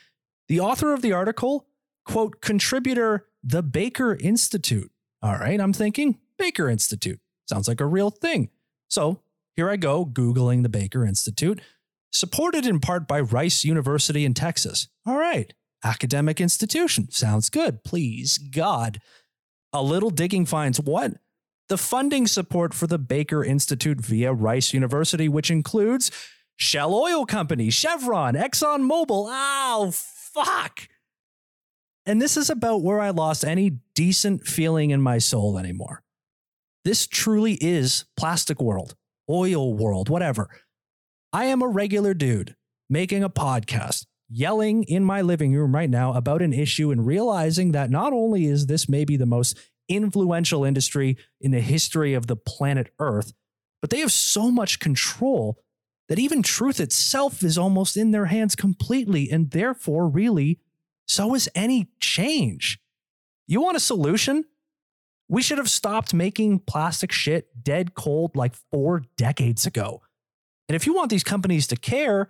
The 0.47 0.61
author 0.61 0.93
of 0.93 1.01
the 1.01 1.11
article 1.11 1.67
quote, 2.05 2.39
contributor, 2.39 3.25
the 3.43 3.61
Baker 3.61 4.15
Institute. 4.15 4.91
All 5.21 5.35
right, 5.35 5.59
I'm 5.59 5.73
thinking 5.73 6.19
Baker 6.37 6.69
Institute. 6.69 7.19
Sounds 7.49 7.67
like 7.67 7.81
a 7.81 7.85
real 7.85 8.11
thing. 8.11 8.47
So 8.87 9.19
here 9.57 9.69
I 9.69 9.75
go, 9.75 10.05
Googling 10.05 10.63
the 10.63 10.69
Baker 10.69 11.05
Institute, 11.05 11.59
supported 12.13 12.65
in 12.65 12.79
part 12.79 13.09
by 13.09 13.19
Rice 13.19 13.65
University 13.65 14.23
in 14.23 14.33
Texas. 14.33 14.87
All 15.05 15.17
right, 15.17 15.53
academic 15.85 16.41
institution. 16.41 17.09
Sounds 17.11 17.49
good. 17.49 17.83
Please, 17.83 18.37
God. 18.37 18.99
A 19.71 19.81
little 19.81 20.09
digging 20.09 20.45
finds 20.45 20.79
what? 20.79 21.13
The 21.69 21.77
funding 21.77 22.27
support 22.27 22.73
for 22.73 22.87
the 22.87 22.99
Baker 22.99 23.43
Institute 23.43 24.01
via 24.01 24.33
Rice 24.33 24.73
University, 24.73 25.29
which 25.29 25.49
includes 25.49 26.11
Shell 26.57 26.93
Oil 26.93 27.25
Company, 27.25 27.69
Chevron, 27.69 28.35
ExxonMobil. 28.35 29.27
Oh, 29.29 29.91
fuck. 29.93 30.87
And 32.05 32.21
this 32.21 32.37
is 32.37 32.49
about 32.49 32.83
where 32.83 32.99
I 32.99 33.09
lost 33.09 33.43
any 33.43 33.79
decent 33.95 34.45
feeling 34.45 34.91
in 34.91 35.01
my 35.01 35.17
soul 35.17 35.57
anymore. 35.57 36.03
This 36.83 37.07
truly 37.07 37.53
is 37.61 38.05
plastic 38.15 38.61
world, 38.61 38.95
oil 39.27 39.73
world, 39.73 40.07
whatever. 40.07 40.49
I 41.33 41.45
am 41.45 41.63
a 41.63 41.67
regular 41.67 42.13
dude 42.13 42.55
making 42.89 43.23
a 43.23 43.29
podcast, 43.29 44.05
yelling 44.29 44.83
in 44.83 45.03
my 45.03 45.21
living 45.21 45.53
room 45.53 45.75
right 45.75 45.89
now 45.89 46.13
about 46.13 46.41
an 46.41 46.53
issue 46.53 46.91
and 46.91 47.05
realizing 47.05 47.71
that 47.71 47.89
not 47.89 48.13
only 48.13 48.45
is 48.45 48.65
this 48.65 48.89
maybe 48.89 49.17
the 49.17 49.25
most 49.25 49.57
influential 49.87 50.63
industry 50.63 51.17
in 51.39 51.51
the 51.51 51.61
history 51.61 52.13
of 52.13 52.27
the 52.27 52.35
planet 52.35 52.91
Earth, 52.99 53.33
but 53.81 53.89
they 53.89 53.99
have 53.99 54.11
so 54.11 54.49
much 54.49 54.79
control 54.79 55.59
that 56.07 56.19
even 56.19 56.41
truth 56.41 56.79
itself 56.79 57.43
is 57.43 57.57
almost 57.57 57.97
in 57.97 58.11
their 58.11 58.25
hands 58.25 58.55
completely, 58.55 59.29
and 59.29 59.51
therefore, 59.51 60.07
really, 60.07 60.59
so 61.07 61.35
is 61.35 61.49
any 61.55 61.87
change. 61.99 62.79
You 63.47 63.61
want 63.61 63.77
a 63.77 63.79
solution? 63.79 64.45
We 65.27 65.41
should 65.41 65.57
have 65.57 65.69
stopped 65.69 66.13
making 66.13 66.59
plastic 66.59 67.11
shit 67.11 67.63
dead 67.63 67.95
cold 67.95 68.35
like 68.35 68.55
four 68.71 69.03
decades 69.17 69.65
ago. 69.65 70.01
And 70.67 70.75
if 70.75 70.85
you 70.85 70.93
want 70.93 71.09
these 71.09 71.23
companies 71.23 71.67
to 71.67 71.75
care, 71.75 72.29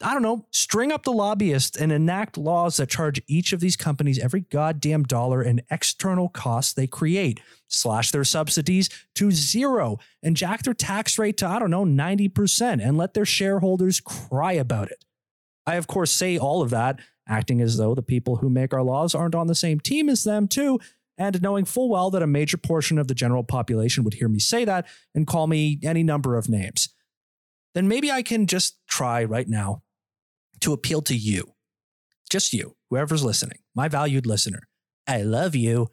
I 0.00 0.12
don't 0.12 0.22
know, 0.22 0.46
string 0.52 0.92
up 0.92 1.02
the 1.02 1.12
lobbyists 1.12 1.76
and 1.76 1.90
enact 1.90 2.38
laws 2.38 2.76
that 2.76 2.88
charge 2.88 3.20
each 3.26 3.52
of 3.52 3.58
these 3.58 3.76
companies 3.76 4.18
every 4.18 4.40
goddamn 4.42 5.02
dollar 5.02 5.42
in 5.42 5.62
external 5.70 6.28
costs 6.28 6.72
they 6.72 6.86
create, 6.86 7.40
slash 7.66 8.12
their 8.12 8.22
subsidies 8.22 8.88
to 9.16 9.32
zero, 9.32 9.98
and 10.22 10.36
jack 10.36 10.62
their 10.62 10.74
tax 10.74 11.18
rate 11.18 11.36
to, 11.38 11.48
I 11.48 11.58
don't 11.58 11.70
know, 11.70 11.84
90%, 11.84 12.80
and 12.80 12.96
let 12.96 13.14
their 13.14 13.24
shareholders 13.24 14.00
cry 14.00 14.52
about 14.52 14.90
it. 14.90 15.04
I, 15.66 15.74
of 15.74 15.88
course, 15.88 16.12
say 16.12 16.38
all 16.38 16.62
of 16.62 16.70
that, 16.70 17.00
acting 17.28 17.60
as 17.60 17.76
though 17.76 17.94
the 17.94 18.02
people 18.02 18.36
who 18.36 18.48
make 18.48 18.72
our 18.72 18.82
laws 18.82 19.16
aren't 19.16 19.34
on 19.34 19.48
the 19.48 19.54
same 19.54 19.80
team 19.80 20.08
as 20.08 20.22
them, 20.22 20.46
too, 20.46 20.78
and 21.18 21.42
knowing 21.42 21.64
full 21.64 21.88
well 21.88 22.10
that 22.12 22.22
a 22.22 22.26
major 22.28 22.56
portion 22.56 22.98
of 22.98 23.08
the 23.08 23.14
general 23.14 23.42
population 23.42 24.04
would 24.04 24.14
hear 24.14 24.28
me 24.28 24.38
say 24.38 24.64
that 24.64 24.86
and 25.12 25.26
call 25.26 25.48
me 25.48 25.80
any 25.82 26.04
number 26.04 26.36
of 26.36 26.48
names. 26.48 26.90
Then 27.74 27.88
maybe 27.88 28.12
I 28.12 28.22
can 28.22 28.46
just 28.46 28.76
try 28.86 29.24
right 29.24 29.48
now 29.48 29.82
to 30.60 30.72
appeal 30.72 31.02
to 31.02 31.16
you, 31.16 31.54
just 32.30 32.52
you, 32.52 32.76
whoever's 32.90 33.24
listening, 33.24 33.58
my 33.74 33.88
valued 33.88 34.26
listener. 34.26 34.62
I 35.06 35.22
love 35.22 35.54
you. 35.54 35.88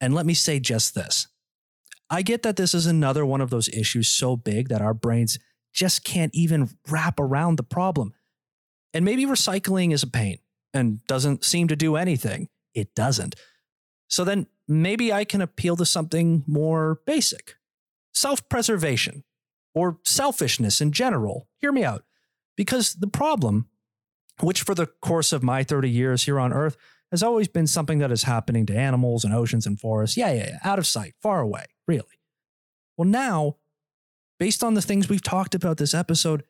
And 0.00 0.14
let 0.14 0.26
me 0.26 0.34
say 0.34 0.60
just 0.60 0.94
this 0.94 1.28
I 2.08 2.22
get 2.22 2.42
that 2.42 2.56
this 2.56 2.74
is 2.74 2.86
another 2.86 3.26
one 3.26 3.40
of 3.40 3.50
those 3.50 3.68
issues 3.68 4.08
so 4.08 4.36
big 4.36 4.68
that 4.68 4.82
our 4.82 4.94
brains 4.94 5.38
just 5.72 6.04
can't 6.04 6.34
even 6.34 6.70
wrap 6.88 7.18
around 7.18 7.56
the 7.56 7.62
problem. 7.62 8.14
And 8.94 9.04
maybe 9.04 9.26
recycling 9.26 9.92
is 9.92 10.02
a 10.02 10.06
pain 10.06 10.38
and 10.72 11.04
doesn't 11.06 11.44
seem 11.44 11.68
to 11.68 11.76
do 11.76 11.96
anything. 11.96 12.48
It 12.74 12.94
doesn't. 12.94 13.34
So 14.08 14.24
then 14.24 14.46
maybe 14.68 15.12
I 15.12 15.24
can 15.24 15.40
appeal 15.40 15.76
to 15.76 15.86
something 15.86 16.44
more 16.46 17.00
basic 17.06 17.56
self 18.14 18.48
preservation 18.48 19.24
or 19.74 19.98
selfishness 20.04 20.80
in 20.80 20.92
general. 20.92 21.48
Hear 21.58 21.72
me 21.72 21.84
out. 21.84 22.04
Because 22.56 22.94
the 22.94 23.08
problem 23.08 23.68
which 24.40 24.62
for 24.62 24.74
the 24.74 24.86
course 24.86 25.32
of 25.32 25.42
my 25.42 25.62
30 25.62 25.90
years 25.90 26.24
here 26.24 26.38
on 26.38 26.52
Earth 26.52 26.76
has 27.10 27.22
always 27.22 27.48
been 27.48 27.66
something 27.66 27.98
that 27.98 28.10
is 28.10 28.24
happening 28.24 28.66
to 28.66 28.76
animals 28.76 29.24
and 29.24 29.32
oceans 29.34 29.66
and 29.66 29.80
forests. 29.80 30.16
Yeah, 30.16 30.32
yeah, 30.32 30.48
yeah, 30.48 30.58
out 30.64 30.78
of 30.78 30.86
sight, 30.86 31.14
far 31.20 31.40
away, 31.40 31.66
really. 31.86 32.20
Well, 32.96 33.08
now, 33.08 33.56
based 34.38 34.64
on 34.64 34.74
the 34.74 34.82
things 34.82 35.08
we've 35.08 35.22
talked 35.22 35.54
about 35.54 35.76
this 35.76 35.94
episode, 35.94 36.44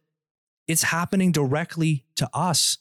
it's 0.67 0.85
happening 0.85 1.33
directly 1.33 2.05
to 2.17 2.29
us. 2.33 2.79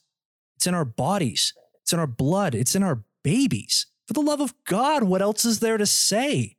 It's 0.56 0.66
in 0.66 0.74
our 0.74 0.84
bodies, 0.84 1.52
it's 1.82 1.92
in 1.92 1.98
our 1.98 2.06
blood, 2.06 2.54
it's 2.54 2.74
in 2.74 2.82
our 2.82 3.04
babies. 3.22 3.86
For 4.06 4.14
the 4.14 4.22
love 4.22 4.40
of 4.40 4.54
God, 4.64 5.02
what 5.02 5.20
else 5.20 5.44
is 5.44 5.60
there 5.60 5.76
to 5.76 5.86
say? 5.86 6.56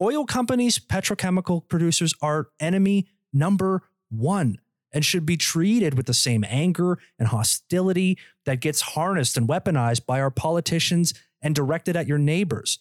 Oil 0.00 0.24
companies, 0.24 0.78
petrochemical 0.78 1.68
producers 1.68 2.14
are 2.22 2.48
enemy 2.58 3.08
number 3.32 3.82
one 4.10 4.58
and 4.92 5.04
should 5.04 5.24
be 5.24 5.36
treated 5.36 5.94
with 5.94 6.06
the 6.06 6.14
same 6.14 6.44
anger 6.48 6.98
and 7.18 7.28
hostility 7.28 8.18
that 8.44 8.60
gets 8.60 8.80
harnessed 8.80 9.36
and 9.36 9.48
weaponized 9.48 10.06
by 10.06 10.20
our 10.20 10.30
politicians 10.30 11.14
and 11.40 11.54
directed 11.54 11.96
at 11.96 12.06
your 12.06 12.18
neighbors. 12.18 12.78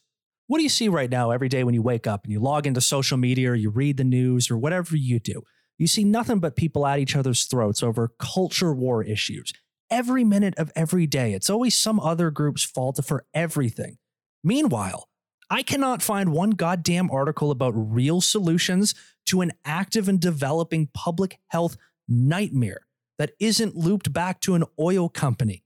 What 0.48 0.58
do 0.58 0.64
you 0.64 0.70
see 0.70 0.90
right 0.90 1.10
now 1.10 1.32
every 1.32 1.48
day 1.48 1.64
when 1.64 1.74
you 1.74 1.82
wake 1.82 2.06
up 2.06 2.26
and 2.26 2.34
you 2.34 2.40
log 2.40 2.68
into 2.68 2.82
social 2.82 3.18
media 3.18 3.52
or 3.52 3.56
you 3.56 3.70
read 3.70 3.98
the 3.98 4.04
news 4.04 4.52
or 4.52 4.58
whatever 4.58 4.98
you 4.98 5.20
do? 5.20 5.44
You 5.78 5.88
see 5.88 6.04
nothing 6.04 6.40
but 6.40 6.56
people 6.56 6.86
at 6.86 7.00
each 7.00 7.16
other's 7.16 7.46
throats 7.46 7.82
over 7.82 8.12
culture 8.20 8.74
war 8.74 9.04
issues. 9.04 9.54
Every 9.90 10.24
minute 10.24 10.54
of 10.58 10.72
every 10.76 11.08
day, 11.08 11.34
it's 11.34 11.50
always 11.50 11.78
some 11.78 12.00
other 12.00 12.32
group's 12.32 12.64
fault 12.64 13.04
for 13.04 13.26
everything. 13.34 13.98
Meanwhile, 14.44 15.08
I 15.50 15.64
cannot 15.64 16.02
find 16.02 16.32
one 16.32 16.52
goddamn 16.52 17.10
article 17.12 17.52
about 17.52 17.74
real 17.76 18.22
solutions 18.22 18.96
to 19.26 19.42
an 19.42 19.52
active 19.66 20.08
and 20.08 20.20
developing 20.20 20.90
public 20.94 21.40
health 21.48 21.78
nightmare 22.08 22.88
that 23.18 23.32
isn't 23.40 23.76
looped 23.76 24.12
back 24.12 24.40
to 24.42 24.56
an 24.56 24.64
oil 24.80 25.10
company. 25.10 25.64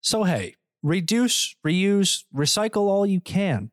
So, 0.00 0.24
hey, 0.24 0.56
reduce, 0.82 1.54
reuse, 1.66 2.24
recycle 2.34 2.88
all 2.88 3.06
you 3.06 3.20
can. 3.20 3.70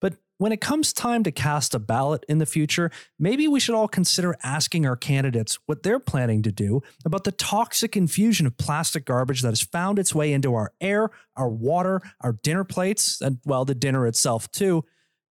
But 0.00 0.14
when 0.38 0.52
it 0.52 0.60
comes 0.60 0.92
time 0.92 1.22
to 1.24 1.32
cast 1.32 1.74
a 1.74 1.78
ballot 1.78 2.24
in 2.28 2.38
the 2.38 2.46
future, 2.46 2.90
maybe 3.18 3.48
we 3.48 3.60
should 3.60 3.74
all 3.74 3.88
consider 3.88 4.36
asking 4.42 4.86
our 4.86 4.96
candidates 4.96 5.58
what 5.66 5.82
they're 5.82 6.00
planning 6.00 6.42
to 6.42 6.52
do 6.52 6.82
about 7.04 7.24
the 7.24 7.32
toxic 7.32 7.96
infusion 7.96 8.46
of 8.46 8.56
plastic 8.56 9.04
garbage 9.04 9.42
that 9.42 9.50
has 9.50 9.62
found 9.62 9.98
its 9.98 10.14
way 10.14 10.32
into 10.32 10.54
our 10.54 10.72
air, 10.80 11.10
our 11.36 11.48
water, 11.48 12.00
our 12.20 12.32
dinner 12.32 12.64
plates, 12.64 13.20
and, 13.20 13.38
well, 13.44 13.64
the 13.64 13.74
dinner 13.74 14.06
itself 14.06 14.50
too, 14.50 14.84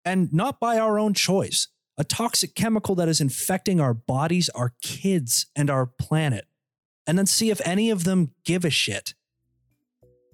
and 0.06 0.32
not 0.34 0.60
by 0.60 0.78
our 0.78 1.00
own 1.00 1.14
choice 1.14 1.70
a 1.98 2.04
toxic 2.04 2.56
chemical 2.56 2.96
that 2.96 3.08
is 3.08 3.22
infecting 3.22 3.80
our 3.80 3.94
bodies, 3.94 4.50
our 4.50 4.74
kids, 4.82 5.48
and 5.56 5.70
our 5.70 5.86
planet, 5.86 6.46
and 7.06 7.18
then 7.18 7.26
see 7.26 7.50
if 7.50 7.62
any 7.66 7.90
of 7.90 8.04
them 8.04 8.32
give 8.46 8.66
a 8.66 8.70
shit. 8.70 9.14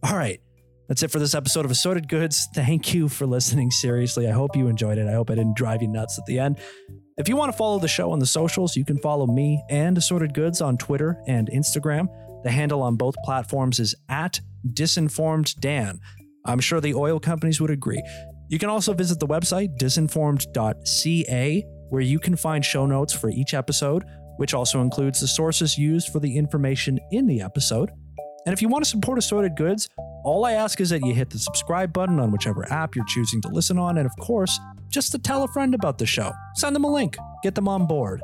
All 0.03 0.15
right, 0.15 0.39
that's 0.87 1.03
it 1.03 1.11
for 1.11 1.19
this 1.19 1.35
episode 1.35 1.65
of 1.65 1.71
Assorted 1.71 2.07
Goods. 2.07 2.47
Thank 2.53 2.93
you 2.93 3.09
for 3.09 3.25
listening. 3.25 3.71
Seriously, 3.71 4.27
I 4.27 4.31
hope 4.31 4.55
you 4.55 4.67
enjoyed 4.67 4.97
it. 4.97 5.07
I 5.07 5.13
hope 5.13 5.29
I 5.29 5.35
didn't 5.35 5.57
drive 5.57 5.81
you 5.81 5.87
nuts 5.89 6.17
at 6.17 6.25
the 6.25 6.39
end. 6.39 6.59
If 7.17 7.27
you 7.27 7.35
want 7.35 7.51
to 7.51 7.57
follow 7.57 7.79
the 7.79 7.89
show 7.89 8.11
on 8.11 8.19
the 8.19 8.25
socials, 8.25 8.77
you 8.77 8.85
can 8.85 8.97
follow 8.97 9.27
me 9.27 9.61
and 9.69 9.97
Assorted 9.97 10.33
Goods 10.33 10.61
on 10.61 10.77
Twitter 10.77 11.21
and 11.27 11.49
Instagram. 11.49 12.07
The 12.43 12.51
handle 12.51 12.81
on 12.81 12.95
both 12.95 13.15
platforms 13.25 13.79
is 13.79 13.93
at 14.07 14.39
Disinformed 14.65 15.59
Dan. 15.59 15.99
I'm 16.45 16.61
sure 16.61 16.79
the 16.79 16.93
oil 16.93 17.19
companies 17.19 17.59
would 17.59 17.71
agree. 17.71 18.01
You 18.49 18.57
can 18.57 18.69
also 18.69 18.93
visit 18.93 19.19
the 19.19 19.27
website 19.27 19.77
disinformed.ca, 19.77 21.65
where 21.89 22.01
you 22.01 22.19
can 22.19 22.35
find 22.35 22.65
show 22.65 22.85
notes 22.85 23.13
for 23.13 23.29
each 23.29 23.53
episode, 23.53 24.03
which 24.37 24.53
also 24.53 24.81
includes 24.81 25.19
the 25.19 25.27
sources 25.27 25.77
used 25.77 26.09
for 26.09 26.19
the 26.19 26.35
information 26.35 26.99
in 27.11 27.27
the 27.27 27.41
episode. 27.41 27.91
And 28.45 28.53
if 28.53 28.61
you 28.61 28.67
want 28.67 28.83
to 28.83 28.89
support 28.89 29.19
Assorted 29.19 29.55
Goods, 29.55 29.87
all 30.23 30.45
I 30.45 30.53
ask 30.53 30.81
is 30.81 30.89
that 30.89 31.05
you 31.05 31.13
hit 31.13 31.29
the 31.29 31.37
subscribe 31.37 31.93
button 31.93 32.19
on 32.19 32.31
whichever 32.31 32.71
app 32.71 32.95
you're 32.95 33.05
choosing 33.05 33.41
to 33.41 33.49
listen 33.49 33.77
on, 33.77 33.97
and 33.97 34.05
of 34.07 34.13
course, 34.19 34.59
just 34.89 35.11
to 35.11 35.19
tell 35.19 35.43
a 35.43 35.47
friend 35.49 35.75
about 35.75 35.97
the 35.99 36.05
show. 36.05 36.31
Send 36.55 36.75
them 36.75 36.85
a 36.85 36.91
link, 36.91 37.17
get 37.43 37.53
them 37.53 37.67
on 37.67 37.85
board. 37.85 38.21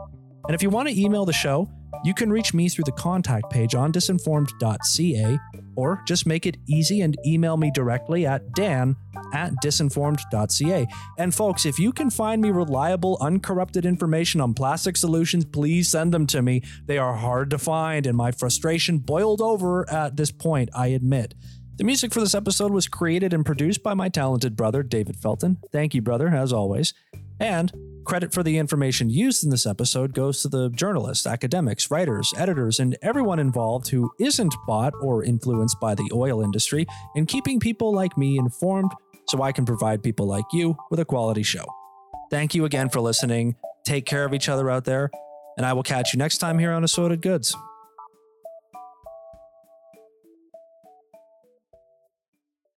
And 0.47 0.55
if 0.55 0.63
you 0.63 0.69
want 0.69 0.89
to 0.89 0.99
email 0.99 1.25
the 1.25 1.33
show, 1.33 1.69
you 2.03 2.13
can 2.13 2.31
reach 2.31 2.53
me 2.53 2.69
through 2.69 2.83
the 2.85 2.91
contact 2.91 3.49
page 3.49 3.75
on 3.75 3.91
disinformed.ca 3.91 5.39
or 5.75 6.01
just 6.07 6.25
make 6.25 6.45
it 6.45 6.57
easy 6.67 7.01
and 7.01 7.17
email 7.25 7.57
me 7.57 7.71
directly 7.73 8.25
at 8.25 8.51
dan 8.53 8.95
at 9.33 9.51
disinformed.ca. 9.63 10.87
And 11.17 11.33
folks, 11.33 11.65
if 11.65 11.79
you 11.79 11.91
can 11.91 12.09
find 12.09 12.41
me 12.41 12.51
reliable, 12.51 13.17
uncorrupted 13.21 13.85
information 13.85 14.41
on 14.41 14.53
plastic 14.53 14.97
solutions, 14.97 15.45
please 15.45 15.89
send 15.89 16.13
them 16.13 16.27
to 16.27 16.41
me. 16.41 16.61
They 16.85 16.97
are 16.97 17.15
hard 17.15 17.49
to 17.51 17.57
find, 17.57 18.05
and 18.07 18.17
my 18.17 18.31
frustration 18.31 18.99
boiled 18.99 19.41
over 19.41 19.89
at 19.89 20.17
this 20.17 20.31
point, 20.31 20.69
I 20.73 20.87
admit. 20.87 21.33
The 21.77 21.83
music 21.83 22.13
for 22.13 22.21
this 22.21 22.35
episode 22.35 22.71
was 22.71 22.87
created 22.87 23.33
and 23.33 23.45
produced 23.45 23.83
by 23.83 23.93
my 23.93 24.07
talented 24.07 24.55
brother, 24.55 24.81
David 24.81 25.17
Felton. 25.17 25.57
Thank 25.73 25.93
you, 25.93 26.01
brother, 26.01 26.29
as 26.29 26.53
always. 26.53 26.93
And 27.39 27.71
credit 28.05 28.33
for 28.33 28.43
the 28.43 28.57
information 28.57 29.09
used 29.09 29.43
in 29.43 29.49
this 29.49 29.65
episode 29.65 30.13
goes 30.13 30.41
to 30.41 30.47
the 30.47 30.69
journalists, 30.69 31.25
academics, 31.25 31.89
writers, 31.89 32.33
editors, 32.37 32.79
and 32.79 32.97
everyone 33.01 33.39
involved 33.39 33.89
who 33.89 34.11
isn't 34.19 34.55
bought 34.67 34.93
or 35.01 35.23
influenced 35.23 35.79
by 35.79 35.95
the 35.95 36.09
oil 36.13 36.41
industry 36.41 36.85
in 37.15 37.25
keeping 37.25 37.59
people 37.59 37.93
like 37.93 38.17
me 38.17 38.37
informed 38.37 38.91
so 39.27 39.41
I 39.41 39.51
can 39.51 39.65
provide 39.65 40.03
people 40.03 40.27
like 40.27 40.45
you 40.53 40.77
with 40.91 40.99
a 40.99 41.05
quality 41.05 41.43
show. 41.43 41.65
Thank 42.29 42.53
you 42.55 42.65
again 42.65 42.89
for 42.89 43.01
listening. 43.01 43.55
Take 43.85 44.05
care 44.05 44.25
of 44.25 44.33
each 44.33 44.49
other 44.49 44.69
out 44.69 44.85
there. 44.85 45.09
And 45.57 45.65
I 45.65 45.73
will 45.73 45.83
catch 45.83 46.13
you 46.13 46.17
next 46.17 46.37
time 46.39 46.59
here 46.59 46.71
on 46.71 46.83
Assorted 46.83 47.21
Goods. 47.21 47.55